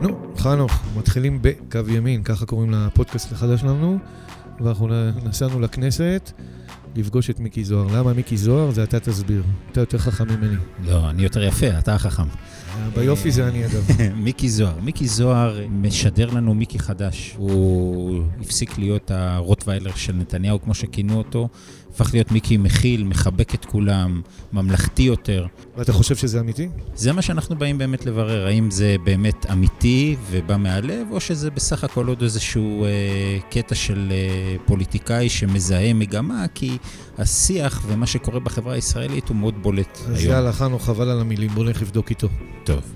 נו, 0.00 0.32
חנוך, 0.36 0.72
מתחילים 0.96 1.38
בקו 1.42 1.78
ימין, 1.88 2.22
ככה 2.22 2.46
קוראים 2.46 2.70
לפודקאסט 2.70 3.32
החדש 3.32 3.60
שלנו, 3.60 3.98
ואנחנו 4.60 4.88
נסענו 5.24 5.60
לכנסת 5.60 6.32
לפגוש 6.96 7.30
את 7.30 7.40
מיקי 7.40 7.64
זוהר. 7.64 7.98
למה 7.98 8.12
מיקי 8.12 8.36
זוהר? 8.36 8.70
זה 8.70 8.82
אתה 8.82 9.00
תסביר. 9.00 9.42
אתה 9.72 9.80
יותר 9.80 9.98
חכם 9.98 10.24
ממני. 10.28 10.56
לא, 10.84 11.10
אני 11.10 11.22
יותר 11.22 11.42
יפה, 11.42 11.78
אתה 11.78 11.94
החכם. 11.94 12.22
ביופי 12.94 13.30
זה 13.30 13.48
אני 13.48 13.66
אגב. 13.66 13.86
מיקי 14.24 14.48
זוהר. 14.48 14.80
מיקי 14.80 15.08
זוהר 15.08 15.60
משדר 15.70 16.30
לנו 16.30 16.54
מיקי 16.54 16.78
חדש. 16.78 17.34
הוא 17.36 18.22
הפסיק 18.40 18.78
להיות 18.78 19.10
הרוטוויילר 19.10 19.94
של 19.94 20.12
נתניהו, 20.12 20.62
כמו 20.62 20.74
שכינו 20.74 21.18
אותו. 21.18 21.48
הפך 21.94 22.10
להיות 22.12 22.32
מיקי 22.32 22.56
מכיל, 22.56 23.04
מחבק 23.04 23.54
את 23.54 23.64
כולם, 23.64 24.20
ממלכתי 24.52 25.02
יותר. 25.02 25.46
ואתה 25.76 25.92
חושב 25.92 26.16
שזה 26.16 26.40
אמיתי? 26.40 26.68
זה 26.94 27.12
מה 27.12 27.22
שאנחנו 27.22 27.56
באים 27.56 27.78
באמת 27.78 28.06
לברר, 28.06 28.46
האם 28.46 28.70
זה 28.70 28.96
באמת 29.04 29.46
אמיתי 29.50 30.16
ובא 30.30 30.56
מהלב, 30.56 31.06
או 31.10 31.20
שזה 31.20 31.50
בסך 31.50 31.84
הכל 31.84 32.06
עוד 32.06 32.22
איזשהו 32.22 32.84
אה, 32.84 32.90
קטע 33.50 33.74
של 33.74 34.08
אה, 34.10 34.56
פוליטיקאי 34.66 35.28
שמזהה 35.28 35.92
מגמה, 35.92 36.44
כי 36.54 36.78
השיח 37.18 37.84
ומה 37.86 38.06
שקורה 38.06 38.40
בחברה 38.40 38.74
הישראלית 38.74 39.28
הוא 39.28 39.36
מאוד 39.36 39.62
בולט 39.62 39.98
אז 40.08 40.18
היום. 40.18 40.32
יאללה, 40.32 40.52
חנוך, 40.52 40.86
חבל 40.86 41.08
על 41.08 41.20
המילים, 41.20 41.50
בוא 41.50 41.64
נלך 41.64 41.82
לבדוק 41.82 42.10
איתו. 42.10 42.28
טוב. 42.64 42.94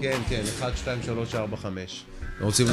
כן, 0.00 0.18
כן, 0.28 0.42
1, 0.58 0.76
2, 0.76 1.02
3, 1.02 1.34
4, 1.34 1.56
5. 1.56 2.04
רוצים 2.40 2.66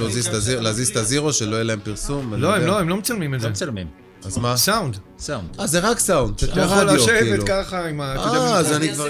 להזיז 0.61 0.89
את 0.89 0.95
ה 0.95 1.02
Zero, 1.02 1.33
שלא 1.33 1.55
יהיה 1.55 1.63
להם 1.63 1.79
פרסום? 1.83 2.33
לא, 2.33 2.55
הם. 2.55 2.65
לא, 2.65 2.79
הם 2.79 2.89
לא 2.89 2.97
מצלמים 2.97 3.33
את 3.35 3.39
זה. 3.39 3.47
לא 3.47 3.51
מצלמים. 3.51 3.87
אז 4.25 4.37
מה? 4.37 4.57
סאונד. 4.57 4.97
סאונד. 5.19 5.59
אה, 5.59 5.67
זה 5.67 5.79
רק 5.79 5.99
סאונד, 5.99 6.39
זה 6.39 6.45
אתה 6.45 6.53
כמו 6.55 6.63
יכול 6.63 6.77
רדיו, 6.77 6.95
לשבת 6.95 7.19
כאילו. 7.19 7.45
ככה 7.47 7.87
עם 7.87 8.01
ה... 8.01 8.13
אתה 8.13 8.21
אה, 8.23 8.57
אז. 8.57 8.71
אני 8.71 8.93
כבר. 8.93 9.07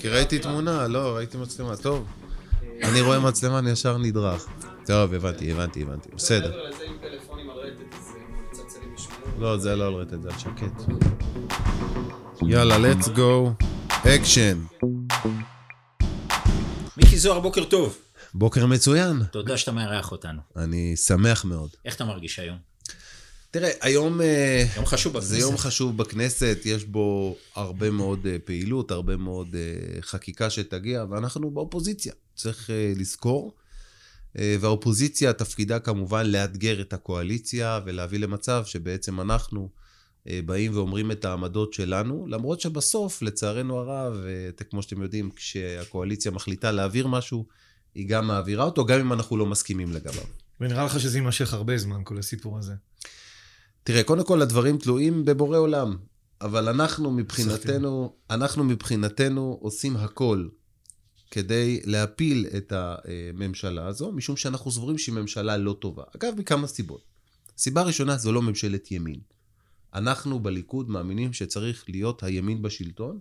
כי 0.00 0.08
ראיתי 0.08 0.38
תמונה, 0.38 0.88
לא, 0.88 1.16
ראיתי 1.16 1.36
מצלמה, 1.36 1.76
טוב. 1.76 2.04
אני 2.82 3.00
רואה 3.00 3.18
מצלמה, 3.20 3.58
אני 3.58 3.70
ישר 3.70 3.98
נדרך. 3.98 4.46
טוב, 4.86 5.14
הבנתי, 5.14 5.52
הבנתי, 5.52 5.82
הבנתי. 5.82 6.08
בסדר. 6.16 6.52
הם 8.82 8.94
ישמעו. 8.96 9.18
לא, 9.38 9.58
זה 9.58 9.76
לא 9.76 9.86
על 9.86 9.94
רטט, 9.94 10.22
זה 10.22 10.28
על 10.28 10.38
שקט. 10.38 10.92
יאללה, 12.42 12.76
let's 12.76 13.06
go. 13.06 13.64
אקשן. 14.08 14.58
מיקי 16.96 17.18
זוהר, 17.18 17.40
בוקר 17.40 17.64
טוב. 17.64 17.98
בוקר 18.34 18.66
מצוין. 18.66 19.22
תודה 19.32 19.56
שאתה 19.56 19.72
מארח 19.72 20.12
אותנו. 20.12 20.40
אני 20.56 20.96
שמח 20.96 21.44
מאוד. 21.44 21.70
איך 21.84 21.96
אתה 21.96 22.04
מרגיש 22.04 22.38
היום? 22.38 22.58
תראה, 23.50 23.70
היום... 23.80 24.20
אה, 24.20 24.64
יום 24.76 24.86
חשוב 24.86 25.12
בכנסת. 25.12 25.28
זה 25.30 25.38
יום 25.38 25.56
חשוב 25.56 25.96
בכנסת, 25.96 26.58
יש 26.64 26.84
בו 26.84 27.36
הרבה 27.54 27.90
מאוד 27.90 28.26
אה, 28.26 28.36
פעילות, 28.44 28.90
הרבה 28.90 29.16
מאוד 29.16 29.54
אה, 29.54 30.02
חקיקה 30.02 30.50
שתגיע, 30.50 31.04
ואנחנו 31.10 31.50
באופוזיציה, 31.50 32.12
צריך 32.34 32.70
לזכור. 32.96 33.54
והאופוזיציה, 34.60 35.32
תפקידה 35.32 35.78
כמובן 35.78 36.26
לאתגר 36.26 36.80
את 36.80 36.92
הקואליציה 36.92 37.80
ולהביא 37.84 38.18
למצב 38.18 38.62
שבעצם 38.66 39.20
אנחנו 39.20 39.68
באים 40.26 40.76
ואומרים 40.76 41.10
את 41.10 41.24
העמדות 41.24 41.72
שלנו, 41.72 42.26
למרות 42.28 42.60
שבסוף, 42.60 43.22
לצערנו 43.22 43.78
הרב, 43.78 44.24
כמו 44.70 44.82
שאתם 44.82 45.02
יודעים, 45.02 45.30
כשהקואליציה 45.30 46.30
מחליטה 46.30 46.72
להעביר 46.72 47.06
משהו, 47.06 47.46
היא 47.94 48.08
גם 48.08 48.26
מעבירה 48.26 48.64
אותו, 48.64 48.86
גם 48.86 49.00
אם 49.00 49.12
אנחנו 49.12 49.36
לא 49.36 49.46
מסכימים 49.46 49.92
לגביו. 49.92 50.24
ונראה 50.60 50.84
לך 50.84 51.00
שזה 51.00 51.18
יימשך 51.18 51.52
הרבה 51.52 51.78
זמן, 51.78 52.00
כל 52.04 52.18
הסיפור 52.18 52.58
הזה. 52.58 52.74
תראה, 53.82 54.02
קודם 54.02 54.24
כל 54.24 54.42
הדברים 54.42 54.78
תלויים 54.78 55.24
בבורא 55.24 55.58
עולם, 55.58 55.96
אבל 56.40 56.68
אנחנו 56.68 57.10
מבחינתנו, 57.10 58.12
אנחנו 58.30 58.64
מבחינתנו 58.64 59.58
עושים 59.60 59.96
הכל 59.96 60.48
כדי 61.30 61.80
להפיל 61.84 62.46
את 62.56 62.72
הממשלה 62.76 63.86
הזו, 63.86 64.12
משום 64.12 64.36
שאנחנו 64.36 64.70
סבורים 64.70 64.98
שהיא 64.98 65.14
ממשלה 65.14 65.56
לא 65.56 65.76
טובה. 65.80 66.02
אגב, 66.16 66.32
מכמה 66.38 66.66
סיבות. 66.66 67.02
סיבה 67.58 67.82
ראשונה, 67.82 68.16
זו 68.16 68.32
לא 68.32 68.42
ממשלת 68.42 68.90
ימין. 68.90 69.20
אנחנו 69.94 70.40
בליכוד 70.40 70.90
מאמינים 70.90 71.32
שצריך 71.32 71.84
להיות 71.88 72.22
הימין 72.22 72.62
בשלטון, 72.62 73.18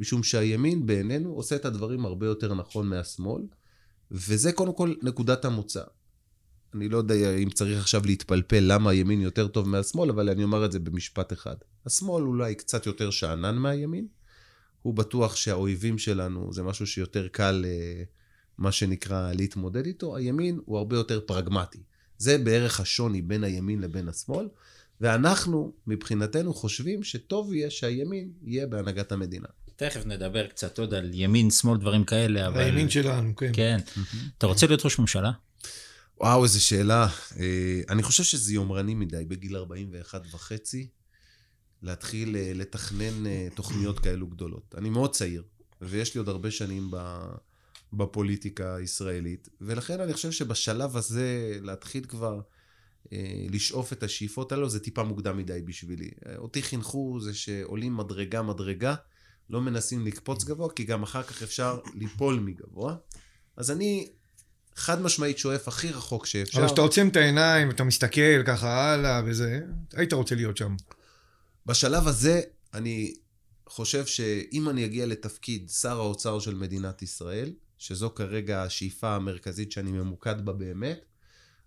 משום 0.00 0.22
שהימין 0.22 0.86
בעינינו 0.86 1.32
עושה 1.32 1.56
את 1.56 1.64
הדברים 1.64 2.04
הרבה 2.04 2.26
יותר 2.26 2.54
נכון 2.54 2.88
מהשמאל, 2.88 3.42
וזה 4.10 4.52
קודם 4.52 4.72
כל 4.72 4.94
נקודת 5.02 5.44
המוצא. 5.44 5.82
אני 6.74 6.88
לא 6.88 6.96
יודע 6.96 7.36
אם 7.36 7.50
צריך 7.50 7.80
עכשיו 7.80 8.02
להתפלפל 8.04 8.64
למה 8.66 8.90
הימין 8.90 9.20
יותר 9.20 9.48
טוב 9.48 9.68
מהשמאל, 9.68 10.10
אבל 10.10 10.30
אני 10.30 10.44
אומר 10.44 10.64
את 10.64 10.72
זה 10.72 10.78
במשפט 10.78 11.32
אחד. 11.32 11.56
השמאל 11.86 12.22
אולי 12.22 12.54
קצת 12.54 12.86
יותר 12.86 13.10
שאנן 13.10 13.56
מהימין, 13.56 14.06
הוא 14.82 14.94
בטוח 14.94 15.36
שהאויבים 15.36 15.98
שלנו 15.98 16.52
זה 16.52 16.62
משהו 16.62 16.86
שיותר 16.86 17.28
קל, 17.28 17.64
אה, 17.68 18.02
מה 18.58 18.72
שנקרא, 18.72 19.32
להתמודד 19.32 19.86
איתו. 19.86 20.16
הימין 20.16 20.60
הוא 20.64 20.78
הרבה 20.78 20.96
יותר 20.96 21.20
פרגמטי. 21.26 21.82
זה 22.18 22.38
בערך 22.38 22.80
השוני 22.80 23.22
בין 23.22 23.44
הימין 23.44 23.80
לבין 23.80 24.08
השמאל, 24.08 24.48
ואנחנו, 25.00 25.72
מבחינתנו, 25.86 26.54
חושבים 26.54 27.02
שטוב 27.02 27.54
יהיה 27.54 27.70
שהימין 27.70 28.32
יהיה 28.42 28.66
בהנהגת 28.66 29.12
המדינה. 29.12 29.48
תכף 29.76 30.06
נדבר 30.06 30.46
קצת 30.46 30.78
עוד 30.78 30.94
על 30.94 31.10
ימין, 31.14 31.50
שמאל, 31.50 31.78
דברים 31.78 32.04
כאלה, 32.04 32.46
אבל... 32.46 32.60
הימין 32.60 32.90
שלנו, 32.90 33.36
כן. 33.36 33.50
כן. 33.52 33.78
אתה 34.38 34.46
רוצה 34.46 34.66
להיות 34.66 34.84
ראש 34.84 34.98
ממשלה? 34.98 35.30
וואו, 36.20 36.44
איזו 36.44 36.64
שאלה. 36.64 37.08
אה, 37.38 37.80
אני 37.88 38.02
חושב 38.02 38.22
שזה 38.22 38.54
יומרני 38.54 38.94
מדי, 38.94 39.24
בגיל 39.24 39.56
41 39.56 40.22
וחצי, 40.30 40.88
להתחיל 41.82 42.36
אה, 42.36 42.52
לתכנן 42.54 43.26
אה, 43.26 43.48
תוכניות 43.54 44.00
כאלו 44.00 44.26
גדולות. 44.26 44.74
אני 44.78 44.90
מאוד 44.90 45.12
צעיר, 45.12 45.42
ויש 45.80 46.14
לי 46.14 46.18
עוד 46.18 46.28
הרבה 46.28 46.50
שנים 46.50 46.90
ב... 46.90 47.26
בפוליטיקה 47.92 48.76
הישראלית, 48.76 49.48
ולכן 49.60 50.00
אני 50.00 50.12
חושב 50.12 50.30
שבשלב 50.30 50.96
הזה 50.96 51.58
להתחיל 51.62 52.04
כבר 52.04 52.40
אה, 53.12 53.46
לשאוף 53.50 53.92
את 53.92 54.02
השאיפות 54.02 54.52
האלו, 54.52 54.68
זה 54.68 54.80
טיפה 54.80 55.02
מוקדם 55.02 55.36
מדי 55.36 55.62
בשבילי. 55.64 56.10
אותי 56.36 56.62
חינכו 56.62 57.18
זה 57.20 57.34
שעולים 57.34 57.96
מדרגה 57.96 58.42
מדרגה, 58.42 58.94
לא 59.50 59.60
מנסים 59.60 60.06
לקפוץ 60.06 60.44
גבוה, 60.44 60.70
כי 60.70 60.84
גם 60.84 61.02
אחר 61.02 61.22
כך 61.22 61.42
אפשר 61.42 61.78
ליפול 61.94 62.40
מגבוה. 62.40 62.96
אז 63.56 63.70
אני 63.70 64.08
חד 64.76 65.02
משמעית 65.02 65.38
שואף 65.38 65.68
הכי 65.68 65.88
רחוק 65.88 66.26
שאפשר. 66.26 66.58
אבל 66.58 66.66
כשאתה 66.66 66.80
עוצם 66.80 67.08
את 67.08 67.16
העיניים, 67.16 67.70
אתה 67.70 67.84
מסתכל 67.84 68.42
ככה 68.46 68.92
הלאה 68.92 69.22
וזה, 69.26 69.60
היית 69.92 70.12
רוצה 70.12 70.34
להיות 70.34 70.56
שם. 70.56 70.76
בשלב 71.66 72.08
הזה, 72.08 72.40
אני 72.74 73.14
חושב 73.68 74.06
שאם 74.06 74.68
אני 74.68 74.84
אגיע 74.84 75.06
לתפקיד 75.06 75.70
שר 75.70 76.00
האוצר 76.00 76.38
של 76.38 76.54
מדינת 76.54 77.02
ישראל, 77.02 77.52
שזו 77.78 78.10
כרגע 78.10 78.62
השאיפה 78.62 79.14
המרכזית 79.14 79.72
שאני 79.72 79.92
ממוקד 79.92 80.44
בה 80.44 80.52
באמת, 80.52 81.04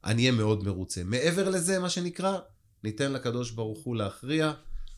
אני 0.03 0.21
אהיה 0.21 0.31
מאוד 0.31 0.63
מרוצה. 0.63 1.03
מעבר 1.03 1.49
לזה, 1.49 1.79
מה 1.79 1.89
שנקרא, 1.89 2.37
ניתן 2.83 3.11
לקדוש 3.11 3.51
ברוך 3.51 3.79
הוא 3.83 3.95
להכריע, 3.95 4.53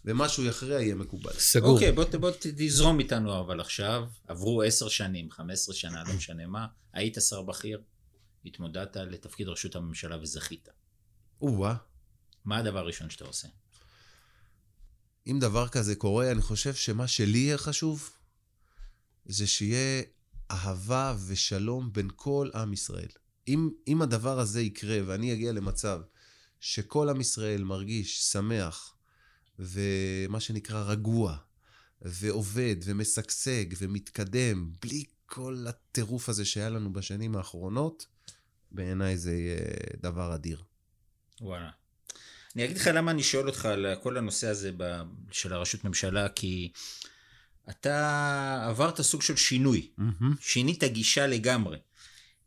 ומה 0.06 0.30
שהוא 0.30 0.46
יכריע 0.46 0.80
יהיה 0.82 0.96
מקובל. 0.96 1.34
סגור. 1.34 1.74
אוקיי, 1.74 1.92
בוא, 1.92 2.04
ת- 2.04 2.16
בוא 2.16 2.32
ת- 2.32 2.48
תזרום 2.48 3.00
איתנו 3.00 3.40
אבל 3.40 3.60
עכשיו. 3.62 4.08
עברו 4.28 4.62
עשר 4.62 4.90
שנים, 4.90 5.32
חמש 5.32 5.54
עשרה 5.54 5.76
שנה, 5.76 6.04
לא 6.04 6.14
משנה 6.14 6.48
מה. 6.48 6.68
היית 6.94 7.18
שר 7.30 7.42
בכיר, 7.42 7.82
התמודדת 8.46 8.96
לתפקיד 8.98 9.48
ראשות 9.48 9.76
הממשלה 9.76 10.22
וזכית. 10.22 10.70
או-אה. 11.42 11.76
מה 12.46 12.58
הדבר 12.58 12.80
הראשון 12.80 13.10
שאתה 13.10 13.26
עושה? 13.26 13.48
אם 15.28 15.40
דבר 15.40 15.68
כזה 15.68 15.96
קורה, 15.96 16.32
אני 16.32 16.42
חושב 16.42 16.74
שמה 16.74 17.08
שלי 17.08 17.38
יהיה 17.38 17.58
חשוב, 17.58 18.10
זה 19.26 19.48
שיהיה 19.48 20.04
אהבה 20.52 21.16
ושלום 21.28 21.94
בין 21.94 22.08
כל 22.16 22.50
עם 22.56 22.74
ישראל. 22.74 23.08
אם, 23.48 23.70
אם 23.88 24.02
הדבר 24.02 24.40
הזה 24.40 24.62
יקרה 24.62 24.98
ואני 25.06 25.34
אגיע 25.34 25.52
למצב 25.52 26.02
שכל 26.60 27.10
עם 27.10 27.22
ישראל 27.22 27.64
מרגיש 27.64 28.22
שמח 28.24 28.96
ומה 29.62 30.40
שנקרא 30.40 30.84
רגוע 30.84 31.38
ועובד 32.02 32.76
ומשגשג 32.84 33.66
ומתקדם 33.78 34.72
בלי 34.82 35.04
כל 35.26 35.66
הטירוף 35.70 36.30
הזה 36.30 36.46
שהיה 36.46 36.70
לנו 36.70 36.94
בשנים 36.94 37.36
האחרונות, 37.36 38.06
בעיניי 38.72 39.18
זה 39.18 39.34
יהיה 39.36 39.60
דבר 40.02 40.36
אדיר. 40.36 40.62
וואלה. 41.42 41.70
אני 42.56 42.66
אגיד 42.66 42.78
לך 42.78 42.88
למה 42.94 43.12
אני 43.12 43.24
שואל 43.24 43.48
אותך 43.48 43.66
על 43.66 43.86
כל 44.04 44.18
הנושא 44.18 44.48
הזה 44.48 44.72
ב- 44.78 45.02
של 45.32 45.54
הראשות 45.54 45.84
ממשלה, 45.84 46.30
כי 46.30 46.72
אתה 47.70 48.66
עברת 48.70 49.02
סוג 49.02 49.22
של 49.22 49.36
שינוי. 49.36 49.92
שינית 50.40 50.84
גישה 50.84 51.28
לגמרי. 51.28 51.78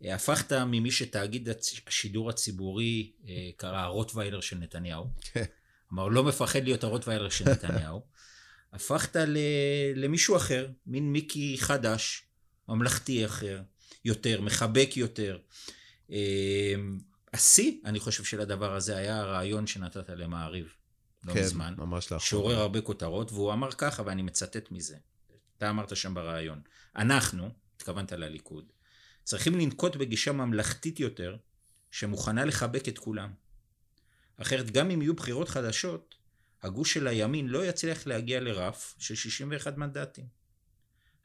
הפכת 0.05 0.53
ממי 0.53 0.91
שתאגיד 0.91 1.49
השידור 1.87 2.31
הציבורי 2.31 3.13
אה, 3.29 3.51
קרא 3.57 3.79
הרוטוויילר 3.79 4.41
של 4.41 4.59
נתניהו. 4.59 5.11
כן. 5.21 5.45
אמר, 5.95 6.09
לא 6.09 6.25
מפחד 6.25 6.65
להיות 6.65 6.85
הרוטוויילר 6.85 7.29
של 7.29 7.45
נתניהו. 7.53 8.03
הפכת 8.73 9.17
ל- 9.17 9.39
למישהו 9.97 10.37
אחר, 10.37 10.69
מין 10.87 11.13
מיקי 11.13 11.57
חדש, 11.59 12.23
ממלכתי 12.69 13.27
אחר, 13.27 13.63
יותר, 14.05 14.41
מחבק 14.41 14.97
יותר. 14.97 15.39
אה, 16.11 16.75
השיא, 17.33 17.73
אני 17.85 18.01
חושב, 18.01 18.25
של 18.25 18.41
הדבר 18.41 18.75
הזה 18.75 18.97
היה 18.97 19.21
הרעיון 19.21 19.67
שנתת 19.67 20.09
למעריב 20.09 20.75
לא 21.25 21.33
כן, 21.35 21.41
מזמן, 21.41 21.75
ממש 21.79 22.05
לאחרונה. 22.05 22.21
שעורר 22.21 22.59
הרבה 22.59 22.81
כותרות, 22.81 23.33
והוא 23.33 23.53
אמר 23.53 23.71
ככה, 23.73 24.03
ואני 24.07 24.23
מצטט 24.23 24.71
מזה. 24.71 24.97
אתה 25.59 25.71
אמרת 25.71 25.97
שם 25.97 26.15
ברעיון. 26.15 26.61
אנחנו, 26.97 27.49
התכוונת 27.77 28.13
לליכוד, 28.13 28.65
צריכים 29.25 29.55
לנקוט 29.59 29.97
בגישה 29.97 30.33
ממלכתית 30.33 31.01
יותר, 31.01 31.37
שמוכנה 31.91 32.45
לחבק 32.45 32.89
את 32.89 32.99
כולם. 32.99 33.33
אחרת, 34.37 34.71
גם 34.71 34.91
אם 34.91 35.03
יהיו 35.03 35.15
בחירות 35.15 35.49
חדשות, 35.49 36.15
הגוש 36.63 36.95
של 36.95 37.07
הימין 37.07 37.49
לא 37.49 37.67
יצליח 37.67 38.07
להגיע 38.07 38.41
לרף 38.41 38.95
של 38.99 39.15
61 39.15 39.77
מנדטים. 39.77 40.27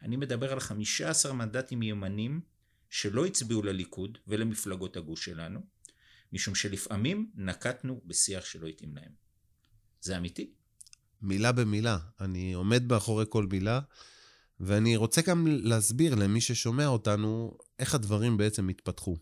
אני 0.01 0.15
מדבר 0.15 0.51
על 0.51 0.59
15 0.59 1.33
מנדטים 1.33 1.83
ימנים 1.83 2.41
שלא 2.89 3.25
הצביעו 3.25 3.61
לליכוד 3.61 4.17
ולמפלגות 4.27 4.97
הגוש 4.97 5.25
שלנו, 5.25 5.59
משום 6.33 6.55
שלפעמים 6.55 7.31
נקטנו 7.35 8.01
בשיח 8.05 8.45
שלא 8.45 8.67
התאים 8.67 8.95
להם. 8.95 9.11
זה 10.01 10.17
אמיתי? 10.17 10.53
מילה 11.21 11.51
במילה. 11.51 11.97
אני 12.19 12.53
עומד 12.53 12.83
מאחורי 12.83 13.25
כל 13.29 13.47
מילה, 13.51 13.79
ואני 14.59 14.95
רוצה 14.95 15.21
גם 15.21 15.47
להסביר 15.47 16.15
למי 16.15 16.41
ששומע 16.41 16.87
אותנו 16.87 17.57
איך 17.79 17.95
הדברים 17.95 18.37
בעצם 18.37 18.69
התפתחו. 18.69 19.17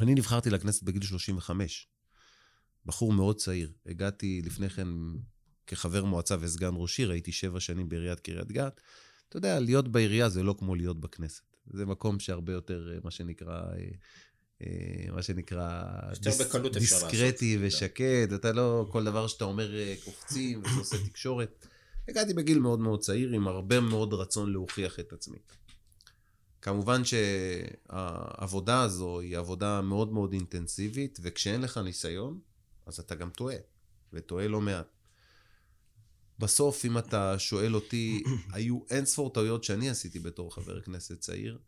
אני 0.00 0.14
נבחרתי 0.14 0.50
לכנסת 0.50 0.82
בגיל 0.82 1.02
35. 1.02 1.88
בחור 2.86 3.12
מאוד 3.12 3.36
צעיר. 3.36 3.72
הגעתי 3.86 4.42
לפני 4.44 4.68
כן 4.70 4.88
כחבר 5.66 6.04
מועצה 6.04 6.36
וסגן 6.40 6.72
ראש 6.74 6.98
עיר, 6.98 7.10
הייתי 7.10 7.32
שבע 7.32 7.60
שנים 7.60 7.88
בעיריית 7.88 8.20
קריית 8.20 8.52
גת. 8.52 8.80
אתה 9.28 9.36
יודע, 9.36 9.60
להיות 9.60 9.88
בעירייה 9.88 10.28
זה 10.28 10.42
לא 10.42 10.54
כמו 10.58 10.74
להיות 10.74 11.00
בכנסת. 11.00 11.42
זה 11.72 11.86
מקום 11.86 12.20
שהרבה 12.20 12.52
יותר, 12.52 12.92
אה, 12.92 12.98
מה 13.04 13.10
שנקרא, 13.10 13.60
אה, 13.60 13.88
אה, 14.62 15.12
מה 15.12 15.22
שנקרא, 15.22 15.82
בקלות 16.40 16.76
אפשר 16.76 16.94
לעשות. 16.96 17.10
דיסקרטי 17.10 17.58
ושקט, 17.60 18.32
אתה 18.34 18.52
לא, 18.52 18.88
כל 18.92 19.04
דבר 19.04 19.26
שאתה 19.26 19.44
אומר 19.44 19.72
קופצים 20.04 20.62
ועושה 20.62 20.96
תקשורת. 21.08 21.66
הגעתי 22.08 22.34
בגיל 22.34 22.58
מאוד 22.58 22.80
מאוד 22.80 23.00
צעיר, 23.00 23.32
עם 23.32 23.48
הרבה 23.48 23.80
מאוד 23.80 24.14
רצון 24.14 24.52
להוכיח 24.52 25.00
את 25.00 25.12
עצמי. 25.12 25.38
כמובן 26.62 27.02
שהעבודה 27.04 28.82
הזו 28.82 29.20
היא 29.20 29.38
עבודה 29.38 29.80
מאוד 29.80 30.12
מאוד 30.12 30.32
אינטנסיבית, 30.32 31.18
וכשאין 31.22 31.60
לך 31.60 31.78
ניסיון, 31.78 32.40
אז 32.86 32.98
אתה 32.98 33.14
גם 33.14 33.30
טועה, 33.30 33.56
וטועה 34.12 34.48
לא 34.48 34.60
מעט. 34.60 34.86
בסוף, 36.38 36.84
אם 36.84 36.98
אתה 36.98 37.38
שואל 37.38 37.74
אותי, 37.74 38.22
היו 38.52 38.78
אין 38.90 39.06
ספור 39.06 39.32
טעויות 39.32 39.64
שאני 39.64 39.90
עשיתי 39.90 40.18
בתור 40.18 40.54
חבר 40.54 40.80
כנסת 40.80 41.20
צעיר, 41.20 41.58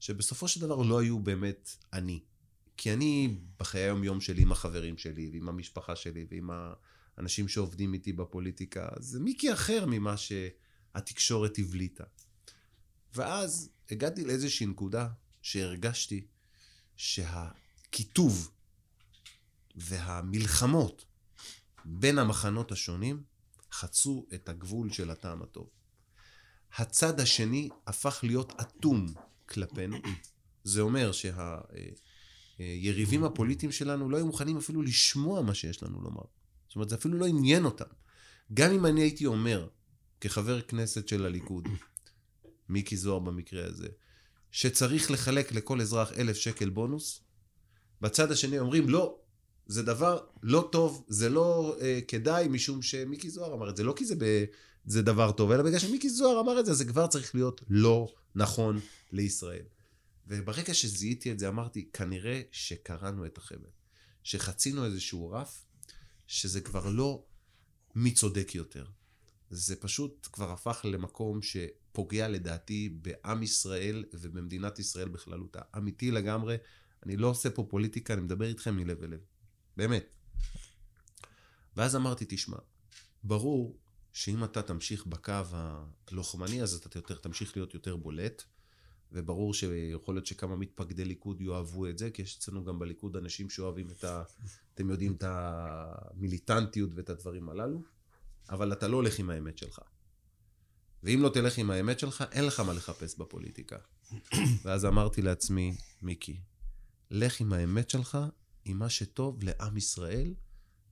שבסופו 0.00 0.48
של 0.48 0.60
דבר 0.60 0.82
לא 0.82 1.00
היו 1.00 1.18
באמת 1.18 1.70
אני. 1.92 2.20
כי 2.76 2.92
אני, 2.92 3.38
בחיי 3.58 3.82
היום-יום 3.82 4.20
שלי 4.20 4.42
עם 4.42 4.52
החברים 4.52 4.98
שלי, 4.98 5.30
ועם 5.32 5.48
המשפחה 5.48 5.96
שלי, 5.96 6.26
ועם 6.30 6.50
האנשים 7.16 7.48
שעובדים 7.48 7.94
איתי 7.94 8.12
בפוליטיקה, 8.12 8.88
זה 8.98 9.20
מיקי 9.20 9.52
אחר 9.52 9.84
ממה 9.86 10.14
שהתקשורת 10.16 11.58
הבליטה. 11.58 12.04
ואז 13.14 13.70
הגעתי 13.90 14.24
לאיזושהי 14.24 14.66
נקודה 14.66 15.08
שהרגשתי 15.42 16.26
שהקיטוב 16.96 18.53
והמלחמות 19.74 21.04
בין 21.84 22.18
המחנות 22.18 22.72
השונים 22.72 23.22
חצו 23.72 24.26
את 24.34 24.48
הגבול 24.48 24.90
של 24.90 25.10
הטעם 25.10 25.42
הטוב. 25.42 25.68
הצד 26.76 27.20
השני 27.20 27.68
הפך 27.86 28.20
להיות 28.22 28.52
אטום 28.60 29.14
כלפינו. 29.48 29.96
זה 30.64 30.80
אומר 30.80 31.10
שהיריבים 32.58 33.24
הפוליטיים 33.24 33.72
שלנו 33.72 34.10
לא 34.10 34.16
היו 34.16 34.26
מוכנים 34.26 34.56
אפילו 34.56 34.82
לשמוע 34.82 35.42
מה 35.42 35.54
שיש 35.54 35.82
לנו 35.82 36.00
לומר. 36.00 36.22
זאת 36.68 36.76
אומרת, 36.76 36.88
זה 36.88 36.96
אפילו 36.96 37.18
לא 37.18 37.26
עניין 37.26 37.64
אותם. 37.64 37.84
גם 38.54 38.72
אם 38.72 38.86
אני 38.86 39.02
הייתי 39.02 39.26
אומר, 39.26 39.68
כחבר 40.20 40.60
כנסת 40.60 41.08
של 41.08 41.26
הליכוד, 41.26 41.68
מיקי 42.68 42.96
זוהר 42.96 43.18
במקרה 43.18 43.66
הזה, 43.66 43.88
שצריך 44.50 45.10
לחלק 45.10 45.52
לכל 45.52 45.80
אזרח 45.80 46.12
אלף 46.12 46.36
שקל 46.36 46.68
בונוס, 46.68 47.20
בצד 48.00 48.30
השני 48.30 48.58
אומרים, 48.58 48.88
לא, 48.88 49.18
זה 49.66 49.82
דבר 49.82 50.24
לא 50.42 50.68
טוב, 50.72 51.04
זה 51.08 51.28
לא 51.28 51.76
אה, 51.80 52.00
כדאי, 52.08 52.48
משום 52.48 52.82
שמיקי 52.82 53.30
זוהר 53.30 53.54
אמר 53.54 53.70
את 53.70 53.76
זה, 53.76 53.84
לא 53.84 53.92
כי 53.96 54.04
זה, 54.04 54.14
ב, 54.18 54.44
זה 54.86 55.02
דבר 55.02 55.32
טוב, 55.32 55.50
אלא 55.50 55.62
בגלל 55.62 55.78
שמיקי 55.78 56.08
זוהר 56.08 56.40
אמר 56.40 56.60
את 56.60 56.66
זה, 56.66 56.74
זה 56.74 56.84
כבר 56.84 57.06
צריך 57.06 57.34
להיות 57.34 57.60
לא 57.68 58.14
נכון 58.34 58.80
לישראל. 59.12 59.64
וברגע 60.26 60.74
שזיהיתי 60.74 61.32
את 61.32 61.38
זה, 61.38 61.48
אמרתי, 61.48 61.88
כנראה 61.92 62.42
שקראנו 62.52 63.26
את 63.26 63.38
החבל. 63.38 63.68
שחצינו 64.22 64.84
איזשהו 64.84 65.30
רף, 65.30 65.64
שזה 66.26 66.60
כבר 66.60 66.88
לא 66.88 67.24
מי 67.94 68.10
צודק 68.10 68.54
יותר. 68.54 68.84
זה 69.50 69.76
פשוט 69.76 70.28
כבר 70.32 70.52
הפך 70.52 70.80
למקום 70.84 71.40
שפוגע 71.42 72.28
לדעתי 72.28 72.98
בעם 73.02 73.42
ישראל 73.42 74.04
ובמדינת 74.14 74.78
ישראל 74.78 75.08
בכללותה. 75.08 75.60
אמיתי 75.76 76.10
לגמרי, 76.10 76.56
אני 77.06 77.16
לא 77.16 77.26
עושה 77.26 77.50
פה 77.50 77.66
פוליטיקה, 77.70 78.14
אני 78.14 78.22
מדבר 78.22 78.48
איתכם 78.48 78.76
מלב 78.76 79.02
אל 79.02 79.10
לב. 79.10 79.20
באמת. 79.76 80.04
ואז 81.76 81.96
אמרתי, 81.96 82.24
תשמע, 82.28 82.56
ברור 83.24 83.78
שאם 84.12 84.44
אתה 84.44 84.62
תמשיך 84.62 85.06
בקו 85.06 85.32
הלוחמני, 85.52 86.62
אז 86.62 86.74
אתה 86.74 86.98
יותר, 86.98 87.14
תמשיך 87.14 87.56
להיות 87.56 87.74
יותר 87.74 87.96
בולט, 87.96 88.42
וברור 89.12 89.54
שיכול 89.54 90.14
להיות 90.14 90.26
שכמה 90.26 90.56
מתפקדי 90.56 91.04
ליכוד 91.04 91.40
יאהבו 91.40 91.86
את 91.86 91.98
זה, 91.98 92.10
כי 92.10 92.22
יש 92.22 92.36
אצלנו 92.36 92.64
גם 92.64 92.78
בליכוד 92.78 93.16
אנשים 93.16 93.50
שאוהבים 93.50 93.90
את 93.90 94.04
ה... 94.04 94.22
אתם 94.74 94.90
יודעים 94.90 95.14
את 95.14 95.24
המיליטנטיות 95.26 96.90
ואת 96.94 97.10
הדברים 97.10 97.48
הללו, 97.48 97.82
אבל 98.50 98.72
אתה 98.72 98.88
לא 98.88 98.96
הולך 98.96 99.18
עם 99.18 99.30
האמת 99.30 99.58
שלך. 99.58 99.80
ואם 101.02 101.22
לא 101.22 101.28
תלך 101.28 101.58
עם 101.58 101.70
האמת 101.70 101.98
שלך, 101.98 102.24
אין 102.32 102.46
לך 102.46 102.60
מה 102.60 102.72
לחפש 102.72 103.18
בפוליטיקה. 103.18 103.76
ואז 104.62 104.84
אמרתי 104.84 105.22
לעצמי, 105.22 105.76
מיקי, 106.02 106.40
לך 107.10 107.40
עם 107.40 107.52
האמת 107.52 107.90
שלך, 107.90 108.18
עם 108.64 108.78
מה 108.78 108.88
שטוב 108.88 109.38
לעם 109.42 109.76
ישראל, 109.76 110.34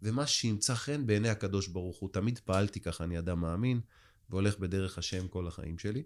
ומה 0.03 0.27
שימצא 0.27 0.75
חן 0.75 1.07
בעיני 1.07 1.29
הקדוש 1.29 1.69
ברוך 1.69 1.99
הוא. 1.99 2.11
תמיד 2.13 2.39
פעלתי 2.39 2.81
ככה, 2.81 3.05
אני 3.05 3.19
אדם 3.19 3.41
מאמין, 3.41 3.81
והולך 4.31 4.59
בדרך 4.59 4.99
השם 4.99 5.29
כל 5.29 5.47
החיים 5.47 5.79
שלי. 5.79 6.03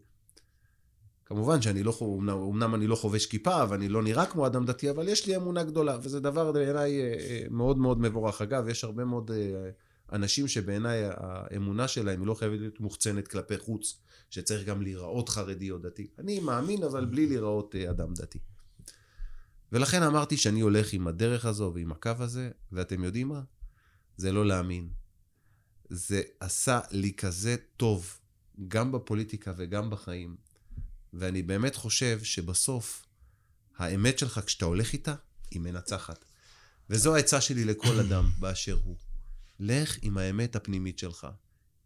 כמובן 1.26 1.62
שאני 1.62 1.82
לא, 1.82 1.98
אמנם, 2.02 2.38
אמנם 2.38 2.74
אני 2.74 2.86
לא 2.86 2.96
חובש 2.96 3.26
כיפה, 3.26 3.64
ואני 3.68 3.88
לא 3.88 4.02
נראה 4.02 4.26
כמו 4.26 4.46
אדם 4.46 4.64
דתי, 4.64 4.90
אבל 4.90 5.08
יש 5.08 5.26
לי 5.26 5.36
אמונה 5.36 5.62
גדולה, 5.64 5.98
וזה 6.02 6.20
דבר 6.20 6.52
בעיניי 6.52 7.00
אה, 7.00 7.14
אה, 7.18 7.42
מאוד 7.50 7.78
מאוד 7.78 8.00
מבורך. 8.00 8.42
אגב, 8.42 8.68
יש 8.68 8.84
הרבה 8.84 9.04
מאוד 9.04 9.30
אה, 9.30 9.70
אנשים 10.12 10.48
שבעיניי 10.48 11.02
האמונה 11.04 11.88
שלהם 11.88 12.20
היא 12.20 12.26
לא 12.26 12.34
חייבת 12.34 12.58
להיות 12.58 12.80
מוחצנת 12.80 13.28
כלפי 13.28 13.58
חוץ, 13.58 13.98
שצריך 14.30 14.66
גם 14.66 14.82
להיראות 14.82 15.28
חרדי 15.28 15.70
או 15.70 15.78
דתי. 15.78 16.06
אני 16.18 16.40
מאמין, 16.40 16.82
אבל 16.82 17.04
בלי 17.04 17.26
להיראות 17.26 17.74
אדם 17.74 18.14
דתי. 18.14 18.38
ולכן 19.72 20.02
אמרתי 20.02 20.36
שאני 20.36 20.60
הולך 20.60 20.92
עם 20.92 21.06
הדרך 21.08 21.44
הזו 21.44 21.72
ועם 21.74 21.92
הקו 21.92 22.10
הזה, 22.18 22.50
ואתם 22.72 23.04
יודעים 23.04 23.28
מה? 23.28 23.42
זה 24.16 24.32
לא 24.32 24.46
להאמין. 24.46 24.88
זה 25.88 26.22
עשה 26.40 26.80
לי 26.90 27.12
כזה 27.12 27.56
טוב, 27.76 28.18
גם 28.68 28.92
בפוליטיקה 28.92 29.52
וגם 29.56 29.90
בחיים. 29.90 30.36
ואני 31.12 31.42
באמת 31.42 31.76
חושב 31.76 32.22
שבסוף, 32.22 33.06
האמת 33.76 34.18
שלך, 34.18 34.40
כשאתה 34.46 34.64
הולך 34.64 34.92
איתה, 34.92 35.14
היא 35.50 35.60
מנצחת. 35.60 36.24
וזו 36.90 37.16
העצה 37.16 37.40
שלי 37.40 37.64
לכל 37.64 38.00
אדם 38.00 38.30
באשר 38.38 38.78
הוא. 38.84 38.96
לך 39.60 39.98
עם 40.02 40.18
האמת 40.18 40.56
הפנימית 40.56 40.98
שלך. 40.98 41.26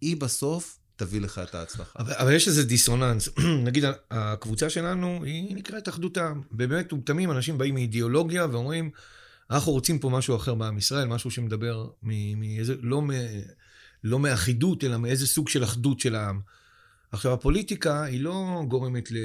היא 0.01 0.17
בסוף 0.17 0.80
תביא 1.01 1.21
לך 1.21 1.39
את 1.39 1.55
ההצלחה. 1.55 1.99
אבל, 1.99 2.13
אבל 2.13 2.33
יש 2.33 2.49
איזה 2.49 2.65
דיסוננס. 2.65 3.29
נגיד, 3.67 3.85
הקבוצה 4.11 4.71
שלנו 4.71 5.25
היא 5.25 5.57
נקראת 5.57 5.89
אחדות 5.89 6.17
העם. 6.17 6.43
באמת 6.51 6.93
ובתמים 6.93 7.31
אנשים 7.31 7.59
באים 7.59 7.75
מאידיאולוגיה 7.75 8.47
ואומרים, 8.53 8.91
אנחנו 9.51 9.73
רוצים 9.73 9.99
פה 9.99 10.11
משהו 10.11 10.37
אחר 10.37 10.55
בעם 10.55 10.79
ישראל, 10.79 11.09
משהו 11.09 11.31
שמדבר 11.31 11.89
מאיזה, 12.03 12.75
לא, 12.81 13.03
מ, 13.03 13.11
לא 14.05 14.19
מאחידות, 14.19 14.85
אלא 14.85 14.97
מאיזה 14.97 15.27
סוג 15.27 15.49
של 15.49 15.65
אחדות 15.65 16.01
של 16.01 16.15
העם. 16.15 16.41
עכשיו, 17.13 17.33
הפוליטיקה 17.33 18.05
היא 18.05 18.21
לא 18.21 18.63
גורמת 18.69 19.11
ל... 19.13 19.17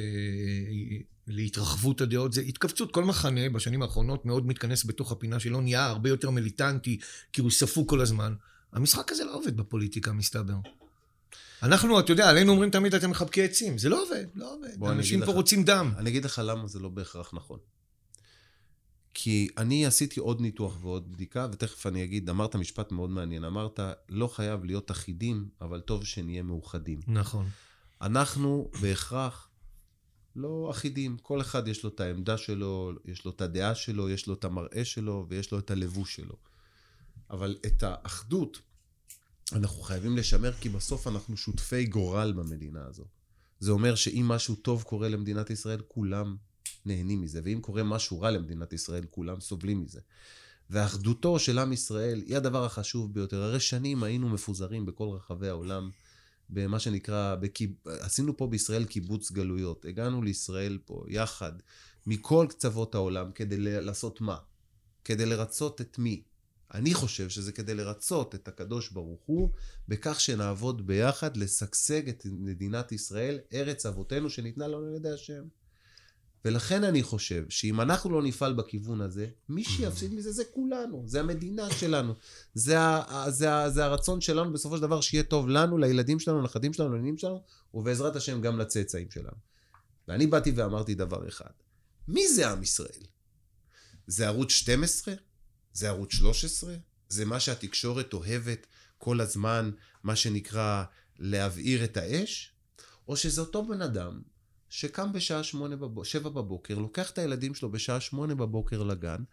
להתרחבות 1.27 2.01
הדעות, 2.01 2.34
זה 2.34 2.41
התכווצות. 2.41 2.91
כל 2.91 3.03
מחנה 3.03 3.50
בשנים 3.50 3.82
האחרונות 3.82 4.25
מאוד 4.25 4.48
מתכנס 4.48 4.86
בתוך 4.86 5.12
הפינה 5.12 5.39
שלו, 5.39 5.62
נהיה 5.62 5.86
הרבה 5.86 6.10
יותר 6.10 6.29
מיליטנטי, 6.29 7.00
כי 7.34 7.41
הוא 7.41 7.51
ספוג 7.51 7.89
כל 7.89 8.01
הזמן. 8.01 8.34
המשחק 8.74 9.12
הזה 9.12 9.25
לא 9.25 9.36
עובד 9.36 9.58
בפוליטיקה, 9.58 10.13
מסתבר. 10.13 10.55
אנחנו, 11.64 12.00
אתה 12.00 12.12
יודע, 12.12 12.30
עלינו 12.30 12.52
אומרים 12.52 12.70
תמיד 12.70 12.96
אתם 12.96 13.10
מחבקי 13.10 13.44
עצים. 13.44 13.78
זה 13.78 13.90
לא 13.90 14.04
עובד, 14.04 14.26
לא 14.36 14.54
עובד. 14.54 14.84
אנשים 14.92 15.20
פה 15.20 15.26
לך, 15.26 15.36
רוצים 15.36 15.64
דם. 15.64 15.92
אני 15.98 16.10
אגיד 16.10 16.26
לך 16.26 16.42
למה 16.46 16.68
זה 16.68 16.80
לא 16.80 16.90
בהכרח 16.90 17.34
נכון. 17.34 17.60
כי 19.14 19.48
אני 19.58 19.86
עשיתי 19.86 20.20
עוד 20.20 20.42
ניתוח 20.42 20.78
ועוד 20.82 21.12
בדיקה, 21.12 21.48
ותכף 21.52 21.88
אני 21.88 22.04
אגיד, 22.04 22.30
אמרת 22.30 22.56
משפט 22.56 22.92
מאוד 22.92 23.10
מעניין. 23.10 23.44
אמרת, 23.44 23.80
לא 24.10 24.28
חייב 24.28 24.66
להיות 24.66 24.92
אחידים, 24.92 25.50
אבל 25.62 25.82
טוב 25.82 26.06
שנהיה 26.06 26.44
מאוחדים. 26.44 27.00
נכון. 27.08 27.46
אנחנו 28.02 28.72
בהכרח 28.82 29.50
לא 30.36 30.68
אחידים. 30.72 31.18
כל 31.22 31.42
אחד 31.42 31.68
יש 31.68 31.84
לו 31.84 31.90
את 31.90 32.00
העמדה 32.00 32.38
שלו, 32.38 32.92
יש 33.06 33.26
לו 33.26 33.32
את 33.32 33.42
הדעה 33.42 33.76
שלו, 33.76 34.10
יש 34.10 34.28
לו 34.28 34.34
את 34.34 34.46
המראה 34.46 34.86
שלו 34.86 35.26
ויש 35.30 35.52
לו 35.52 35.60
את 35.60 35.72
הלבוש 35.72 36.16
שלו. 36.16 36.36
אבל 37.30 37.58
את 37.66 37.84
האחדות 37.84 38.62
אנחנו 39.54 39.82
חייבים 39.82 40.18
לשמר, 40.18 40.54
כי 40.54 40.70
בסוף 40.70 41.08
אנחנו 41.08 41.38
שותפי 41.38 41.86
גורל 41.86 42.34
במדינה 42.34 42.86
הזו. 42.86 43.04
זה 43.60 43.72
אומר 43.72 43.96
שאם 43.96 44.25
משהו 44.28 44.56
טוב 44.56 44.84
קורה 44.84 45.10
למדינת 45.10 45.50
ישראל, 45.50 45.82
כולם 45.88 46.36
נהנים 46.86 47.22
מזה, 47.22 47.42
ואם 47.44 47.60
קורה 47.62 47.84
משהו 47.84 48.22
רע 48.22 48.32
למדינת 48.32 48.74
ישראל, 48.74 49.06
כולם 49.10 49.40
סובלים 49.40 49.82
מזה. 49.82 50.00
ואחדותו 50.70 51.40
של 51.40 51.60
עם 51.60 51.74
ישראל 51.74 52.24
היא 52.25 52.38
הדבר 52.38 52.66
החשוב 52.66 53.14
ביותר. 53.14 53.42
הרי 53.42 53.60
שנים 53.60 54.04
היינו 54.04 54.30
מפוזרים 54.30 54.86
בכל 54.86 55.08
רחבי 55.08 55.48
העולם, 55.48 55.90
במה 56.50 56.80
שנקרא, 56.80 57.36
בקיב... 57.36 57.72
עשינו 57.86 58.38
פה 58.38 58.48
בישראל 58.48 58.86
קיבוץ 58.86 59.32
גלויות. 59.32 59.86
הגענו 59.86 60.22
לישראל 60.22 60.78
פה 60.86 61.04
יחד, 61.08 61.52
מכל 62.08 62.46
קצוות 62.50 62.96
העולם, 62.96 63.32
כדי 63.32 63.58
לעשות 63.60 64.22
מה? 64.22 64.38
כדי 65.04 65.25
לרצות 65.25 65.82
את 65.82 66.00
מי? 66.00 66.24
אני 66.75 66.94
חושב 66.94 67.29
שזה 67.29 67.51
כדי 67.51 67.75
לרצות 67.75 68.36
את 68.36 68.48
הקדוש 68.48 68.91
ברוך 68.91 69.22
הוא, 69.25 69.50
בכך 69.88 70.22
שנעבוד 70.22 70.88
ביחד 70.88 71.38
לשגשג 71.38 72.10
את 72.10 72.25
מדינת 72.25 72.91
ישראל, 72.91 73.39
ארץ 73.53 73.86
אבותינו 73.86 74.29
שניתנה 74.29 74.67
לנו 74.67 74.88
על 74.88 74.96
ידי 74.96 75.10
השם. 75.10 75.44
ולכן 76.46 76.84
אני 76.84 77.03
חושב 77.03 77.46
שאם 77.50 77.82
אנחנו 77.82 78.10
לא 78.10 78.24
נפעל 78.24 78.53
בכיוון 78.53 79.01
הזה, 79.01 79.27
מי 79.50 79.63
שיפסיד 79.63 80.13
מזה 80.13 80.32
זה 80.32 80.44
כולנו, 80.53 81.03
זה 81.05 81.20
המדינה 81.20 81.70
שלנו. 81.72 82.13
זה, 82.53 82.79
ה, 82.79 83.32
זה, 83.32 83.53
ה, 83.53 83.70
זה 83.70 83.86
הרצון 83.86 84.22
שלנו 84.22 84.53
בסופו 84.53 84.75
של 84.75 84.82
דבר 84.82 85.01
שיהיה 85.01 85.24
טוב 85.24 85.50
לנו, 85.50 85.77
לילדים 85.77 86.20
שלנו, 86.20 86.41
לנכדים 86.41 86.74
שלנו, 86.74 86.96
לנינים 86.96 87.17
שלנו, 87.17 87.41
ובעזרת 87.74 88.15
השם 88.15 88.41
גם 88.41 88.60
לצאצאים 88.60 89.12
שלנו. 89.12 89.38
ואני 90.08 90.27
באתי 90.27 90.51
ואמרתי 90.55 90.96
דבר 90.96 91.27
אחד, 91.27 91.51
מי 92.08 92.27
זה 92.27 92.50
עם 92.50 92.63
ישראל? 92.63 93.03
זה 94.08 94.27
ערוץ 94.27 94.51
12? 94.51 95.13
זה 95.75 95.89
ערוץ 95.89 96.13
13? 96.13 96.75
זה 97.10 97.25
מה 97.25 97.39
שהתקשורת 97.39 98.13
אוהבת 98.13 98.67
כל 98.98 99.22
הזמן, 99.22 99.72
מה 100.03 100.15
שנקרא 100.15 100.84
להבעיר 101.20 101.84
את 101.84 101.98
האש? 101.98 102.53
או 103.08 103.17
שזה 103.17 103.41
אותו 103.41 103.65
בן 103.65 103.82
אדם 103.82 104.22
שקם 104.70 105.13
בשעה 105.13 105.44
שמונה 105.44 105.75
בבוקר, 105.75 106.03
שבע 106.03 106.29
בבוקר, 106.29 106.77
לוקח 106.77 107.12
את 107.12 107.17
הילדים 107.17 107.55
שלו 107.55 107.72
בשעה 107.72 108.00
שמונה 108.00 108.36
בבוקר 108.36 108.84
לגן, 108.84 109.24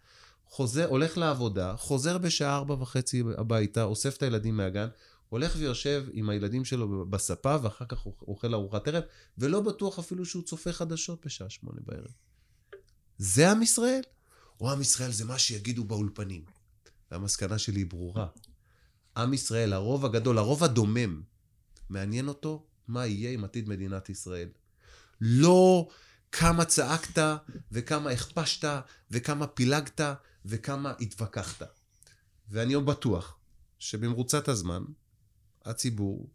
חוזר, 0.45 0.87
הולך 0.89 1.17
לעבודה, 1.17 1.75
חוזר 1.77 2.17
בשעה 2.17 2.55
ארבע 2.55 2.73
וחצי 2.73 3.23
הביתה, 3.37 3.83
אוסף 3.83 4.17
את 4.17 4.23
הילדים 4.23 4.57
מהגן, 4.57 4.87
הולך 5.29 5.55
ויושב 5.57 6.05
עם 6.13 6.29
הילדים 6.29 6.65
שלו 6.65 7.05
בספה, 7.05 7.55
ואחר 7.63 7.85
כך 7.85 8.05
אוכל 8.05 8.53
ארוחת 8.53 8.87
ערב, 8.87 9.03
ולא 9.37 9.61
בטוח 9.61 9.99
אפילו 9.99 10.25
שהוא 10.25 10.43
צופה 10.43 10.73
חדשות 10.73 11.25
בשעה 11.25 11.49
שמונה 11.49 11.79
בערב. 11.85 12.11
זה 13.17 13.51
עם 13.51 13.61
ישראל? 13.61 14.01
או 14.59 14.71
עם 14.71 14.81
ישראל 14.81 15.11
זה 15.11 15.25
מה 15.25 15.39
שיגידו 15.39 15.83
באולפנים? 15.83 16.45
והמסקנה 17.11 17.57
שלי 17.57 17.79
היא 17.79 17.85
ברורה. 17.85 18.27
עם 19.17 19.33
ישראל, 19.33 19.73
הרוב 19.73 20.05
הגדול, 20.05 20.37
הרוב 20.37 20.63
הדומם, 20.63 21.21
מעניין 21.89 22.27
אותו 22.27 22.65
מה 22.87 23.05
יהיה 23.05 23.31
עם 23.31 23.43
עתיד 23.43 23.69
מדינת 23.69 24.09
ישראל. 24.09 24.49
לא 25.21 25.89
כמה 26.31 26.65
צעקת, 26.65 27.23
וכמה 27.71 28.09
הכפשת, 28.09 28.69
וכמה 29.11 29.47
פילגת, 29.47 30.01
וכמה 30.45 30.93
התווכחת. 30.99 31.67
ואני 32.49 32.77
בטוח 32.77 33.37
שבמרוצת 33.79 34.47
הזמן, 34.47 34.83
הציבור 35.65 36.29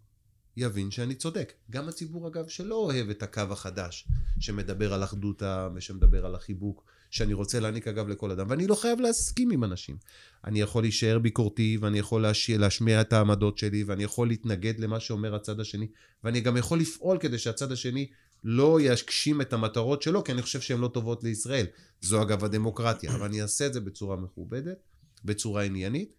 יבין 0.56 0.90
שאני 0.90 1.14
צודק. 1.14 1.52
גם 1.70 1.88
הציבור, 1.88 2.28
אגב, 2.28 2.48
שלא 2.48 2.75
אוהב 2.75 3.10
את 3.10 3.22
הקו 3.22 3.42
החדש, 3.50 4.08
שמדבר 4.40 4.94
על 4.94 5.04
אחדות 5.04 5.42
העם, 5.42 5.72
ושמדבר 5.75 6.26
על 6.26 6.34
החיבוק, 6.34 6.84
שאני 7.10 7.32
רוצה 7.32 7.60
להעניק, 7.60 7.88
אגב, 7.88 8.08
לכל 8.08 8.30
אדם. 8.30 8.46
ואני 8.50 8.66
לא 8.66 8.74
חייב 8.74 9.00
להסכים 9.00 9.50
עם 9.50 9.64
אנשים. 9.64 9.96
אני 10.44 10.60
יכול 10.60 10.82
להישאר 10.82 11.18
ביקורתי, 11.18 11.78
ואני 11.80 11.98
יכול 11.98 12.22
להשמיע, 12.22 12.58
להשמיע 12.58 13.00
את 13.00 13.12
העמדות 13.12 13.58
שלי, 13.58 13.84
ואני 13.84 14.04
יכול 14.04 14.28
להתנגד 14.28 14.80
למה 14.80 15.00
שאומר 15.00 15.34
הצד 15.34 15.60
השני, 15.60 15.86
ואני 16.24 16.40
גם 16.40 16.56
יכול 16.56 16.80
לפעול 16.80 17.18
כדי 17.18 17.38
שהצד 17.38 17.72
השני 17.72 18.06
לא 18.44 18.80
יגשים 18.80 19.40
את 19.40 19.52
המטרות 19.52 20.02
שלו, 20.02 20.24
כי 20.24 20.32
אני 20.32 20.42
חושב 20.42 20.60
שהן 20.60 20.80
לא 20.80 20.88
טובות 20.88 21.24
לישראל. 21.24 21.66
זו 22.00 22.22
אגב 22.22 22.44
הדמוקרטיה, 22.44 23.14
אבל 23.14 23.26
אני 23.26 23.42
אעשה 23.42 23.66
את 23.66 23.72
זה 23.72 23.80
בצורה 23.80 24.16
מכובדת, 24.16 24.78
בצורה 25.24 25.62
עניינית, 25.62 26.12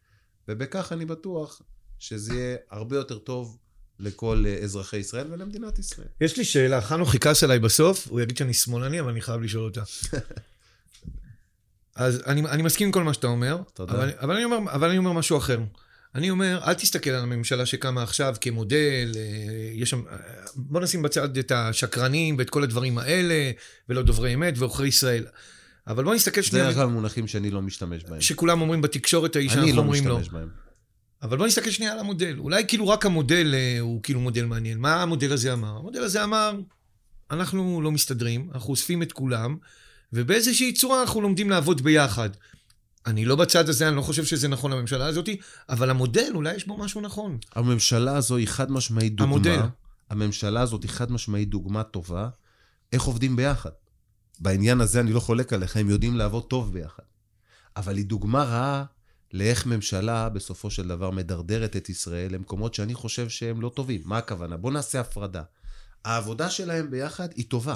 ובכך 0.47 0.91
אני 0.91 1.05
בטוח 1.05 1.61
שזה 1.99 2.33
יהיה 2.33 2.57
הרבה 2.69 2.95
יותר 2.95 3.17
טוב 3.17 3.57
לכל 3.99 4.45
אזרחי 4.63 4.97
ישראל 4.97 5.33
ולמדינת 5.33 5.79
ישראל. 5.79 6.07
יש 6.21 6.37
לי 6.37 6.45
שאלה, 6.45 6.81
חנוך 6.81 7.15
יכעס 7.15 7.43
עליי 7.43 7.59
בסוף, 7.59 8.07
הוא 8.07 8.21
יגיד 8.21 8.37
שאני 8.37 8.53
שמאלני, 8.53 8.99
אבל 8.99 9.09
אני 9.09 9.21
חייב 9.21 9.41
לשאול 9.41 9.63
אותה. 9.63 9.83
אז 11.99 12.21
אני, 12.25 12.41
אני 12.41 12.63
מסכים 12.63 12.87
עם 12.87 12.91
כל 12.91 13.03
מה 13.03 13.13
שאתה 13.13 13.27
אומר, 13.27 13.57
תודה. 13.73 13.93
אבל, 13.93 14.11
אבל, 14.19 14.35
אני 14.35 14.43
אומר, 14.43 14.57
אבל 14.71 14.89
אני 14.89 14.97
אומר 14.97 15.11
משהו 15.11 15.37
אחר. 15.37 15.59
אני 16.15 16.29
אומר, 16.29 16.59
אל 16.63 16.73
תסתכל 16.73 17.09
על 17.09 17.23
הממשלה 17.23 17.65
שקמה 17.65 18.03
עכשיו 18.03 18.35
כמודל, 18.41 19.11
אה, 19.15 19.21
יש 19.73 19.89
שם, 19.89 20.01
אה, 20.11 20.17
בוא 20.55 20.81
נשים 20.81 21.01
בצד 21.01 21.37
את 21.37 21.51
השקרנים 21.51 22.35
ואת 22.37 22.49
כל 22.49 22.63
הדברים 22.63 22.97
האלה, 22.97 23.51
ולא 23.89 24.01
דוברי 24.01 24.33
אמת 24.33 24.53
ועוכרי 24.57 24.87
ישראל. 24.87 25.25
אבל 25.87 26.03
בוא 26.03 26.15
נסתכל 26.15 26.41
זה 26.41 26.47
שנייה, 26.47 26.69
אגב 26.69 26.89
מונחים 26.89 27.27
שאני 27.27 27.51
לא 27.51 27.61
משתמש 27.61 28.03
בהם. 28.03 28.21
שכולם 28.21 28.61
אומרים 28.61 28.81
בתקשורת 28.81 29.35
ההיא 29.35 29.49
אני 29.49 29.55
שאנחנו 29.55 29.75
לא 29.75 29.81
אומרים 29.81 30.07
לו. 30.07 30.19
משתמש 30.19 30.33
בהם. 30.33 30.49
אבל 31.21 31.37
בוא 31.37 31.47
נסתכל 31.47 31.69
שנייה 31.69 31.93
על 31.93 31.99
המודל. 31.99 32.35
אולי 32.37 32.63
כאילו 32.67 32.87
רק 32.87 33.05
המודל 33.05 33.55
אה, 33.55 33.79
הוא 33.79 34.03
כאילו 34.03 34.19
מודל 34.19 34.45
מעניין. 34.45 34.79
מה 34.79 35.01
המודל 35.01 35.33
הזה 35.33 35.53
אמר? 35.53 35.77
המודל 35.77 36.03
הזה 36.03 36.23
אמר, 36.23 36.59
אנחנו 37.31 37.81
לא 37.81 37.91
מסתדרים, 37.91 38.49
אנחנו 38.53 38.69
אוספים 38.69 39.03
את 39.03 39.11
כולם, 39.11 39.57
ובאיזושהי 40.13 40.73
צורה 40.73 41.01
אנחנו 41.01 41.21
לומדים 41.21 41.49
לעבוד 41.49 41.81
ביחד. 41.81 42.29
אני 43.05 43.25
לא 43.25 43.35
בצד 43.35 43.69
הזה, 43.69 43.87
אני 43.87 43.95
לא 43.95 44.01
חושב 44.01 44.25
שזה 44.25 44.47
נכון 44.47 44.71
לממשלה 44.71 45.05
הזאת, 45.05 45.29
אבל 45.69 45.89
המודל, 45.89 46.31
אולי 46.33 46.55
יש 46.55 46.67
בו 46.67 46.77
משהו 46.77 47.01
נכון. 47.01 47.37
הממשלה 47.55 48.17
הזו 48.17 48.35
היא 48.35 48.47
חד 48.47 48.71
משמעית 48.71 49.15
דוגמה. 49.15 49.33
המודל. 49.33 49.59
הממשלה 50.09 50.61
הזאת 50.61 50.83
היא 50.83 50.91
חד 50.91 51.11
משמעית 51.11 51.49
דוגמה 51.49 51.83
טובה, 51.83 52.29
איך 52.93 53.03
עובדים 53.03 53.35
ביחד. 53.35 53.69
בעניין 54.39 54.81
הזה 54.81 54.99
אני 54.99 55.13
לא 55.13 55.19
חולק 55.19 55.53
עליך, 55.53 55.77
הם 55.77 55.89
יודעים 55.89 56.15
לעבוד 56.15 56.43
טוב 56.43 56.73
ביחד. 56.73 57.03
אבל 57.77 57.97
היא 57.97 58.05
דוגמה 58.05 58.43
רעה 58.43 58.83
לאיך 59.33 59.65
ממשלה 59.65 60.29
בסופו 60.29 60.71
של 60.71 60.87
דבר 60.87 61.09
מדרדרת 61.11 61.75
את 61.75 61.89
ישראל 61.89 62.33
למקומות 62.33 62.73
שאני 62.73 62.93
חושב 62.93 63.29
שהם 63.29 63.61
לא 63.61 63.71
טובים. 63.75 64.01
מה 64.05 64.17
הכוונה? 64.17 64.57
בואו 64.57 64.73
נעשה 64.73 64.99
הפרדה. 64.99 65.43
העבודה 66.05 66.49
שלהם 66.49 66.91
ביחד 66.91 67.27
היא 67.35 67.45
טובה. 67.49 67.75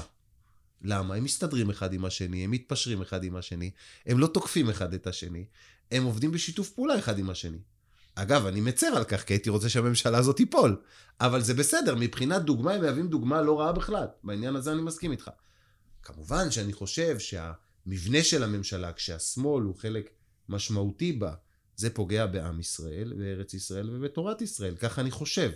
למה? 0.83 1.15
הם 1.15 1.23
מסתדרים 1.23 1.69
אחד 1.69 1.93
עם 1.93 2.05
השני, 2.05 2.43
הם 2.43 2.51
מתפשרים 2.51 3.01
אחד 3.01 3.23
עם 3.23 3.35
השני, 3.35 3.71
הם 4.05 4.19
לא 4.19 4.27
תוקפים 4.27 4.69
אחד 4.69 4.93
את 4.93 5.07
השני, 5.07 5.45
הם 5.91 6.03
עובדים 6.03 6.31
בשיתוף 6.31 6.69
פעולה 6.69 6.99
אחד 6.99 7.19
עם 7.19 7.29
השני. 7.29 7.59
אגב, 8.15 8.45
אני 8.45 8.61
מצר 8.61 8.87
על 8.87 9.03
כך, 9.03 9.23
כי 9.23 9.33
הייתי 9.33 9.49
רוצה 9.49 9.69
שהממשלה 9.69 10.17
הזאת 10.17 10.37
תיפול. 10.37 10.81
אבל 11.19 11.41
זה 11.41 11.53
בסדר, 11.53 11.95
מבחינת 11.95 12.41
דוגמה 12.41 12.73
הם 12.73 12.81
מהווים 12.81 13.07
דוגמה 13.07 13.41
לא 13.41 13.59
רעה 13.59 13.71
בכלל. 13.71 14.07
בעניין 14.23 14.55
הזה 14.55 14.71
אני 14.71 14.81
מסכים 14.81 15.11
איתך. 15.11 15.29
כמובן 16.03 16.51
שאני 16.51 16.73
חושב 16.73 17.19
שהמבנה 17.19 18.23
של 18.23 18.43
הממשלה, 18.43 18.93
כשהשמאל 18.93 19.63
הוא 19.63 19.75
חלק 19.75 20.09
משמעותי 20.49 21.11
בה, 21.11 21.33
זה 21.75 21.89
פוגע 21.89 22.25
בעם 22.25 22.59
ישראל, 22.59 23.13
בארץ 23.17 23.53
ישראל 23.53 23.89
ובתורת 23.89 24.41
ישראל. 24.41 24.75
ככה 24.75 25.01
אני 25.01 25.11
חושב. 25.11 25.51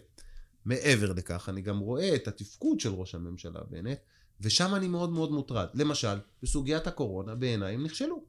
מעבר 0.65 1.13
לכך, 1.13 1.49
אני 1.49 1.61
גם 1.61 1.79
רואה 1.79 2.15
את 2.15 2.27
התפקוד 2.27 2.79
של 2.79 2.89
ראש 2.89 3.15
הממשלה 3.15 3.59
בנט, 3.69 3.99
ושם 4.41 4.75
אני 4.75 4.87
מאוד 4.87 5.09
מאוד 5.09 5.31
מוטרד. 5.31 5.67
למשל, 5.73 6.17
בסוגיית 6.43 6.87
הקורונה, 6.87 7.35
בעיניי 7.35 7.73
הם 7.73 7.83
נכשלו. 7.83 8.25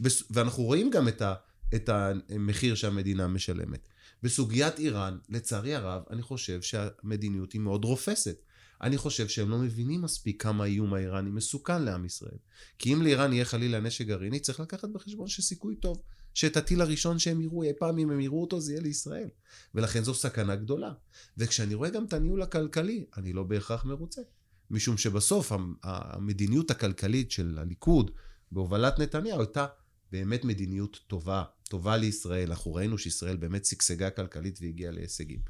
בס... 0.00 0.22
ואנחנו 0.30 0.62
רואים 0.62 0.90
גם 0.90 1.08
את, 1.08 1.22
ה... 1.22 1.34
את 1.74 1.90
המחיר 1.92 2.74
שהמדינה 2.74 3.28
משלמת. 3.28 3.88
בסוגיית 4.22 4.78
איראן, 4.78 5.18
לצערי 5.28 5.74
הרב, 5.74 6.02
אני 6.10 6.22
חושב 6.22 6.62
שהמדיניות 6.62 7.52
היא 7.52 7.60
מאוד 7.60 7.84
רופסת. 7.84 8.36
אני 8.82 8.96
חושב 8.96 9.28
שהם 9.28 9.50
לא 9.50 9.58
מבינים 9.58 10.02
מספיק 10.02 10.42
כמה 10.42 10.64
האיום 10.64 10.94
האיראני 10.94 11.30
מסוכן 11.30 11.82
לעם 11.82 12.04
ישראל. 12.04 12.38
כי 12.78 12.94
אם 12.94 13.02
לאיראן 13.02 13.32
יהיה 13.32 13.44
חלילה 13.44 13.80
נשק 13.80 14.06
גרעיני, 14.06 14.40
צריך 14.40 14.60
לקחת 14.60 14.88
בחשבון 14.88 15.28
שסיכוי 15.28 15.76
טוב 15.76 16.02
שאת 16.34 16.56
הטיל 16.56 16.80
הראשון 16.80 17.18
שהם 17.18 17.40
יראו, 17.40 17.62
אי 17.62 17.72
פעם 17.78 17.98
אם 17.98 18.10
הם 18.10 18.20
יראו 18.20 18.40
אותו, 18.40 18.60
זה 18.60 18.72
יהיה 18.72 18.82
לישראל. 18.82 19.28
ולכן 19.74 20.04
זו 20.04 20.14
סכנה 20.14 20.56
גדולה. 20.56 20.92
וכשאני 21.38 21.74
רואה 21.74 21.90
גם 21.90 22.04
את 22.04 22.12
הניהול 22.12 22.42
הכלכלי, 22.42 23.06
אני 23.16 23.32
לא 23.32 23.42
בהכרח 23.42 23.84
מרוצה. 23.84 24.22
משום 24.70 24.96
שבסוף 24.96 25.52
המדיניות 25.82 26.70
הכלכלית 26.70 27.30
של 27.30 27.58
הליכוד 27.60 28.10
בהובלת 28.52 28.98
נתניהו 28.98 29.40
הייתה 29.40 29.66
באמת 30.12 30.44
מדיניות 30.44 31.00
טובה, 31.06 31.44
טובה 31.68 31.96
לישראל. 31.96 32.50
אנחנו 32.50 32.74
ראינו 32.74 32.98
שישראל 32.98 33.36
באמת 33.36 33.64
שגשגה 33.64 34.10
כלכלית 34.10 34.58
והגיעה 34.62 34.92
להישגים. 34.92 35.40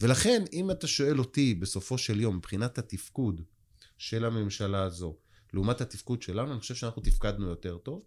ולכן, 0.00 0.44
אם 0.52 0.70
אתה 0.70 0.86
שואל 0.86 1.18
אותי 1.18 1.54
בסופו 1.54 1.98
של 1.98 2.20
יום, 2.20 2.36
מבחינת 2.36 2.78
התפקוד 2.78 3.40
של 3.98 4.24
הממשלה 4.24 4.82
הזו, 4.82 5.16
לעומת 5.52 5.80
התפקוד 5.80 6.22
שלנו, 6.22 6.52
אני 6.52 6.60
חושב 6.60 6.74
שאנחנו 6.74 7.02
תפקדנו 7.02 7.48
יותר 7.48 7.78
טוב, 7.78 8.02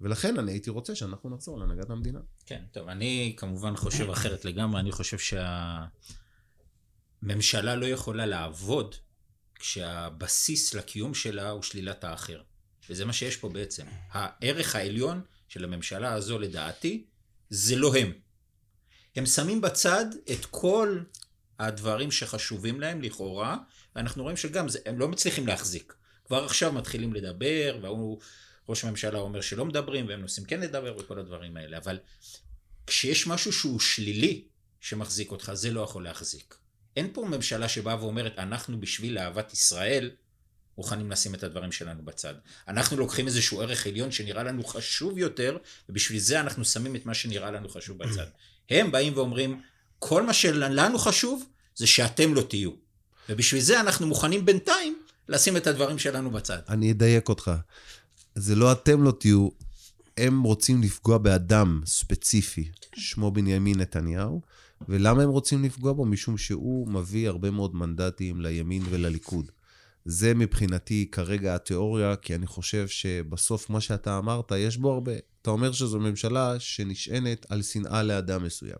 ולכן 0.00 0.38
אני 0.38 0.52
הייתי 0.52 0.70
רוצה 0.70 0.94
שאנחנו 0.94 1.30
נחזור 1.30 1.58
להנהגת 1.58 1.90
המדינה. 1.90 2.20
כן, 2.46 2.62
טוב, 2.72 2.88
אני 2.88 3.34
כמובן 3.36 3.76
חושב 3.76 4.10
אחרת 4.10 4.44
לגמרי, 4.44 4.80
אני 4.80 4.92
חושב 4.92 5.18
שהממשלה 7.22 7.76
לא 7.76 7.86
יכולה 7.86 8.26
לעבוד 8.26 8.94
כשהבסיס 9.58 10.74
לקיום 10.74 11.14
שלה 11.14 11.50
הוא 11.50 11.62
שלילת 11.62 12.04
האחר. 12.04 12.40
וזה 12.90 13.04
מה 13.04 13.12
שיש 13.12 13.36
פה 13.36 13.48
בעצם. 13.48 13.86
הערך 14.10 14.74
העליון 14.74 15.20
של 15.48 15.64
הממשלה 15.64 16.12
הזו, 16.12 16.38
לדעתי, 16.38 17.04
זה 17.50 17.76
לא 17.76 17.96
הם. 17.96 18.12
הם 19.16 19.26
שמים 19.26 19.60
בצד 19.60 20.06
את 20.32 20.46
כל 20.46 20.98
הדברים 21.58 22.10
שחשובים 22.10 22.80
להם, 22.80 23.02
לכאורה, 23.02 23.56
ואנחנו 23.96 24.22
רואים 24.22 24.36
שגם 24.36 24.68
זה, 24.68 24.78
הם 24.86 24.98
לא 24.98 25.08
מצליחים 25.08 25.46
להחזיק. 25.46 25.94
כבר 26.24 26.44
עכשיו 26.44 26.72
מתחילים 26.72 27.14
לדבר, 27.14 27.78
והוא, 27.82 28.20
ראש 28.68 28.84
הממשלה 28.84 29.18
אומר 29.18 29.40
שלא 29.40 29.64
מדברים, 29.64 30.08
והם 30.08 30.20
נוסעים 30.20 30.46
כן 30.46 30.60
לדבר, 30.60 30.96
וכל 30.98 31.18
הדברים 31.18 31.56
האלה. 31.56 31.76
אבל 31.78 31.98
כשיש 32.86 33.26
משהו 33.26 33.52
שהוא 33.52 33.80
שלילי, 33.80 34.44
שמחזיק 34.80 35.30
אותך, 35.30 35.52
זה 35.54 35.70
לא 35.70 35.80
יכול 35.80 36.04
להחזיק. 36.04 36.54
אין 36.96 37.08
פה 37.12 37.24
ממשלה 37.24 37.68
שבאה 37.68 38.04
ואומרת, 38.04 38.38
אנחנו 38.38 38.80
בשביל 38.80 39.18
אהבת 39.18 39.52
ישראל, 39.52 40.10
מוכנים 40.78 41.10
לשים 41.10 41.34
את 41.34 41.42
הדברים 41.42 41.72
שלנו 41.72 42.04
בצד. 42.04 42.34
אנחנו 42.68 42.96
לוקחים 42.96 43.26
איזשהו 43.26 43.60
ערך 43.60 43.86
עליון 43.86 44.10
שנראה 44.10 44.42
לנו 44.42 44.64
חשוב 44.64 45.18
יותר, 45.18 45.56
ובשביל 45.88 46.18
זה 46.18 46.40
אנחנו 46.40 46.64
שמים 46.64 46.96
את 46.96 47.06
מה 47.06 47.14
שנראה 47.14 47.50
לנו 47.50 47.68
חשוב 47.68 47.98
בצד. 47.98 48.26
הם 48.70 48.92
באים 48.92 49.12
ואומרים, 49.16 49.60
כל 49.98 50.22
מה 50.22 50.32
שלנו 50.32 50.98
חשוב, 50.98 51.44
זה 51.74 51.86
שאתם 51.86 52.34
לא 52.34 52.42
תהיו. 52.42 52.70
ובשביל 53.28 53.60
זה 53.60 53.80
אנחנו 53.80 54.06
מוכנים 54.06 54.44
בינתיים 54.44 55.02
לשים 55.28 55.56
את 55.56 55.66
הדברים 55.66 55.98
שלנו 55.98 56.30
בצד. 56.30 56.58
אני 56.68 56.92
אדייק 56.92 57.28
אותך. 57.28 57.50
זה 58.34 58.54
לא 58.54 58.72
אתם 58.72 59.02
לא 59.02 59.10
תהיו, 59.10 59.48
הם 60.16 60.42
רוצים 60.42 60.82
לפגוע 60.82 61.18
באדם 61.18 61.82
ספציפי, 61.86 62.68
שמו 62.96 63.30
בנימין 63.30 63.80
נתניהו, 63.80 64.40
ולמה 64.88 65.22
הם 65.22 65.28
רוצים 65.30 65.64
לפגוע 65.64 65.92
בו? 65.92 66.04
משום 66.04 66.38
שהוא 66.38 66.88
מביא 66.88 67.28
הרבה 67.28 67.50
מאוד 67.50 67.74
מנדטים 67.74 68.40
לימין 68.40 68.82
ולליכוד. 68.90 69.50
זה 70.04 70.34
מבחינתי 70.34 71.08
כרגע 71.12 71.54
התיאוריה, 71.54 72.16
כי 72.16 72.34
אני 72.34 72.46
חושב 72.46 72.88
שבסוף 72.88 73.70
מה 73.70 73.80
שאתה 73.80 74.18
אמרת, 74.18 74.52
יש 74.56 74.76
בו 74.76 74.92
הרבה. 74.92 75.12
אתה 75.42 75.50
אומר 75.50 75.72
שזו 75.72 76.00
ממשלה 76.00 76.60
שנשענת 76.60 77.46
על 77.48 77.62
שנאה 77.62 78.02
לאדם 78.02 78.44
מסוים. 78.44 78.78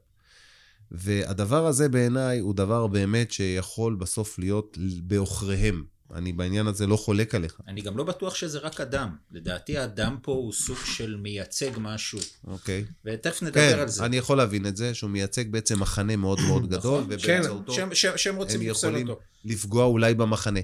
והדבר 0.90 1.66
הזה 1.66 1.88
בעיניי 1.88 2.38
הוא 2.38 2.54
דבר 2.54 2.86
באמת 2.86 3.30
שיכול 3.30 3.94
בסוף 3.94 4.38
להיות 4.38 4.78
בעוכריהם. 5.02 5.84
אני 6.14 6.32
בעניין 6.32 6.66
הזה 6.66 6.86
לא 6.86 6.96
חולק 6.96 7.34
עליך. 7.34 7.60
אני 7.68 7.80
גם 7.80 7.96
לא 7.96 8.04
בטוח 8.04 8.34
שזה 8.34 8.58
רק 8.58 8.80
אדם. 8.80 9.16
לדעתי 9.30 9.78
האדם 9.78 10.16
פה 10.22 10.32
הוא 10.32 10.52
סוג 10.52 10.78
של 10.84 11.16
מייצג 11.16 11.70
משהו. 11.78 12.18
אוקיי. 12.46 12.84
ותכף 13.04 13.42
נדבר 13.42 13.72
כן, 13.72 13.78
על 13.78 13.88
זה. 13.88 14.04
אני 14.04 14.16
יכול 14.16 14.38
להבין 14.38 14.66
את 14.66 14.76
זה, 14.76 14.94
שהוא 14.94 15.10
מייצג 15.10 15.50
בעצם 15.52 15.80
מחנה 15.80 16.16
מאוד 16.16 16.38
מאוד 16.48 16.68
גדול, 16.68 17.00
נכון, 17.00 17.04
ובאמצעותו 17.20 17.72
שהם- 17.72 18.16
שהם 18.16 18.36
רוצים 18.36 18.60
הם 18.60 18.66
יכולים 18.66 19.08
אותו. 19.08 19.20
לפגוע 19.44 19.84
אולי 19.84 20.14
במחנה. 20.14 20.60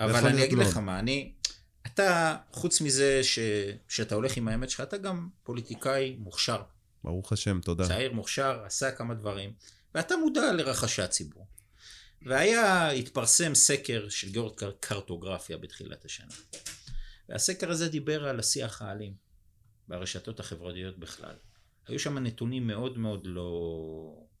אבל 0.00 0.26
אני 0.26 0.44
אגיד. 0.44 0.58
לך 0.58 0.76
מה, 0.76 0.98
אני... 0.98 1.32
אתה, 1.86 2.36
חוץ 2.52 2.80
מזה 2.80 3.20
ש... 3.22 3.38
שאתה 3.88 4.14
הולך 4.14 4.36
עם 4.36 4.48
האמת 4.48 4.70
שלך, 4.70 4.80
אתה 4.80 4.96
גם 4.98 5.28
פוליטיקאי 5.42 6.16
מוכשר. 6.18 6.62
ברוך 7.04 7.32
השם, 7.32 7.60
תודה. 7.64 7.86
צעיר 7.88 8.12
מוכשר, 8.12 8.58
עשה 8.64 8.90
כמה 8.90 9.14
דברים, 9.14 9.50
ואתה 9.94 10.14
מודע 10.16 10.52
לרחשי 10.52 11.02
הציבור. 11.02 11.46
והיה, 12.22 12.90
התפרסם 12.90 13.54
סקר 13.54 14.06
של 14.08 14.30
גיאורד 14.30 14.54
קר- 14.56 14.72
קרטוגרפיה 14.80 15.56
בתחילת 15.56 16.04
השנה. 16.04 16.32
והסקר 17.28 17.70
הזה 17.70 17.88
דיבר 17.88 18.28
על 18.28 18.38
השיח 18.38 18.82
האלים 18.82 19.12
ברשתות 19.88 20.40
החברתיות 20.40 20.98
בכלל. 20.98 21.34
היו 21.86 21.98
שם 21.98 22.18
נתונים 22.18 22.66
מאוד 22.66 22.98
מאוד 22.98 23.20
לא 23.24 23.50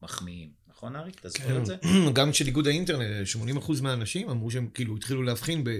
מחמיאים. 0.02 0.48
נכון 0.68 0.96
אריק? 0.96 1.20
אתה 1.20 1.28
זוכר 1.28 1.58
את 1.58 1.66
זה? 1.66 1.76
גם 2.14 2.32
של 2.32 2.46
איגוד 2.46 2.66
האינטרנט, 2.66 3.26
80% 3.58 3.82
מהאנשים 3.82 4.30
אמרו 4.30 4.50
שהם 4.50 4.68
כאילו 4.74 4.96
התחילו 4.96 5.22
להבחין 5.22 5.64
ב... 5.64 5.70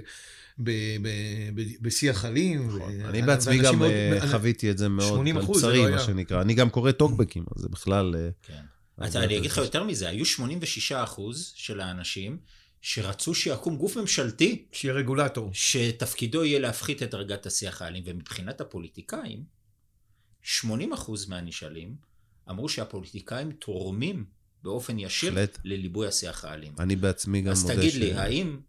בשיח 1.80 2.24
אלים. 2.24 2.68
נכון. 2.68 3.00
אני 3.00 3.22
בעצמי 3.22 3.58
גם 3.58 3.82
אה, 3.82 4.18
חוויתי 4.30 4.70
את 4.70 4.78
זה 4.78 4.88
מאוד, 4.88 5.26
80% 5.26 5.30
על 5.30 5.42
בשרי, 5.46 5.82
לא 5.84 5.90
מה. 5.90 5.98
שנקרא. 5.98 6.42
אני 6.42 6.54
גם 6.54 6.70
קורא 6.70 6.92
טוקבקים, 6.92 7.44
אז 7.56 7.62
זה 7.62 7.68
בכלל... 7.68 8.14
אה, 8.18 8.28
כן. 8.42 8.62
אז 8.98 9.16
אני 9.16 9.24
יותר 9.24 9.38
אגיד 9.38 9.50
לך. 9.50 9.56
יותר 9.56 9.84
מזה, 9.84 10.08
היו 10.08 10.24
86% 10.24 11.20
של 11.54 11.80
האנשים 11.80 12.38
שרצו 12.80 13.34
שיקום 13.34 13.76
גוף 13.76 13.96
ממשלתי 13.96 14.66
שיהיה 14.72 14.94
רגולטור. 14.94 15.50
שתפקידו 15.52 16.44
יהיה 16.44 16.58
להפחית 16.58 17.02
את 17.02 17.10
דרגת 17.10 17.46
השיח 17.46 17.82
האלים, 17.82 18.02
ומבחינת 18.06 18.60
הפוליטיקאים, 18.60 19.44
80% 20.44 20.66
מהנשאלים 21.28 21.96
אמרו 22.50 22.68
שהפוליטיקאים 22.68 23.52
תורמים 23.52 24.24
באופן 24.62 24.98
ישיר 24.98 25.34
בהחלט. 25.34 25.58
לליבוי 25.64 26.08
השיח 26.08 26.44
האלים. 26.44 26.74
אני 26.78 26.96
בעצמי 26.96 27.40
גם 27.40 27.52
אז 27.52 27.62
מודה 27.62 27.76
תגיד 27.76 27.90
ש... 27.90 27.94
לי, 27.94 28.12
האם 28.12 28.60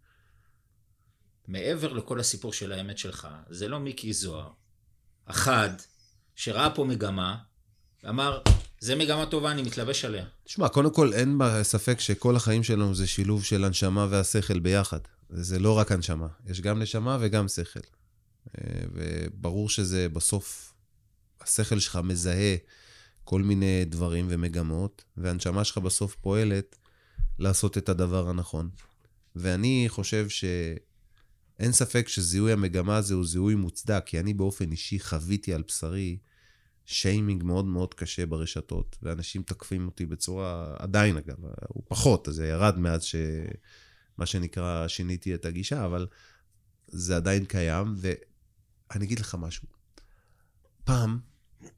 מעבר 1.48 1.92
לכל 1.92 2.20
הסיפור 2.20 2.52
של 2.52 2.72
האמת 2.72 2.98
שלך, 2.98 3.28
זה 3.50 3.68
לא 3.68 3.78
מיקי 3.78 4.12
זוהר, 4.12 4.50
אחד 5.26 5.70
שראה 6.34 6.70
פה 6.74 6.84
מגמה, 6.84 7.36
ואמר, 8.04 8.40
זה 8.80 8.96
מגמה 8.96 9.26
טובה, 9.26 9.50
אני 9.50 9.62
מתלבש 9.62 10.04
עליה. 10.04 10.24
תשמע, 10.44 10.68
קודם 10.68 10.94
כל 10.94 11.12
אין 11.12 11.38
ספק 11.62 12.00
שכל 12.00 12.36
החיים 12.36 12.62
שלנו 12.62 12.94
זה 12.94 13.06
שילוב 13.06 13.44
של 13.44 13.64
הנשמה 13.64 14.06
והשכל 14.10 14.58
ביחד. 14.58 14.98
זה 15.30 15.58
לא 15.58 15.78
רק 15.78 15.92
הנשמה, 15.92 16.26
יש 16.46 16.60
גם 16.60 16.82
נשמה 16.82 17.18
וגם 17.20 17.48
שכל. 17.48 17.80
אה, 18.58 18.64
וברור 18.92 19.68
שזה 19.68 20.08
בסוף, 20.08 20.74
השכל 21.40 21.78
שלך 21.78 21.96
מזהה 22.04 22.56
כל 23.24 23.42
מיני 23.42 23.84
דברים 23.84 24.26
ומגמות, 24.28 25.04
והנשמה 25.16 25.64
שלך 25.64 25.78
בסוף 25.78 26.14
פועלת 26.14 26.76
לעשות 27.38 27.78
את 27.78 27.88
הדבר 27.88 28.28
הנכון. 28.28 28.70
ואני 29.36 29.84
חושב 29.88 30.28
שאין 30.28 31.72
ספק 31.72 32.08
שזיהוי 32.08 32.52
המגמה 32.52 32.96
הזה 32.96 33.14
הוא 33.14 33.26
זיהוי 33.26 33.54
מוצדק, 33.54 34.02
כי 34.06 34.20
אני 34.20 34.34
באופן 34.34 34.70
אישי 34.70 35.00
חוויתי 35.00 35.54
על 35.54 35.62
בשרי 35.68 36.18
שיימינג 36.90 37.42
מאוד 37.42 37.64
מאוד 37.64 37.94
קשה 37.94 38.26
ברשתות, 38.26 38.96
ואנשים 39.02 39.42
תוקפים 39.42 39.86
אותי 39.86 40.06
בצורה, 40.06 40.74
עדיין 40.78 41.16
אגב, 41.16 41.36
הוא 41.68 41.82
פחות, 41.88 42.28
זה 42.30 42.46
ירד 42.46 42.78
מאז 42.78 43.04
ש... 43.04 43.14
מה 44.18 44.26
שנקרא, 44.26 44.88
שיניתי 44.88 45.34
את 45.34 45.44
הגישה, 45.44 45.84
אבל 45.84 46.06
זה 46.86 47.16
עדיין 47.16 47.44
קיים, 47.44 47.94
ואני 47.96 49.04
אגיד 49.04 49.18
לך 49.18 49.36
משהו. 49.40 49.68
פעם, 50.84 51.18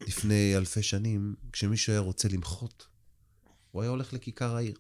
לפני 0.01 0.57
אלפי 0.57 0.83
שנים, 0.83 1.35
כשמישהו 1.53 1.93
היה 1.93 2.01
רוצה 2.01 2.29
למחות, 2.29 2.87
הוא 3.71 3.83
היה 3.83 3.91
הולך 3.91 4.13
לכיכר 4.13 4.57
העיר. 4.57 4.75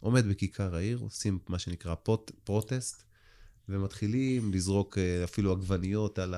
עומד 0.00 0.26
בכיכר 0.26 0.74
העיר, 0.74 0.98
עושים 0.98 1.38
מה 1.48 1.58
שנקרא 1.58 1.94
פוט, 1.94 2.30
פרוטסט, 2.44 3.02
ומתחילים 3.68 4.52
לזרוק 4.52 4.98
אה, 4.98 5.24
אפילו 5.24 5.52
עגבניות 5.52 6.18
על 6.18 6.34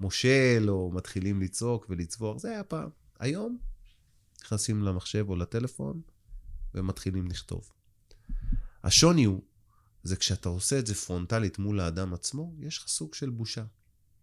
המושל, 0.00 0.66
או 0.68 0.90
מתחילים 0.94 1.42
לצעוק 1.42 1.86
ולצווח, 1.90 2.38
זה 2.38 2.50
היה 2.50 2.64
פעם. 2.64 2.88
היום, 3.18 3.58
נכנסים 4.44 4.82
למחשב 4.82 5.24
או 5.28 5.36
לטלפון, 5.36 6.00
ומתחילים 6.74 7.26
לכתוב. 7.26 7.72
השוני 8.84 9.24
הוא, 9.24 9.42
זה 10.02 10.16
כשאתה 10.16 10.48
עושה 10.48 10.78
את 10.78 10.86
זה 10.86 10.94
פרונטלית 10.94 11.58
מול 11.58 11.80
האדם 11.80 12.14
עצמו, 12.14 12.54
יש 12.58 12.78
לך 12.78 12.88
סוג 12.88 13.14
של 13.14 13.30
בושה. 13.30 13.64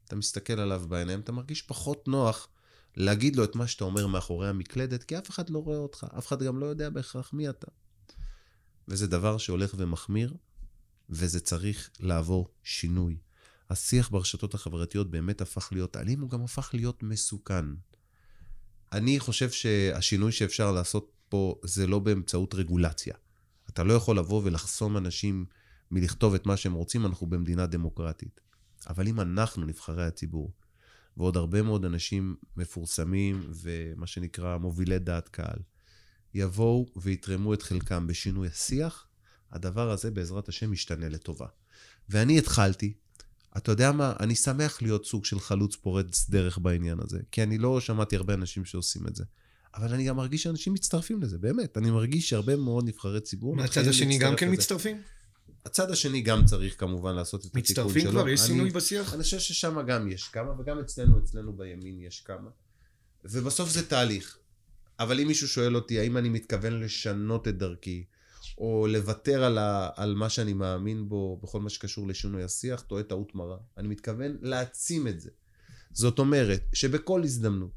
אתה 0.05 0.15
מסתכל 0.15 0.59
עליו 0.59 0.83
בעיניים, 0.89 1.19
אתה 1.19 1.31
מרגיש 1.31 1.61
פחות 1.61 2.07
נוח 2.07 2.47
להגיד 2.95 3.35
לו 3.35 3.43
את 3.43 3.55
מה 3.55 3.67
שאתה 3.67 3.83
אומר 3.83 4.07
מאחורי 4.07 4.49
המקלדת, 4.49 5.03
כי 5.03 5.17
אף 5.17 5.29
אחד 5.29 5.49
לא 5.49 5.59
רואה 5.59 5.77
אותך, 5.77 6.07
אף 6.17 6.27
אחד 6.27 6.43
גם 6.43 6.59
לא 6.59 6.65
יודע 6.65 6.89
בהכרח 6.89 7.33
מי 7.33 7.49
אתה. 7.49 7.67
וזה 8.87 9.07
דבר 9.07 9.37
שהולך 9.37 9.73
ומחמיר, 9.77 10.33
וזה 11.09 11.39
צריך 11.39 11.89
לעבור 11.99 12.49
שינוי. 12.63 13.17
השיח 13.73 14.09
ברשתות 14.09 14.53
החברתיות 14.53 15.11
באמת 15.11 15.41
הפך 15.41 15.69
להיות 15.71 15.97
אלים, 15.97 16.21
הוא 16.21 16.29
גם 16.29 16.43
הפך 16.43 16.69
להיות 16.73 17.03
מסוכן. 17.03 17.65
אני 18.91 19.19
חושב 19.19 19.51
שהשינוי 19.51 20.31
שאפשר 20.31 20.71
לעשות 20.71 21.11
פה 21.29 21.55
זה 21.63 21.87
לא 21.87 21.99
באמצעות 21.99 22.53
רגולציה. 22.53 23.13
אתה 23.69 23.83
לא 23.83 23.93
יכול 23.93 24.17
לבוא 24.17 24.41
ולחסום 24.43 24.97
אנשים 24.97 25.45
מלכתוב 25.91 26.33
את 26.33 26.45
מה 26.45 26.57
שהם 26.57 26.73
רוצים, 26.73 27.05
אנחנו 27.05 27.27
במדינה 27.27 27.65
דמוקרטית. 27.65 28.39
אבל 28.87 29.07
אם 29.07 29.19
אנחנו, 29.19 29.65
נבחרי 29.65 30.05
הציבור, 30.05 30.53
ועוד 31.17 31.37
הרבה 31.37 31.61
מאוד 31.61 31.85
אנשים 31.85 32.35
מפורסמים 32.57 33.49
ומה 33.49 34.07
שנקרא 34.07 34.57
מובילי 34.57 34.99
דעת 34.99 35.29
קהל, 35.29 35.59
יבואו 36.33 36.85
ויתרמו 36.95 37.53
את 37.53 37.61
חלקם 37.61 38.07
בשינוי 38.07 38.47
השיח, 38.47 39.07
הדבר 39.51 39.91
הזה 39.91 40.11
בעזרת 40.11 40.49
השם 40.49 40.73
ישתנה 40.73 41.09
לטובה. 41.09 41.47
ואני 42.09 42.37
התחלתי, 42.37 42.93
אתה 43.57 43.71
יודע 43.71 43.91
מה, 43.91 44.13
אני 44.19 44.35
שמח 44.35 44.81
להיות 44.81 45.05
סוג 45.05 45.25
של 45.25 45.39
חלוץ 45.39 45.75
פורץ 45.75 46.29
דרך 46.29 46.57
בעניין 46.57 46.97
הזה, 46.99 47.19
כי 47.31 47.43
אני 47.43 47.57
לא 47.57 47.79
שמעתי 47.79 48.15
הרבה 48.15 48.33
אנשים 48.33 48.65
שעושים 48.65 49.07
את 49.07 49.15
זה. 49.15 49.23
אבל 49.75 49.93
אני 49.93 50.05
גם 50.05 50.17
מרגיש 50.17 50.43
שאנשים 50.43 50.73
מצטרפים 50.73 51.21
לזה, 51.21 51.37
באמת. 51.37 51.77
אני 51.77 51.91
מרגיש 51.91 52.29
שהרבה 52.29 52.55
מאוד 52.55 52.87
נבחרי 52.87 53.21
ציבור 53.21 53.55
מהצד 53.55 53.87
השני 53.87 54.17
גם 54.17 54.35
כן 54.35 54.47
לזה. 54.47 54.55
מצטרפים? 54.55 55.01
הצד 55.65 55.91
השני 55.91 56.21
גם 56.21 56.45
צריך 56.45 56.79
כמובן 56.79 57.15
לעשות 57.15 57.41
את 57.41 57.45
התיקון 57.45 57.75
שלו. 57.75 57.85
מצטרפים 57.85 58.11
כבר? 58.11 58.29
יש 58.29 58.41
שינוי 58.41 58.69
בשיח? 58.69 59.13
אני 59.13 59.23
חושב 59.23 59.39
ששם 59.39 59.81
גם 59.87 60.07
יש 60.07 60.27
כמה, 60.27 60.59
וגם 60.59 60.79
אצלנו, 60.79 61.19
אצלנו 61.19 61.53
בימין 61.53 61.99
יש 61.99 62.21
כמה. 62.25 62.49
ובסוף 63.25 63.69
זה 63.69 63.87
תהליך. 63.87 64.37
אבל 64.99 65.19
אם 65.19 65.27
מישהו 65.27 65.47
שואל 65.47 65.75
אותי 65.75 65.99
האם 65.99 66.17
אני 66.17 66.29
מתכוון 66.29 66.79
לשנות 66.79 67.47
את 67.47 67.57
דרכי, 67.57 68.03
או 68.57 68.87
לוותר 68.87 69.43
על, 69.43 69.57
ה, 69.57 69.89
על 69.95 70.15
מה 70.15 70.29
שאני 70.29 70.53
מאמין 70.53 71.09
בו 71.09 71.39
בכל 71.43 71.61
מה 71.61 71.69
שקשור 71.69 72.07
לשינוי 72.07 72.43
השיח, 72.43 72.81
טועה 72.81 73.03
טעות 73.03 73.35
מרה. 73.35 73.57
אני 73.77 73.87
מתכוון 73.87 74.37
להעצים 74.41 75.07
את 75.07 75.19
זה. 75.19 75.29
זאת 75.91 76.19
אומרת, 76.19 76.63
שבכל 76.73 77.23
הזדמנות 77.23 77.71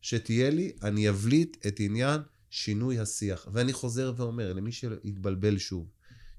שתהיה 0.00 0.50
לי, 0.50 0.72
אני 0.82 1.08
אבליט 1.08 1.66
את 1.66 1.80
עניין 1.80 2.20
שינוי 2.50 2.98
השיח. 2.98 3.46
ואני 3.52 3.72
חוזר 3.72 4.12
ואומר, 4.16 4.52
למי 4.52 4.72
שהתבלבל 4.72 5.58
שוב, 5.58 5.86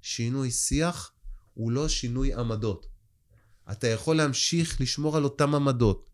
שינוי 0.01 0.51
שיח 0.51 1.11
הוא 1.53 1.71
לא 1.71 1.87
שינוי 1.87 2.33
עמדות. 2.33 2.87
אתה 3.71 3.87
יכול 3.87 4.15
להמשיך 4.15 4.81
לשמור 4.81 5.17
על 5.17 5.23
אותם 5.23 5.55
עמדות. 5.55 6.09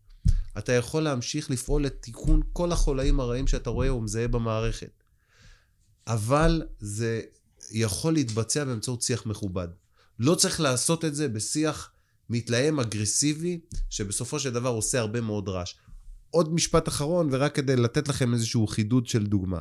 אתה 0.58 0.72
יכול 0.72 1.02
להמשיך 1.02 1.50
לפעול 1.50 1.84
לתיקון 1.84 2.42
כל 2.52 2.72
החולאים 2.72 3.20
הרעים 3.20 3.46
שאתה 3.46 3.70
רואה 3.70 3.94
ומזהה 3.94 4.28
במערכת. 4.28 5.02
אבל 6.06 6.62
זה 6.78 7.22
יכול 7.70 8.12
להתבצע 8.12 8.64
באמצעות 8.64 9.02
שיח 9.02 9.26
מכובד. 9.26 9.68
לא 10.18 10.34
צריך 10.34 10.60
לעשות 10.60 11.04
את 11.04 11.14
זה 11.14 11.28
בשיח 11.28 11.92
מתלהם, 12.30 12.80
אגרסיבי, 12.80 13.60
שבסופו 13.90 14.40
של 14.40 14.52
דבר 14.52 14.68
עושה 14.68 15.00
הרבה 15.00 15.20
מאוד 15.20 15.48
רעש. 15.48 15.74
עוד 16.30 16.54
משפט 16.54 16.88
אחרון, 16.88 17.28
ורק 17.32 17.54
כדי 17.54 17.76
לתת 17.76 18.08
לכם 18.08 18.34
איזשהו 18.34 18.66
חידוד 18.66 19.06
של 19.06 19.26
דוגמה. 19.26 19.60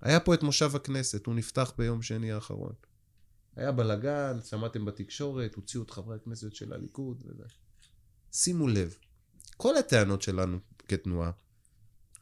היה 0.00 0.20
פה 0.20 0.34
את 0.34 0.42
מושב 0.42 0.76
הכנסת, 0.76 1.26
הוא 1.26 1.34
נפתח 1.34 1.72
ביום 1.78 2.02
שני 2.02 2.32
האחרון. 2.32 2.72
היה 3.56 3.72
בלאגן, 3.72 4.38
שמעתם 4.44 4.84
בתקשורת, 4.84 5.54
הוציאו 5.54 5.82
את 5.82 5.90
חברי 5.90 6.16
הכנסת 6.16 6.54
של 6.54 6.72
הליכוד 6.72 7.22
וזה. 7.26 7.44
שימו 8.32 8.68
לב, 8.68 8.96
כל 9.56 9.76
הטענות 9.76 10.22
שלנו 10.22 10.58
כתנועה 10.88 11.30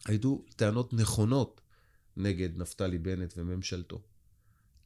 היו 0.07 0.39
טענות 0.57 0.93
נכונות 0.93 1.61
נגד 2.17 2.57
נפתלי 2.57 2.99
בנט 2.99 3.35
וממשלתו. 3.37 4.03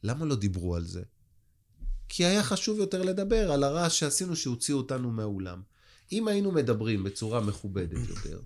למה 0.03 0.25
לא 0.25 0.35
דיברו 0.35 0.77
על 0.77 0.85
זה? 0.85 1.03
כי 2.09 2.25
היה 2.25 2.43
חשוב 2.43 2.79
יותר 2.79 3.03
לדבר 3.03 3.53
על 3.53 3.65
הרעש 3.65 4.01
שעשינו 4.01 4.37
שהוציאו 4.37 4.79
אותנו 4.79 5.11
מהאולם. 5.11 5.63
אם 6.13 6.29
היינו 6.29 6.53
מדברים 6.53 7.05
בצורה 7.05 7.41
מכובדת 7.41 8.09
יותר, 8.09 8.41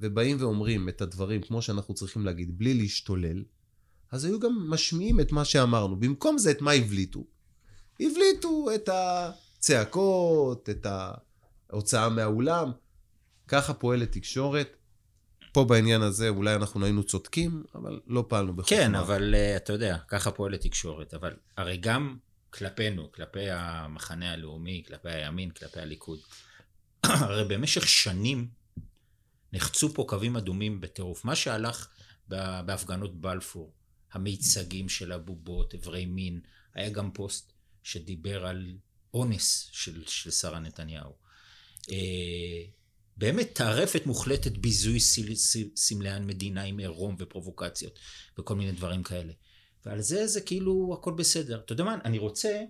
ובאים 0.00 0.36
ואומרים 0.40 0.88
את 0.88 1.00
הדברים 1.00 1.42
כמו 1.42 1.62
שאנחנו 1.62 1.94
צריכים 1.94 2.24
להגיד, 2.24 2.58
בלי 2.58 2.74
להשתולל, 2.74 3.44
אז 4.10 4.24
היו 4.24 4.40
גם 4.40 4.70
משמיעים 4.70 5.20
את 5.20 5.32
מה 5.32 5.44
שאמרנו. 5.44 5.96
במקום 5.96 6.38
זה, 6.38 6.50
את 6.50 6.60
מה 6.60 6.72
הבליטו? 6.72 7.24
הבליטו 8.00 8.66
את 8.74 8.88
הצעקות, 8.92 10.68
את 10.70 10.86
ההוצאה 11.70 12.08
מהאולם. 12.08 12.70
ככה 13.48 13.74
פועלת 13.74 14.12
תקשורת. 14.12 14.76
פה 15.52 15.64
בעניין 15.64 16.02
הזה 16.02 16.28
אולי 16.28 16.54
אנחנו 16.54 16.84
היינו 16.84 17.02
צודקים, 17.02 17.64
אבל 17.74 18.00
לא 18.06 18.24
פעלנו 18.28 18.56
בחוכמה. 18.56 18.78
כן, 18.78 18.94
אבל 18.94 19.34
uh, 19.34 19.56
אתה 19.56 19.72
יודע, 19.72 19.98
ככה 20.08 20.30
פועלת 20.30 20.60
תקשורת. 20.60 21.14
אבל 21.14 21.36
הרי 21.56 21.76
גם 21.76 22.16
כלפינו, 22.50 23.12
כלפי 23.12 23.50
המחנה 23.50 24.32
הלאומי, 24.32 24.82
כלפי 24.86 25.08
הימין, 25.10 25.50
כלפי 25.50 25.80
הליכוד, 25.80 26.18
הרי 27.04 27.44
במשך 27.44 27.88
שנים 27.88 28.48
נחצו 29.52 29.94
פה 29.94 30.04
קווים 30.08 30.36
אדומים 30.36 30.80
בטירוף. 30.80 31.24
מה 31.24 31.36
שהלך 31.36 31.88
בהפגנות 32.66 33.20
בלפור, 33.20 33.72
המיצגים 34.12 34.88
של 34.88 35.12
הבובות, 35.12 35.74
אברי 35.74 36.06
מין, 36.06 36.40
היה 36.74 36.90
גם 36.90 37.10
פוסט 37.10 37.52
שדיבר 37.82 38.46
על 38.46 38.76
אונס 39.14 39.68
של, 39.72 40.04
של 40.06 40.30
שרה 40.30 40.58
נתניהו. 40.58 41.12
באמת 43.16 43.50
טרפת 43.52 44.06
מוחלטת 44.06 44.52
ביזוי 44.52 44.98
סמלי 45.76 46.10
המדינה 46.10 46.62
עם 46.62 46.78
עירום 46.78 47.16
ופרובוקציות 47.18 47.98
וכל 48.38 48.54
מיני 48.54 48.72
דברים 48.72 49.02
כאלה. 49.02 49.32
ועל 49.86 50.00
זה 50.00 50.26
זה 50.26 50.40
כאילו 50.40 50.96
הכל 51.00 51.12
בסדר. 51.12 51.60
אתה 51.64 51.72
יודע 51.72 51.84
מה, 51.84 51.96
אני 52.04 52.18
רוצה 52.18 52.60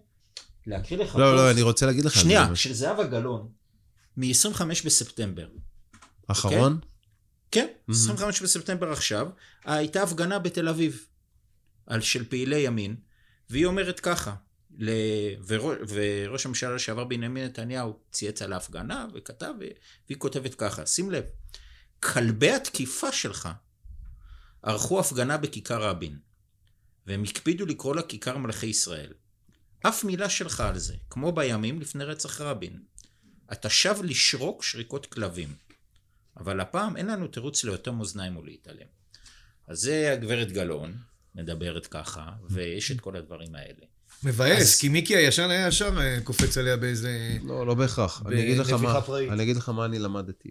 להקריא 0.66 0.98
לך... 0.98 1.16
לא, 1.16 1.37
לא, 1.37 1.50
אני 1.50 1.62
רוצה 1.62 1.87
להגיד 1.87 2.05
לך... 2.05 2.14
שנייה, 2.14 2.57
של 2.57 2.72
זהבה 2.72 3.05
גלאון, 3.05 3.48
מ-25 4.16 4.62
בספטמבר. 4.85 5.48
אחרון? 6.26 6.81
כן, 7.50 7.66
25 7.90 8.42
בספטמבר 8.42 8.92
עכשיו, 8.92 9.28
הייתה 9.64 10.02
הפגנה 10.02 10.38
בתל 10.38 10.68
אביב, 10.68 11.07
על 11.87 12.00
של 12.00 12.24
פעילי 12.24 12.59
ימין, 12.59 12.96
והיא 13.50 13.66
אומרת 13.66 14.00
ככה, 14.00 14.35
ל... 14.82 14.90
וראש, 15.46 16.46
הממשלה 16.46 16.74
לשעבר 16.74 17.04
בנימין 17.04 17.44
נתניהו 17.44 17.98
צייץ 18.10 18.42
על 18.42 18.52
ההפגנה 18.52 19.06
וכתב, 19.14 19.54
והיא 20.08 20.18
כותבת 20.18 20.54
ככה, 20.54 20.86
שים 20.86 21.10
לב, 21.10 21.24
כלבי 22.00 22.50
התקיפה 22.50 23.12
שלך 23.12 23.48
ערכו 24.62 25.00
הפגנה 25.00 25.36
בכיכר 25.36 25.82
רבין, 25.82 26.18
והם 27.06 27.22
הקפידו 27.24 27.66
לקרוא 27.66 27.96
לה 27.96 28.02
כיכר 28.02 28.38
מלכי 28.38 28.66
ישראל. 28.66 29.12
אף 29.82 30.04
מילה 30.04 30.28
שלך 30.28 30.60
על 30.60 30.78
זה, 30.78 30.94
כמו 31.10 31.32
בימים 31.32 31.80
לפני 31.80 32.04
רצח 32.04 32.40
רבין. 32.40 32.82
אתה 33.52 33.70
שב 33.70 33.96
לשרוק 34.02 34.62
שריקות 34.62 35.06
כלבים. 35.06 35.54
אבל 36.36 36.60
הפעם 36.60 36.96
אין 36.96 37.06
לנו 37.06 37.28
תירוץ 37.28 37.64
לאותם 37.64 38.00
אוזניים 38.00 38.36
ולהתעלם. 38.36 38.86
אז 39.66 39.78
זה 39.78 40.12
הגברת 40.12 40.52
גלאון, 40.52 40.98
מדברת 41.34 41.86
ככה, 41.86 42.32
ויש 42.50 42.90
את 42.90 43.00
כל 43.00 43.16
הדברים 43.16 43.54
האלה. 43.54 43.91
מבאס, 44.24 44.62
אז... 44.62 44.80
כי 44.80 44.88
מיקי 44.88 45.16
הישן 45.16 45.50
היה 45.50 45.68
ישר 45.68 46.00
אה, 46.00 46.18
קופץ 46.24 46.58
עליה 46.58 46.76
באיזה... 46.76 47.38
לא, 47.42 47.66
לא 47.66 47.74
בהכרח. 47.74 48.22
אני 48.26 48.42
אגיד 48.42 48.58
לך 48.58 48.72
מה, 48.72 49.00
אני 49.30 49.42
אגיד 49.42 49.56
לך 49.56 49.68
מה 49.68 49.85
אני 49.85 49.98
למדתי. 49.98 50.50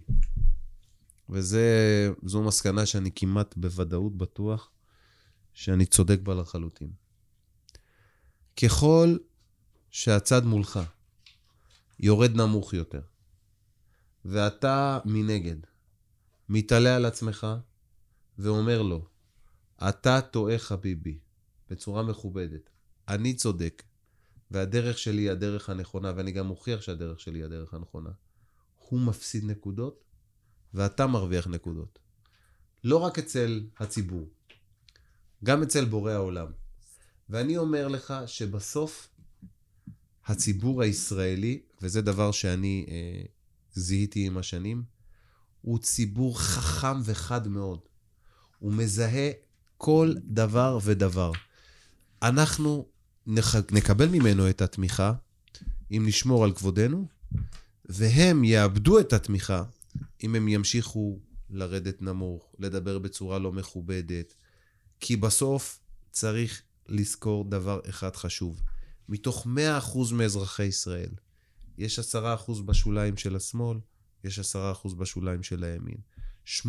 וזו 1.30 2.44
מסקנה 2.44 2.86
שאני 2.86 3.10
כמעט 3.16 3.54
בוודאות 3.58 4.18
בטוח 4.18 4.70
שאני 5.54 5.86
צודק 5.86 6.20
בה 6.24 6.36
לחלוטין. 6.36 6.90
ככל 8.64 9.18
שהצד 9.92 10.46
מולך 10.46 10.80
יורד 12.00 12.36
נמוך 12.36 12.74
יותר, 12.74 13.02
ואתה 14.26 15.00
מנגד 15.06 15.56
מתעלה 16.50 16.96
על 16.96 17.06
עצמך 17.06 17.48
ואומר 18.40 18.82
לו, 18.82 19.06
אתה 19.90 20.22
טועה 20.22 20.58
חביבי, 20.58 21.20
בצורה 21.70 22.04
מכובדת. 22.04 22.70
אני 23.08 23.34
צודק, 23.34 23.84
והדרך 24.52 24.98
שלי 24.98 25.22
היא 25.22 25.32
הדרך 25.32 25.70
הנכונה, 25.70 26.14
ואני 26.16 26.32
גם 26.32 26.48
מוכיח 26.48 26.82
שהדרך 26.82 27.20
שלי 27.20 27.40
היא 27.40 27.46
הדרך 27.46 27.74
הנכונה. 27.74 28.10
הוא 28.78 29.02
מפסיד 29.02 29.44
נקודות, 29.46 30.04
ואתה 30.74 31.08
מרוויח 31.08 31.48
נקודות. 31.48 32.00
לא 32.84 32.98
רק 32.98 33.20
אצל 33.20 33.64
הציבור, 33.80 34.30
גם 35.44 35.64
אצל 35.64 35.86
בורא 35.86 36.12
העולם. 36.12 36.52
ואני 37.30 37.58
אומר 37.58 37.88
לך 37.88 38.14
שבסוף 38.26 39.10
הציבור 40.26 40.82
הישראלי, 40.82 41.62
וזה 41.82 42.02
דבר 42.02 42.32
שאני 42.32 42.86
אה, 42.90 43.24
זיהיתי 43.74 44.28
עם 44.28 44.38
השנים, 44.38 44.84
הוא 45.62 45.80
ציבור 45.80 46.40
חכם 46.40 46.98
וחד 47.06 47.48
מאוד. 47.48 47.80
הוא 48.60 48.74
מזהה 48.74 49.30
כל 49.78 50.14
דבר 50.24 50.80
ודבר. 50.84 51.32
אנחנו 52.22 52.86
נח... 53.28 53.56
נקבל 53.72 54.08
ממנו 54.08 54.50
את 54.50 54.62
התמיכה, 54.62 55.14
אם 55.92 56.04
נשמור 56.08 56.44
על 56.44 56.54
כבודנו, 56.54 57.08
והם 57.86 58.44
יאבדו 58.44 59.00
את 59.00 59.14
התמיכה 59.14 59.64
אם 60.24 60.36
הם 60.36 60.48
ימשיכו 60.48 61.20
לרדת 61.50 62.02
נמוך, 62.02 62.56
לדבר 62.60 63.00
בצורה 63.00 63.40
לא 63.40 63.52
מכובדת. 63.52 64.34
כי 65.00 65.16
בסוף 65.16 65.80
צריך 66.12 66.62
לזכור 66.88 67.50
דבר 67.50 67.80
אחד 67.90 68.16
חשוב. 68.16 68.62
מתוך 69.10 69.48
100% 69.82 70.14
מאזרחי 70.14 70.64
ישראל, 70.64 71.10
יש 71.78 72.00
10% 72.00 72.04
בשוליים 72.66 73.18
של 73.18 73.36
השמאל, 73.36 73.78
יש 74.24 74.40
10% 74.40 74.96
בשוליים 74.96 75.44
של 75.44 75.64
הימין. 75.64 75.98
80% 76.48 76.66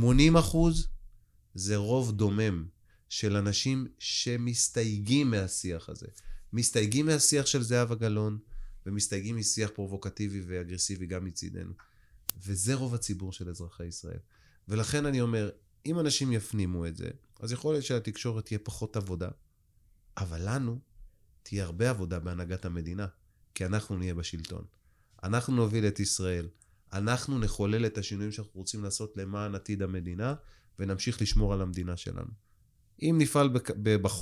זה 1.55 1.77
רוב 1.77 2.13
דומם 2.13 2.65
של 3.13 3.37
אנשים 3.37 3.87
שמסתייגים 3.99 5.31
מהשיח 5.31 5.89
הזה. 5.89 6.07
מסתייגים 6.53 7.07
מהשיח 7.07 7.47
של 7.47 7.63
זהבה 7.63 7.95
גלאון, 7.95 8.39
ומסתייגים 8.87 9.37
משיח 9.37 9.71
פרובוקטיבי 9.75 10.43
ואגרסיבי 10.47 11.07
גם 11.07 11.25
מצידנו. 11.25 11.73
וזה 12.43 12.75
רוב 12.75 12.95
הציבור 12.95 13.33
של 13.33 13.49
אזרחי 13.49 13.87
ישראל. 13.87 14.19
ולכן 14.69 15.07
אני 15.07 15.21
אומר, 15.21 15.51
אם 15.87 16.01
אנשים 16.01 16.33
יפנימו 16.33 16.87
את 16.87 16.97
זה, 16.97 17.11
אז 17.41 17.53
יכול 17.53 17.75
להיות 17.75 17.85
שלתקשורת 17.85 18.45
תהיה 18.45 18.59
פחות 18.59 18.97
עבודה, 18.97 19.29
אבל 20.17 20.55
לנו 20.55 20.79
תהיה 21.43 21.65
הרבה 21.65 21.91
עבודה 21.91 22.19
בהנהגת 22.19 22.65
המדינה, 22.65 23.07
כי 23.55 23.67
אנחנו 23.67 23.97
נהיה 23.97 24.15
בשלטון. 24.15 24.65
אנחנו 25.23 25.57
נוביל 25.57 25.87
את 25.87 26.01
ישראל. 26.01 26.49
אנחנו 26.93 27.39
נחולל 27.39 27.87
את 27.87 27.99
השינויים 27.99 28.33
שאנחנו 28.33 28.53
רוצים 28.55 28.85
לעשות 28.85 29.17
למען 29.17 29.55
עתיד 29.55 29.83
המדינה, 29.83 30.35
ונמשיך 30.79 31.23
לשמור 31.23 31.53
על 31.53 31.61
המדינה 31.61 31.97
שלנו. 31.97 32.52
אם 33.03 33.17
נפעל 33.19 33.51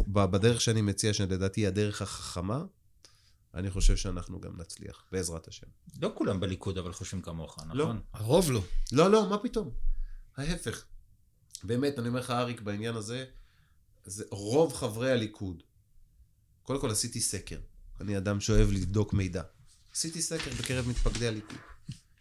בדרך 0.09 0.61
שאני 0.61 0.83
מציע, 0.83 1.15
שלדעתי 1.15 1.61
היא 1.61 1.69
הדרך 1.69 2.03
החכמה, 2.03 2.65
אני 3.55 3.71
חושב 3.71 3.97
שאנחנו 3.97 4.41
גם 4.41 4.61
נצליח, 4.61 5.05
בעזרת 5.13 5.49
השם. 5.49 5.67
לא 6.03 6.13
כולם 6.15 6.41
בליכוד 6.41 6.79
אבל 6.79 6.93
חושבים 6.93 7.23
כמוך, 7.23 7.59
נכון? 7.59 7.77
לא, 7.77 7.93
הרוב 8.13 8.51
לא. 8.51 8.63
לא, 8.93 9.11
לא, 9.11 9.31
מה 9.31 9.39
פתאום? 9.39 9.71
ההפך. 10.37 10.85
באמת, 11.65 11.99
אני 11.99 12.09
אומר 12.09 12.21
לך, 12.21 12.31
אריק, 12.31 12.61
בעניין 12.61 12.97
הזה, 12.97 13.25
זה 14.05 14.25
רוב 14.31 14.73
חברי 14.73 15.13
הליכוד 15.13 15.63
קודם 16.71 16.81
כל 16.81 16.91
עשיתי 16.91 17.21
סקר. 17.21 17.59
אני 18.01 18.19
אדם 18.19 18.41
שאוהב 18.41 18.71
לבדוק 18.71 19.13
מידע. 19.13 19.43
עשיתי 19.93 20.23
סקר 20.23 20.51
בקרב 20.59 20.89
מתפקדי 20.89 21.29
הליכוד. 21.29 21.57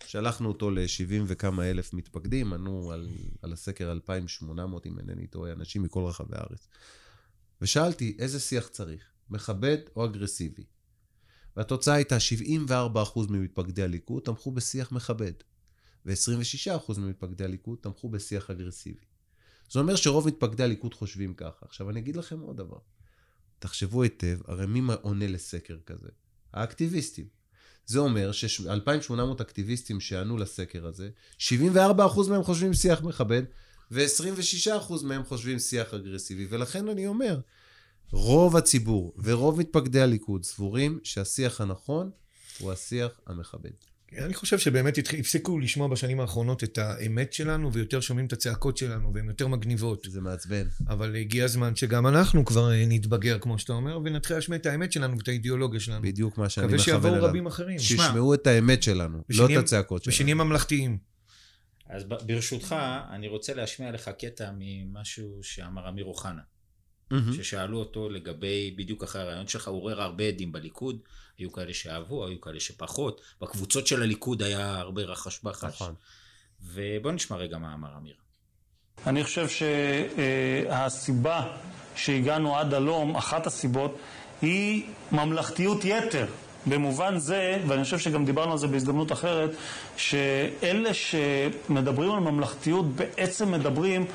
שלחנו 0.10 0.48
אותו 0.48 0.72
ל-70 0.72 1.24
וכמה 1.28 1.70
אלף 1.70 1.94
מתפקדים, 1.94 2.54
ענו 2.54 2.92
על, 2.92 3.08
על 3.42 3.54
הסקר 3.54 3.92
2,800, 3.92 4.86
אם 4.86 5.00
אינני 5.00 5.28
טועה, 5.28 5.52
אנשים 5.52 5.84
מכל 5.84 6.04
רחבי 6.04 6.36
הארץ. 6.36 6.68
ושאלתי, 7.62 8.16
איזה 8.20 8.40
שיח 8.40 8.68
צריך? 8.68 9.04
מכבד 9.30 9.78
או 9.96 10.06
אגרסיבי? 10.06 10.64
והתוצאה 11.58 11.94
הייתה 11.94 12.18
74% 12.70 13.20
ממתפקדי 13.30 13.84
הליכוד 13.84 14.24
תמכו 14.24 14.52
בשיח 14.52 14.92
מכבד, 14.92 15.34
ו-26% 16.06 17.00
ממתפקדי 17.00 17.44
הליכוד 17.44 17.78
תמכו 17.82 18.10
בשיח 18.10 18.50
אגרסיבי. 18.50 19.06
זה 19.72 19.80
אומר 19.80 19.96
שרוב 19.96 20.28
מתפקדי 20.28 20.64
הליכוד 20.64 20.94
חושבים 20.94 21.34
ככה. 21.34 21.66
עכשיו, 21.66 21.90
אני 21.90 22.00
אגיד 22.00 22.16
לכם 22.16 22.40
עוד 22.40 22.58
דבר. 22.58 22.80
תחשבו 23.60 24.04
היטב, 24.04 24.40
הרי 24.46 24.66
מי 24.66 24.82
עונה 25.02 25.28
לסקר 25.28 25.78
כזה? 25.86 26.10
האקטיביסטים. 26.54 27.39
זה 27.90 28.00
אומר 28.00 28.32
ש-2,800 28.32 29.42
אקטיביסטים 29.42 30.00
שענו 30.00 30.38
לסקר 30.38 30.86
הזה, 30.86 31.10
74% 31.40 31.50
מהם 32.30 32.44
חושבים 32.44 32.74
שיח 32.74 33.02
מכבד, 33.02 33.44
ו-26% 33.92 34.94
מהם 35.04 35.24
חושבים 35.24 35.60
שיח 35.60 35.94
אגרסיבי. 35.94 36.48
ולכן 36.50 36.90
אני 36.90 37.08
אומר, 37.08 37.40
רוב 38.12 38.58
הציבור 38.58 39.14
ורוב 39.24 39.60
מתפקדי 39.60 40.02
הליכוד 40.02 40.44
סבורים 40.44 41.00
שהשיח 41.04 41.62
הנכון 41.62 42.12
הוא 42.60 42.72
השיח 42.72 43.12
המכבד. 43.28 43.89
אני 44.18 44.34
חושב 44.34 44.60
שבאמת 44.60 44.98
הפסיקו 45.20 45.60
לשמוע 45.60 45.88
בשנים 45.88 46.20
האחרונות 46.20 46.64
את 46.64 46.78
האמת 46.78 47.34
שלנו, 47.34 47.74
ויותר 47.74 48.00
שומעים 48.00 48.26
את 48.28 48.34
הצעקות 48.34 48.78
שלנו, 48.78 49.14
והן 49.14 49.28
יותר 49.28 49.48
מגניבות. 49.48 50.08
זה 50.10 50.22
מעצבן. 50.22 50.64
אבל 50.88 51.16
הגיע 51.16 51.46
הזמן 51.46 51.76
שגם 51.76 52.08
אנחנו 52.08 52.46
כבר 52.46 52.72
אה, 52.72 52.84
נתבגר, 52.88 53.40
כמו 53.40 53.60
שאתה 53.60 53.74
אומר, 53.74 54.00
ונתחיל 54.04 54.36
להשמיע 54.38 54.60
את 54.60 54.66
האמת 54.66 54.92
שלנו 54.92 55.18
ואת 55.18 55.28
האידיאולוגיה 55.28 55.80
שלנו. 55.80 56.02
בדיוק 56.02 56.38
מה 56.38 56.50
שאני 56.50 56.66
מכוון 56.66 56.80
אליו. 56.80 56.96
מקווה 56.96 57.10
שיבואו 57.12 57.30
רבים 57.30 57.46
אחרים. 57.46 57.80
שישמעו 57.80 58.34
את 58.34 58.48
האמת 58.48 58.84
שלנו, 58.84 59.24
לא 59.30 59.46
את 59.46 59.58
הצעקות 59.58 60.04
שלנו. 60.04 60.14
ושנהיה 60.16 60.36
ממלכתיים. 60.36 60.98
אז 61.90 62.04
ברשותך, 62.26 62.76
אני 63.12 63.28
רוצה 63.28 63.54
להשמיע 63.54 63.92
לך 63.92 64.10
קטע 64.20 64.52
ממשהו 64.58 65.40
שאמר 65.42 65.90
אמיר 65.90 66.06
אוחנה. 66.06 66.42
Mm-hmm. 67.14 67.34
ששאלו 67.38 67.80
אותו 67.80 68.10
לגבי 68.10 68.74
בדיוק 68.78 69.04
אחרי 69.04 69.22
הרעיון 69.22 69.48
שלך, 69.48 69.68
הוא 69.68 69.82
עורר 69.82 70.02
הרבה 70.02 70.24
עדים 70.24 70.52
בליכוד, 70.52 71.00
היו 71.38 71.52
כאלה 71.52 71.74
שאהבו, 71.74 72.28
היו 72.28 72.42
כאלה 72.42 72.60
שפחות, 72.60 73.22
בקבוצות 73.42 73.88
של 73.88 74.02
הליכוד 74.02 74.44
היה 74.44 74.78
הרבה 74.78 75.02
רחש 75.02 75.40
בחש. 75.44 75.64
נכון. 75.64 75.94
ובוא 76.62 77.12
נשמע 77.12 77.38
רגע 77.38 77.58
מה 77.58 77.74
אמר 77.74 77.98
אמיר. 77.98 78.16
אני 79.08 79.24
חושב 79.24 79.48
שהסיבה 80.68 81.58
שהגענו 81.96 82.58
עד 82.58 82.74
הלום, 82.74 83.16
אחת 83.16 83.48
הסיבות, 83.48 83.98
היא 84.42 84.84
ממלכתיות 85.12 85.86
יתר. 85.86 86.26
במובן 86.66 87.18
זה, 87.18 87.62
ואני 87.68 87.84
חושב 87.84 88.00
שגם 88.00 88.26
דיברנו 88.26 88.52
על 88.52 88.58
זה 88.58 88.68
בהזדמנות 88.68 89.12
אחרת, 89.12 89.50
שאלה 89.98 90.94
שמדברים 90.94 92.12
על 92.12 92.20
ממלכתיות 92.20 92.86
בעצם 92.96 93.52
מדברים 93.52 94.06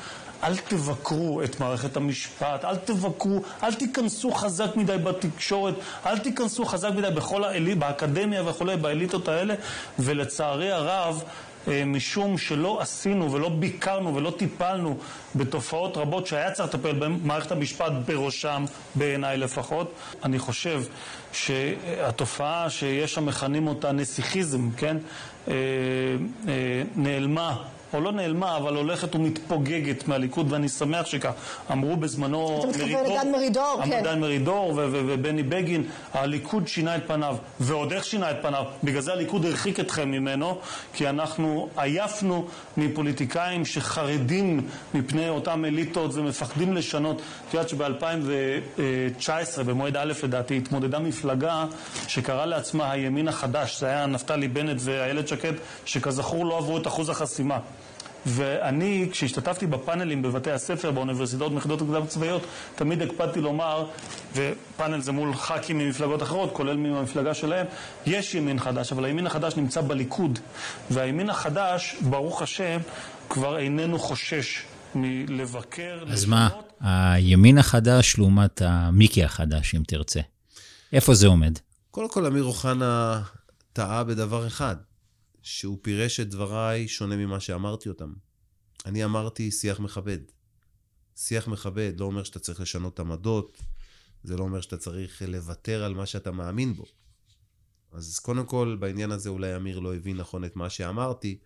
אל 0.43 0.57
תבקרו 0.57 1.41
את 1.43 1.59
מערכת 1.59 1.97
המשפט, 1.97 2.65
אל 2.65 2.75
תבקרו, 2.75 3.41
אל 3.63 3.73
תיכנסו 3.73 4.31
חזק 4.31 4.75
מדי 4.75 4.97
בתקשורת, 4.97 5.73
אל 6.05 6.17
תיכנסו 6.17 6.65
חזק 6.65 6.89
מדי 6.95 7.09
בכל 7.15 7.43
האלי, 7.43 7.75
באקדמיה 7.75 8.49
וכולי, 8.49 8.77
באליטות 8.77 9.27
האלה, 9.27 9.55
ולצערי 9.99 10.71
הרב, 10.71 11.23
אה, 11.67 11.85
משום 11.85 12.37
שלא 12.37 12.81
עשינו 12.81 13.31
ולא 13.31 13.49
ביקרנו 13.49 14.15
ולא 14.15 14.33
טיפלנו 14.37 14.97
בתופעות 15.35 15.97
רבות 15.97 16.27
שהיה 16.27 16.51
צריך 16.51 16.69
לטפל 16.69 16.93
בהן, 16.99 17.19
מערכת 17.23 17.51
המשפט 17.51 17.91
בראשם, 18.05 18.65
בעיניי 18.95 19.37
לפחות. 19.37 19.93
אני 20.23 20.39
חושב 20.39 20.83
שהתופעה 21.33 22.69
שיש 22.69 23.17
המכנים 23.17 23.67
אותה 23.67 23.91
נסיכיזם, 23.91 24.71
כן, 24.71 24.97
אה, 25.47 25.53
אה, 26.47 26.83
נעלמה 26.95 27.63
או 27.95 28.01
לא 28.01 28.11
נעלמה, 28.11 28.57
אבל 28.57 28.75
הולכת 28.75 29.15
ומתפוגגת 29.15 30.07
מהליכוד, 30.07 30.51
ואני 30.51 30.69
שמח 30.69 31.05
שכך. 31.05 31.31
אמרו 31.71 31.95
בזמנו 31.95 32.59
אתה 32.59 32.67
מתכוון 32.67 33.05
לדן 33.05 33.31
מרידור, 33.31 33.81
כן. 33.85 34.03
דן 34.03 34.19
מרידור 34.19 34.73
ובני 34.75 35.43
בגין, 35.43 35.83
הליכוד 36.13 36.67
שינה 36.67 36.95
את 36.95 37.01
פניו, 37.07 37.37
ועוד 37.59 37.93
איך 37.93 38.05
שינה 38.05 38.31
את 38.31 38.35
פניו. 38.41 38.63
בגלל 38.83 39.01
זה 39.01 39.13
הליכוד 39.13 39.45
הרחיק 39.45 39.79
אתכם 39.79 40.11
ממנו, 40.11 40.57
כי 40.93 41.09
אנחנו 41.09 41.69
עייפנו 41.77 42.45
מפוליטיקאים 42.77 43.65
שחרדים 43.65 44.67
מפני 44.93 45.29
אותם 45.29 45.65
אליטות 45.65 46.11
ומפחדים 46.13 46.73
לשנות. 46.73 47.21
את 47.49 47.53
יודעת 47.53 47.69
שב-2019, 47.69 49.63
במועד 49.65 49.97
א' 49.97 50.13
לדעתי, 50.23 50.57
התמודדה 50.57 50.99
מפלגה 50.99 51.65
שקראה 52.07 52.45
לעצמה 52.45 52.91
הימין 52.91 53.27
החדש. 53.27 53.79
זה 53.79 53.87
היה 53.87 54.05
נפתלי 54.05 54.47
בנט 54.47 54.77
ואיילת 54.79 55.27
שקד, 55.27 55.53
שכזכור 55.85 56.45
לא 56.45 56.57
עברו 56.57 56.77
את 56.77 56.87
אחוז 56.87 57.09
החסימה. 57.09 57.59
ואני, 58.25 59.07
כשהשתתפתי 59.11 59.67
בפאנלים 59.67 60.21
בבתי 60.21 60.51
הספר, 60.51 60.91
באוניברסיטאות, 60.91 61.53
ביחידות 61.53 61.81
הקדם 61.81 62.07
צבאיות, 62.07 62.41
תמיד 62.75 63.01
הקפדתי 63.01 63.41
לומר, 63.41 63.85
ופאנל 64.35 65.01
זה 65.01 65.11
מול 65.11 65.35
ח"כים 65.35 65.77
ממפלגות 65.77 66.23
אחרות, 66.23 66.49
כולל 66.53 66.77
מהמפלגה 66.77 67.33
שלהם, 67.33 67.65
יש 68.05 68.35
ימין 68.35 68.59
חדש, 68.59 68.91
אבל 68.91 69.05
הימין 69.05 69.27
החדש 69.27 69.55
נמצא 69.55 69.81
בליכוד. 69.81 70.39
והימין 70.89 71.29
החדש, 71.29 71.95
ברוך 72.01 72.41
השם, 72.41 72.79
כבר 73.29 73.57
איננו 73.57 73.99
חושש 73.99 74.63
מלבקר, 74.95 76.03
אז 76.07 76.23
לשנות. 76.23 76.31
מה, 76.81 77.13
הימין 77.13 77.57
החדש 77.57 78.17
לעומת 78.17 78.61
המיקי 78.61 79.23
החדש, 79.23 79.75
אם 79.75 79.83
תרצה. 79.87 80.21
איפה 80.93 81.13
זה 81.13 81.27
עומד? 81.27 81.59
קודם 81.91 82.09
כל, 82.09 82.25
אמיר 82.25 82.43
אוחנה 82.43 83.21
טעה 83.73 84.03
בדבר 84.03 84.47
אחד. 84.47 84.75
שהוא 85.45 85.79
פירש 85.81 86.19
את 86.19 86.29
דבריי 86.29 86.87
שונה 86.87 87.15
ממה 87.15 87.39
שאמרתי 87.39 87.89
אותם. 87.89 88.13
אני 88.85 89.05
אמרתי 89.05 89.51
שיח 89.51 89.79
מכבד. 89.79 90.19
שיח 91.15 91.47
מכבד 91.47 91.93
לא 91.99 92.05
אומר 92.05 92.23
שאתה 92.23 92.39
צריך 92.39 92.61
לשנות 92.61 92.99
עמדות, 92.99 93.61
זה 94.23 94.37
לא 94.37 94.43
אומר 94.43 94.61
שאתה 94.61 94.77
צריך 94.77 95.21
לוותר 95.27 95.83
על 95.83 95.93
מה 95.93 96.05
שאתה 96.05 96.31
מאמין 96.31 96.73
בו. 96.73 96.85
אז 97.91 98.19
קודם 98.19 98.45
כל, 98.45 98.77
בעניין 98.79 99.11
הזה 99.11 99.29
אולי 99.29 99.55
אמיר 99.55 99.79
לא 99.79 99.95
הבין 99.95 100.17
נכון 100.17 100.45
את 100.45 100.55
מה 100.55 100.69
שאמרתי, 100.69 101.37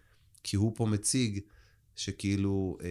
כי 0.43 0.55
הוא 0.55 0.75
פה 0.75 0.85
מציג 0.85 1.39
שכאילו 1.95 2.77
אה, 2.83 2.87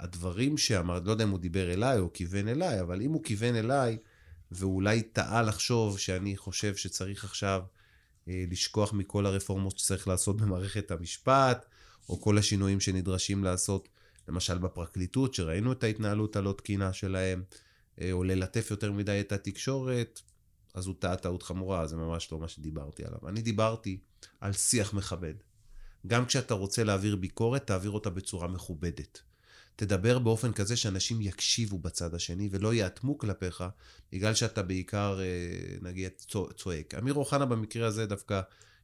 הדברים 0.00 0.58
שאמר, 0.58 1.00
לא 1.04 1.10
יודע 1.10 1.24
אם 1.24 1.30
הוא 1.30 1.38
דיבר 1.38 1.72
אליי 1.72 1.98
או 1.98 2.12
כיוון 2.12 2.48
אליי, 2.48 2.80
אבל 2.80 3.02
אם 3.02 3.12
הוא 3.12 3.24
כיוון 3.24 3.54
אליי, 3.54 3.98
ואולי 4.52 5.02
טעה 5.02 5.42
לחשוב 5.42 5.98
שאני 5.98 6.36
חושב 6.36 6.76
שצריך 6.76 7.24
עכשיו 7.24 7.62
לשכוח 8.50 8.92
מכל 8.92 9.26
הרפורמות 9.26 9.78
שצריך 9.78 10.08
לעשות 10.08 10.36
במערכת 10.36 10.90
המשפט, 10.90 11.66
או 12.08 12.20
כל 12.20 12.38
השינויים 12.38 12.80
שנדרשים 12.80 13.44
לעשות, 13.44 13.88
למשל 14.28 14.58
בפרקליטות, 14.58 15.34
שראינו 15.34 15.72
את 15.72 15.84
ההתנהלות 15.84 16.36
הלא 16.36 16.54
תקינה 16.58 16.92
שלהם, 16.92 17.42
אה, 18.00 18.12
או 18.12 18.24
ללטף 18.24 18.70
יותר 18.70 18.92
מדי 18.92 19.20
את 19.20 19.32
התקשורת, 19.32 20.20
אז 20.74 20.86
הוא 20.86 20.94
טעה 20.98 21.16
טעות 21.16 21.42
חמורה, 21.42 21.86
זה 21.86 21.96
ממש 21.96 22.32
לא 22.32 22.38
מה 22.38 22.48
שדיברתי 22.48 23.04
עליו. 23.04 23.28
אני 23.28 23.42
דיברתי 23.42 23.98
על 24.40 24.52
שיח 24.52 24.94
מכבד. 24.94 25.34
גם 26.06 26.26
כשאתה 26.26 26.54
רוצה 26.54 26.84
להעביר 26.84 27.16
ביקורת, 27.16 27.66
תעביר 27.66 27.90
אותה 27.90 28.10
בצורה 28.10 28.48
מכובדת. 28.48 29.22
תדבר 29.78 30.18
באופן 30.18 30.52
כזה 30.52 30.76
שאנשים 30.76 31.20
יקשיבו 31.20 31.78
בצד 31.78 32.14
השני 32.14 32.48
ולא 32.52 32.74
יאטמו 32.74 33.18
כלפיך, 33.18 33.64
בגלל 34.12 34.34
שאתה 34.34 34.62
בעיקר, 34.62 35.20
אה, 35.20 35.76
נגיד, 35.82 36.12
צועק. 36.56 36.94
אמיר 36.94 37.14
אוחנה 37.14 37.46
במקרה 37.46 37.86
הזה 37.86 38.06
דווקא 38.06 38.40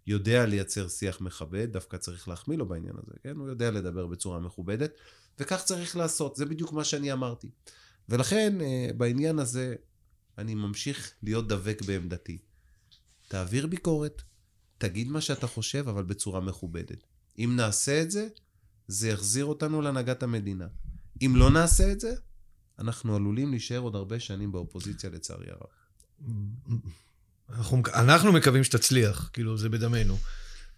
יודע 0.07 0.47
לייצר 0.47 0.89
שיח 0.89 1.21
מכבד, 1.21 1.73
דווקא 1.73 1.97
צריך 1.97 2.29
להחמיא 2.29 2.59
לו 2.59 2.69
בעניין 2.69 2.95
הזה, 2.97 3.13
כן? 3.23 3.37
הוא 3.37 3.49
יודע 3.49 3.71
לדבר 3.71 4.07
בצורה 4.07 4.39
מכובדת, 4.41 4.93
וכך 5.39 5.63
צריך 5.65 5.97
לעשות, 5.97 6.37
זה 6.37 6.47
בדיוק 6.47 6.73
מה 6.73 6.85
שאני 6.85 7.13
אמרתי. 7.13 7.49
ולכן, 8.09 8.61
אה, 8.61 8.89
בעניין 8.97 9.39
הזה, 9.39 9.75
אני 10.39 10.55
ממשיך 10.55 11.13
להיות 11.23 11.49
דבק 11.49 11.83
בעמדתי. 11.87 12.39
תעביר 13.29 13.67
ביקורת, 13.67 14.23
תגיד 14.79 15.09
מה 15.09 15.21
שאתה 15.21 15.47
חושב, 15.47 15.89
אבל 15.89 16.03
בצורה 16.03 16.41
מכובדת. 16.41 17.07
אם 17.39 17.53
נעשה 17.57 18.03
את 18.03 18.11
זה, 18.11 18.29
זה 18.89 19.09
יחזיר 19.09 19.45
אותנו 19.45 19.83
להנהגת 19.83 20.23
המדינה. 20.23 20.67
אם 21.23 21.33
לא 21.37 21.51
נעשה 21.51 21.93
את 21.93 22.01
זה, 22.01 22.15
אנחנו 22.79 23.17
עלולים 23.17 23.51
להישאר 23.51 23.79
עוד 23.79 23.95
הרבה 23.95 24.21
שנים 24.21 24.53
באופוזיציה, 24.53 25.11
לצערי 25.11 25.47
הרב. 25.51 25.71
אנחנו, 27.51 27.83
אנחנו 27.95 28.33
מקווים 28.33 28.65
שתצליח, 28.65 29.31
כאילו, 29.33 29.59
זה 29.59 29.69
בדמנו. 29.69 30.19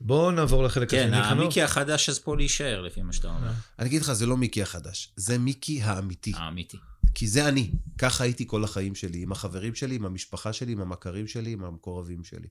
בואו 0.01 0.31
נעבור 0.31 0.65
לחלק 0.65 0.95
השני. 0.95 1.11
כן, 1.11 1.15
המיקי 1.15 1.63
החדש 1.63 2.09
אז 2.09 2.19
פה 2.19 2.37
להישאר, 2.37 2.83
לפי 2.83 3.03
מה 3.03 3.13
שאתה 3.13 3.29
אומר. 3.29 3.53
אני 3.79 3.89
אגיד 3.89 4.03
לך, 4.03 4.13
זה 4.13 4.27
לא 4.27 4.37
מיקי 4.37 4.63
החדש, 4.63 5.13
זה 5.17 5.39
מיקי 5.39 5.83
האמיתי. 5.83 6.33
האמיתי. 6.37 6.77
כי 7.15 7.27
זה 7.27 7.49
אני. 7.49 7.71
ככה 7.99 8.25
הייתי 8.25 8.45
כל 8.47 8.65
החיים 8.65 8.95
שלי, 8.95 9.23
עם 9.23 9.33
החברים 9.33 9.75
שלי, 9.75 9.95
עם 9.95 10.07
המשפחה 10.07 10.53
שלי, 10.53 10.73
עם 10.73 10.81
המכרים 10.81 11.27
שלי, 11.27 11.53
עם 11.53 11.65
המקורבים 11.65 12.25
שלי. 12.25 12.49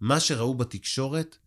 מה 0.00 0.20
שראו 0.20 0.54
בתקשורת, 0.54 1.38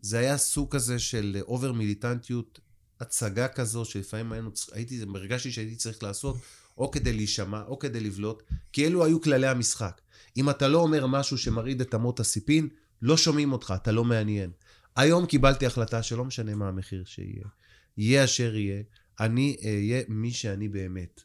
זה 0.00 0.18
היה 0.18 0.36
סוג 0.36 0.74
כזה 0.74 0.98
של 0.98 1.36
אובר 1.42 1.72
מיליטנטיות 1.72 2.60
הצגה 3.00 3.48
כזו 3.48 3.84
שלפעמים 3.84 4.32
היינו, 4.32 4.50
הייתי, 4.72 5.00
הרגשתי 5.14 5.52
שהייתי 5.52 5.76
צריך 5.76 6.02
לעשות 6.02 6.36
או 6.78 6.90
כדי 6.90 7.12
להישמע, 7.12 7.62
או 7.66 7.78
כדי 7.78 8.00
לבלוט, 8.00 8.42
כי 8.72 8.86
אלו 8.86 9.04
היו 9.04 9.20
כללי 9.20 9.46
המשחק. 9.46 10.00
אם 10.36 10.50
אתה 10.50 10.68
לא 10.68 10.78
אומר 10.78 11.06
משהו 11.06 11.38
שמרעיד 11.38 11.80
את 11.80 11.94
אמות 11.94 12.20
הסיפין, 12.20 12.68
לא 13.02 13.16
שומעים 13.16 13.52
אותך, 13.52 13.74
אתה 13.76 13.92
לא 13.92 14.04
מעניין. 14.04 14.50
היום 14.96 15.26
קיבלתי 15.26 15.66
החלטה 15.66 16.02
שלא 16.02 16.24
משנה 16.24 16.54
מה 16.54 16.68
המחיר 16.68 17.04
שיהיה. 17.06 17.44
יהיה 17.96 18.24
אשר 18.24 18.56
יהיה, 18.56 18.82
אני 19.20 19.56
אהיה 19.64 20.02
מי 20.08 20.30
שאני 20.30 20.68
באמת. 20.68 21.20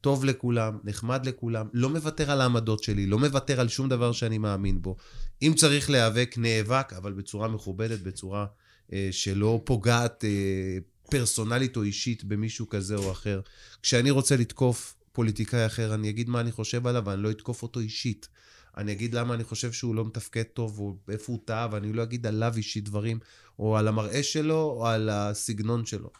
טוב 0.00 0.24
לכולם, 0.24 0.78
נחמד 0.84 1.26
לכולם, 1.26 1.68
לא 1.72 1.90
מוותר 1.90 2.30
על 2.30 2.40
העמדות 2.40 2.82
שלי, 2.82 3.06
לא 3.06 3.18
מוותר 3.18 3.60
על 3.60 3.68
שום 3.68 3.88
דבר 3.88 4.12
שאני 4.12 4.38
מאמין 4.38 4.82
בו. 4.82 4.96
אם 5.42 5.52
צריך 5.56 5.90
להיאבק, 5.90 6.34
נאבק, 6.38 6.92
אבל 6.92 7.12
בצורה 7.12 7.48
מכובדת, 7.48 8.00
בצורה 8.00 8.46
אה, 8.92 9.08
שלא 9.10 9.62
פוגעת 9.64 10.24
אה, 10.24 10.78
פרסונלית 11.10 11.76
או 11.76 11.82
אישית 11.82 12.24
במישהו 12.24 12.68
כזה 12.68 12.96
או 12.96 13.12
אחר. 13.12 13.40
כשאני 13.82 14.10
רוצה 14.10 14.36
לתקוף 14.36 14.96
פוליטיקאי 15.12 15.66
אחר, 15.66 15.94
אני 15.94 16.10
אגיד 16.10 16.28
מה 16.28 16.40
אני 16.40 16.52
חושב 16.52 16.86
עליו, 16.86 17.02
ואני 17.06 17.22
לא 17.22 17.30
אתקוף 17.30 17.62
אותו 17.62 17.80
אישית. 17.80 18.28
אני 18.76 18.92
אגיד 18.92 19.14
למה 19.14 19.34
אני 19.34 19.44
חושב 19.44 19.72
שהוא 19.72 19.94
לא 19.94 20.04
מתפקד 20.04 20.42
טוב, 20.42 20.78
או 20.78 20.96
איפה 21.08 21.32
הוא 21.32 21.40
טעה, 21.44 21.68
ואני 21.72 21.92
לא 21.92 22.02
אגיד 22.02 22.26
עליו 22.26 22.52
אישית 22.56 22.84
דברים, 22.84 23.18
או 23.58 23.76
על 23.76 23.88
המראה 23.88 24.22
שלו, 24.22 24.62
או 24.62 24.86
על 24.86 25.08
הסגנון 25.08 25.86
שלו. 25.86 26.10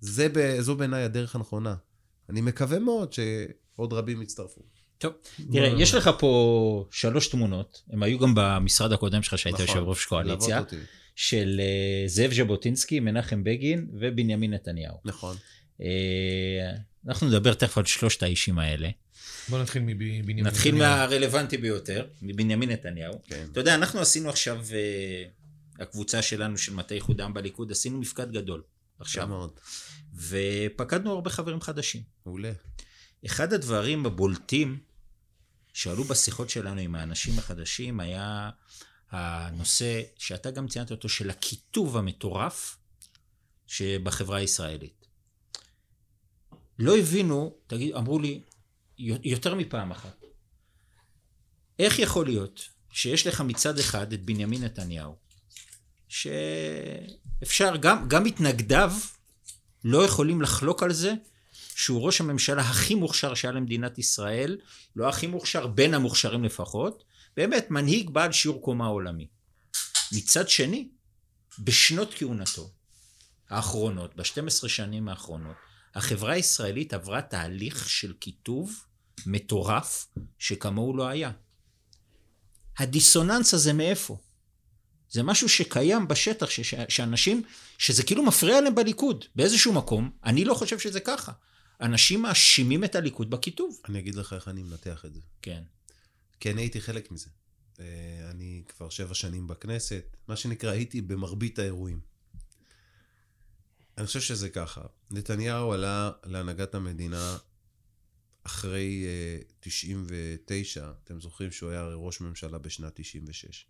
זה, 0.00 0.28
זו 0.60 0.76
בעיניי 0.76 1.02
הדרך 1.02 1.36
הנכונה. 1.36 1.74
אני 2.28 2.40
מקווה 2.40 2.78
מאוד 2.78 3.12
שעוד 3.12 3.92
רבים 3.92 4.22
יצטרפו. 4.22 4.60
טוב, 4.98 5.12
תראה, 5.52 5.68
יש 5.68 5.94
לך 5.94 6.10
פה 6.18 6.86
שלוש 6.90 7.28
תמונות, 7.28 7.82
הם 7.90 8.02
היו 8.02 8.18
גם 8.18 8.32
במשרד 8.36 8.92
הקודם 8.92 9.22
שלך, 9.22 9.38
שהיית 9.38 9.54
נכון, 9.54 9.66
יושב 9.66 9.82
ראש 9.82 10.04
קואליציה. 10.04 10.62
של 11.16 11.60
אה, 11.60 12.08
זאב 12.08 12.32
ז'בוטינסקי, 12.32 13.00
מנחם 13.00 13.44
בגין 13.44 13.86
ובנימין 13.92 14.54
נתניהו. 14.54 14.96
נכון. 15.04 15.36
אה, 15.80 16.72
אנחנו 17.06 17.28
נדבר 17.28 17.54
תכף 17.54 17.78
על 17.78 17.84
שלושת 17.84 18.22
האישים 18.22 18.58
האלה. 18.58 18.88
בוא 19.48 19.62
נתחיל 19.62 19.82
מבנימין. 19.82 20.46
נתחיל 20.46 20.74
נתניהו. 20.74 20.90
מהרלוונטי 20.90 21.56
ביותר, 21.56 22.06
מבנימין 22.22 22.70
נתניהו. 22.70 23.20
כן. 23.24 23.46
אתה 23.52 23.60
יודע, 23.60 23.74
אנחנו 23.74 24.00
עשינו 24.00 24.28
עכשיו, 24.28 24.60
אה, 24.72 25.24
הקבוצה 25.78 26.22
שלנו 26.22 26.58
של 26.58 26.74
מטה 26.74 26.94
איחוד 26.94 27.20
העם 27.20 27.34
בליכוד, 27.34 27.70
עשינו 27.70 28.00
מפקד 28.00 28.32
גדול 28.32 28.62
עכשיו 28.98 29.28
מאוד. 29.28 29.50
ופקדנו 30.14 31.12
הרבה 31.12 31.30
חברים 31.30 31.60
חדשים. 31.60 32.02
מעולה. 32.26 32.52
אחד 33.26 33.52
הדברים 33.52 34.06
הבולטים 34.06 34.78
שעלו 35.72 36.04
בשיחות 36.04 36.50
שלנו 36.50 36.80
עם 36.80 36.94
האנשים 36.94 37.38
החדשים 37.38 38.00
היה 38.00 38.50
הנושא 39.12 40.02
שאתה 40.18 40.50
גם 40.50 40.68
ציינת 40.68 40.90
אותו 40.90 41.08
של 41.08 41.30
הקיטוב 41.30 41.96
המטורף 41.96 42.78
שבחברה 43.66 44.38
הישראלית. 44.38 45.06
לא 46.78 46.96
הבינו, 46.96 47.54
תגיד, 47.66 47.94
אמרו 47.94 48.18
לי 48.18 48.40
יותר 48.98 49.54
מפעם 49.54 49.90
אחת, 49.90 50.24
איך 51.78 51.98
יכול 51.98 52.26
להיות 52.26 52.68
שיש 52.92 53.26
לך 53.26 53.40
מצד 53.40 53.78
אחד 53.78 54.12
את 54.12 54.22
בנימין 54.22 54.64
נתניהו, 54.64 55.16
שאפשר, 56.08 57.76
גם, 57.76 58.08
גם 58.08 58.24
מתנגדיו 58.24 58.92
לא 59.84 60.04
יכולים 60.04 60.42
לחלוק 60.42 60.82
על 60.82 60.92
זה 60.92 61.14
שהוא 61.52 62.02
ראש 62.02 62.20
הממשלה 62.20 62.62
הכי 62.62 62.94
מוכשר 62.94 63.34
שהיה 63.34 63.52
למדינת 63.52 63.98
ישראל, 63.98 64.58
לא 64.96 65.08
הכי 65.08 65.26
מוכשר, 65.26 65.66
בין 65.66 65.94
המוכשרים 65.94 66.44
לפחות, 66.44 67.04
באמת 67.36 67.70
מנהיג 67.70 68.10
בעל 68.10 68.32
שיעור 68.32 68.62
קומה 68.62 68.86
עולמי. 68.86 69.26
מצד 70.12 70.48
שני, 70.48 70.88
בשנות 71.58 72.14
כהונתו 72.14 72.70
האחרונות, 73.48 74.16
ב-12 74.16 74.68
שנים 74.68 75.08
האחרונות, 75.08 75.56
החברה 75.94 76.32
הישראלית 76.32 76.94
עברה 76.94 77.22
תהליך 77.22 77.88
של 77.88 78.12
קיטוב 78.12 78.84
מטורף 79.26 80.08
שכמוהו 80.38 80.96
לא 80.96 81.08
היה. 81.08 81.30
הדיסוננס 82.78 83.54
הזה 83.54 83.72
מאיפה? 83.72 84.16
זה 85.10 85.22
משהו 85.22 85.48
שקיים 85.48 86.08
בשטח, 86.08 86.50
ש- 86.50 86.60
ש- 86.60 86.74
שאנשים, 86.88 87.42
שזה 87.78 88.02
כאילו 88.02 88.22
מפריע 88.22 88.60
להם 88.60 88.74
בליכוד, 88.74 89.24
באיזשהו 89.36 89.72
מקום, 89.72 90.10
אני 90.24 90.44
לא 90.44 90.54
חושב 90.54 90.78
שזה 90.78 91.00
ככה. 91.00 91.32
אנשים 91.80 92.22
מאשימים 92.22 92.84
את 92.84 92.94
הליכוד 92.94 93.30
בקיטוב. 93.30 93.80
אני 93.88 93.98
אגיד 93.98 94.14
לך 94.14 94.32
איך 94.32 94.48
אני 94.48 94.62
מנתח 94.62 95.04
את 95.04 95.14
זה. 95.14 95.20
כן. 95.42 95.62
כי 96.42 96.50
אני 96.50 96.62
הייתי 96.62 96.80
חלק 96.80 97.10
מזה. 97.10 97.30
אה, 97.80 98.30
אני 98.30 98.62
כבר 98.68 98.88
שבע 98.88 99.14
שנים 99.14 99.46
בכנסת, 99.46 100.16
מה 100.28 100.36
שנקרא, 100.36 100.70
הייתי 100.70 101.00
במרבית 101.00 101.58
האירועים. 101.58 102.00
אני 103.98 104.06
חושב 104.06 104.20
שזה 104.20 104.50
ככה. 104.50 104.82
נתניהו 105.10 105.72
עלה 105.72 106.12
להנהגת 106.24 106.74
המדינה 106.74 107.38
אחרי 108.42 109.04
uh, 109.40 109.52
99, 109.60 110.92
אתם 111.04 111.20
זוכרים 111.20 111.52
שהוא 111.52 111.70
היה 111.70 111.80
הרי 111.80 111.94
ראש 111.96 112.20
ממשלה 112.20 112.58
בשנת 112.58 112.92
96. 112.94 113.66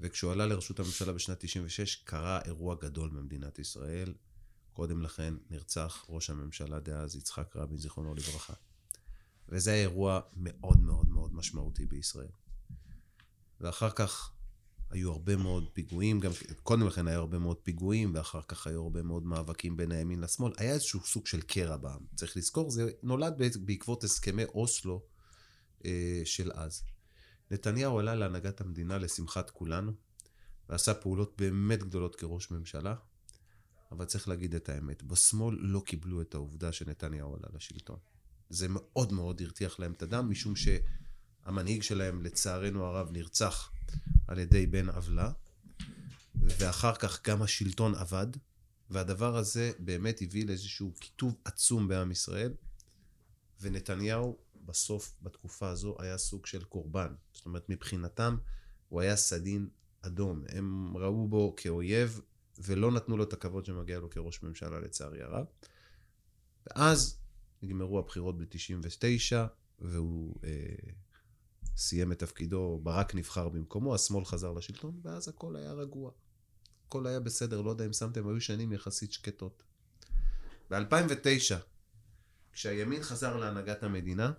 וכשהוא 0.00 0.32
עלה 0.32 0.46
לראשות 0.46 0.80
הממשלה 0.80 1.12
בשנת 1.12 1.44
96, 1.44 1.96
קרה 1.96 2.40
אירוע 2.44 2.74
גדול 2.74 3.10
במדינת 3.10 3.58
ישראל. 3.58 4.14
קודם 4.72 5.02
לכן 5.02 5.34
נרצח 5.50 6.04
ראש 6.08 6.30
הממשלה 6.30 6.80
דאז, 6.80 7.16
יצחק 7.16 7.56
רבין, 7.56 7.78
זיכרונו 7.78 8.14
לברכה. 8.14 8.54
וזה 9.48 9.74
אירוע 9.74 10.20
מאוד 10.36 10.80
מאוד 10.80 11.08
מאוד 11.08 11.34
משמעותי 11.34 11.86
בישראל. 11.86 12.28
ואחר 13.60 13.90
כך 13.90 14.32
היו 14.90 15.12
הרבה 15.12 15.36
מאוד 15.36 15.68
פיגועים, 15.72 16.20
גם 16.20 16.30
קודם 16.62 16.86
לכן 16.86 17.08
היו 17.08 17.20
הרבה 17.20 17.38
מאוד 17.38 17.56
פיגועים, 17.56 18.14
ואחר 18.14 18.42
כך 18.42 18.66
היו 18.66 18.82
הרבה 18.82 19.02
מאוד 19.02 19.22
מאבקים 19.22 19.76
בין 19.76 19.92
הימין 19.92 20.20
לשמאל. 20.20 20.52
היה 20.56 20.72
איזשהו 20.72 21.00
סוג 21.00 21.26
של 21.26 21.40
קרע 21.40 21.76
בעם. 21.76 22.00
צריך 22.14 22.36
לזכור, 22.36 22.70
זה 22.70 22.90
נולד 23.02 23.42
בעקבות 23.64 24.04
הסכמי 24.04 24.44
אוסלו 24.44 25.02
אה, 25.84 26.22
של 26.24 26.52
אז. 26.54 26.82
נתניהו 27.50 27.98
עלה 27.98 28.14
להנהגת 28.14 28.60
המדינה 28.60 28.98
לשמחת 28.98 29.50
כולנו, 29.50 29.92
ועשה 30.68 30.94
פעולות 30.94 31.34
באמת 31.38 31.82
גדולות 31.82 32.16
כראש 32.16 32.50
ממשלה, 32.50 32.94
אבל 33.92 34.04
צריך 34.04 34.28
להגיד 34.28 34.54
את 34.54 34.68
האמת, 34.68 35.02
בשמאל 35.02 35.56
לא 35.60 35.82
קיבלו 35.86 36.20
את 36.20 36.34
העובדה 36.34 36.72
שנתניהו 36.72 37.34
עלה 37.34 37.48
לשלטון. 37.54 37.98
זה 38.50 38.66
מאוד 38.68 39.12
מאוד 39.12 39.42
הרתיח 39.42 39.78
להם 39.78 39.92
את 39.92 40.02
הדם, 40.02 40.30
משום 40.30 40.54
שהמנהיג 40.56 41.82
שלהם, 41.82 42.22
לצערנו 42.22 42.84
הרב, 42.84 43.08
נרצח 43.12 43.70
על 44.28 44.38
ידי 44.38 44.66
בן 44.66 44.88
עוולה, 44.88 45.30
ואחר 46.34 46.94
כך 46.94 47.26
גם 47.28 47.42
השלטון 47.42 47.94
עבד, 47.94 48.26
והדבר 48.90 49.36
הזה 49.36 49.72
באמת 49.78 50.22
הביא 50.22 50.46
לאיזשהו 50.46 50.92
קיטוב 50.98 51.36
עצום 51.44 51.88
בעם 51.88 52.10
ישראל, 52.10 52.52
ונתניהו 53.60 54.36
בסוף, 54.66 55.14
בתקופה 55.22 55.68
הזו, 55.68 55.96
היה 55.98 56.18
סוג 56.18 56.46
של 56.46 56.64
קורבן. 56.64 57.14
זאת 57.32 57.46
אומרת, 57.46 57.68
מבחינתם, 57.68 58.36
הוא 58.88 59.00
היה 59.00 59.16
סדין 59.16 59.68
אדום. 60.02 60.44
הם 60.48 60.96
ראו 60.96 61.28
בו 61.28 61.54
כאויב, 61.56 62.20
ולא 62.58 62.92
נתנו 62.92 63.16
לו 63.16 63.24
את 63.24 63.32
הכבוד 63.32 63.64
שמגיע 63.64 63.98
לו 63.98 64.10
כראש 64.10 64.42
ממשלה, 64.42 64.80
לצערי 64.80 65.22
הרב. 65.22 65.46
ואז 66.66 67.18
נגמרו 67.62 67.98
הבחירות 67.98 68.38
ב-99, 68.38 69.36
והוא 69.78 70.34
אה, 70.44 70.50
סיים 71.76 72.12
את 72.12 72.18
תפקידו, 72.18 72.80
ברק 72.82 73.14
נבחר 73.14 73.48
במקומו, 73.48 73.94
השמאל 73.94 74.24
חזר 74.24 74.52
לשלטון, 74.52 75.00
ואז 75.02 75.28
הכל 75.28 75.56
היה 75.56 75.72
רגוע. 75.72 76.10
הכל 76.86 77.06
היה 77.06 77.20
בסדר, 77.20 77.60
לא 77.60 77.70
יודע 77.70 77.86
אם 77.86 77.92
שמתם, 77.92 78.28
היו 78.28 78.40
שנים 78.40 78.72
יחסית 78.72 79.12
שקטות. 79.12 79.62
ב-2009, 80.70 81.54
כשהימין 82.52 83.02
חזר 83.02 83.36
להנהגת 83.36 83.82
המדינה, 83.82 84.32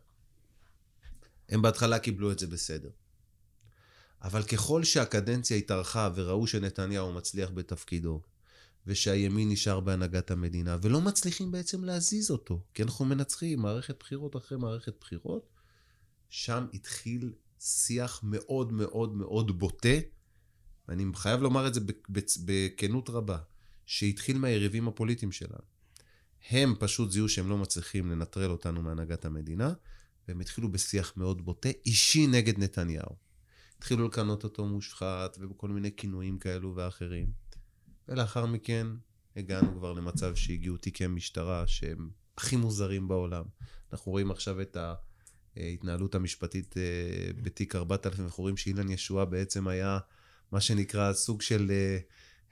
הם 1.50 1.62
בהתחלה 1.62 2.00
קיבלו 2.00 2.32
את 2.32 2.40
זה 2.40 2.48
בסדר. 2.48 2.90
אבל 4.22 4.44
ככל 4.44 4.84
שהקדנציה 4.84 5.58
התארכה 5.58 6.10
וראו 6.16 6.48
שנתניהו 6.48 7.14
מצליח 7.14 7.50
בתפקידו, 7.52 8.22
ושהימין 8.88 9.50
נשאר 9.50 9.80
בהנהגת 9.80 10.32
המדינה, 10.32 10.78
ולא 10.82 11.02
מצליחים 11.02 11.52
בעצם 11.52 11.84
להזיז 11.84 12.32
אותו, 12.32 12.64
כי 12.74 12.84
אנחנו 12.84 13.06
מנצחים 13.06 13.60
מערכת 13.60 14.00
בחירות 14.00 14.36
אחרי 14.36 14.58
מערכת 14.58 14.94
בחירות, 15.00 15.50
שם 16.30 16.66
התחיל 16.74 17.34
שיח 17.60 18.20
מאוד 18.24 18.74
מאוד 18.74 19.16
מאוד 19.16 19.60
בוטה, 19.60 19.98
ואני 20.88 21.06
חייב 21.16 21.42
לומר 21.42 21.68
את 21.68 21.74
זה 21.74 21.82
בכנות 22.46 23.10
רבה, 23.10 23.38
שהתחיל 23.86 24.38
מהיריבים 24.38 24.88
הפוליטיים 24.88 25.32
שלנו. 25.32 25.64
הם 26.50 26.76
פשוט 26.80 27.12
זיהו 27.12 27.30
שהם 27.30 27.50
לא 27.50 27.58
מצליחים 27.58 28.12
לנטרל 28.12 28.52
אותנו 28.52 28.82
מהנהגת 28.82 29.26
המדינה, 29.26 29.74
והם 30.28 30.40
התחילו 30.40 30.72
בשיח 30.72 31.14
מאוד 31.18 31.46
בוטה, 31.46 31.70
אישי 31.86 32.28
נגד 32.28 32.60
נתניהו. 32.60 33.16
התחילו 33.78 34.08
לקנות 34.08 34.44
אותו 34.44 34.66
מושחת, 34.66 35.38
ובכל 35.40 35.70
מיני 35.70 35.96
כינויים 35.96 36.40
כאלו 36.40 36.76
ואחרים. 36.76 37.47
ולאחר 38.10 38.46
מכן 38.46 38.88
הגענו 39.36 39.76
כבר 39.78 39.94
למצב 39.94 40.36
שהגיעו 40.36 40.78
תיקי 40.78 41.08
משטרה 41.08 41.68
שהם 41.68 42.10
הכי 42.38 42.56
מוזרים 42.56 43.08
בעולם. 43.08 43.44
אנחנו 43.94 44.12
רואים 44.12 44.32
עכשיו 44.32 44.62
את 44.62 44.78
ההתנהלות 45.58 46.16
המשפטית 46.16 46.78
אה, 46.78 47.32
בתיק 47.42 47.76
4000, 47.76 48.26
אנחנו 48.26 48.42
רואים 48.42 48.58
שאילן 48.58 48.90
ישועה 48.90 49.26
בעצם 49.26 49.68
היה 49.68 50.00
מה 50.52 50.62
שנקרא 50.62 51.14
סוג 51.14 51.42
של 51.42 51.72
אה, 51.72 51.98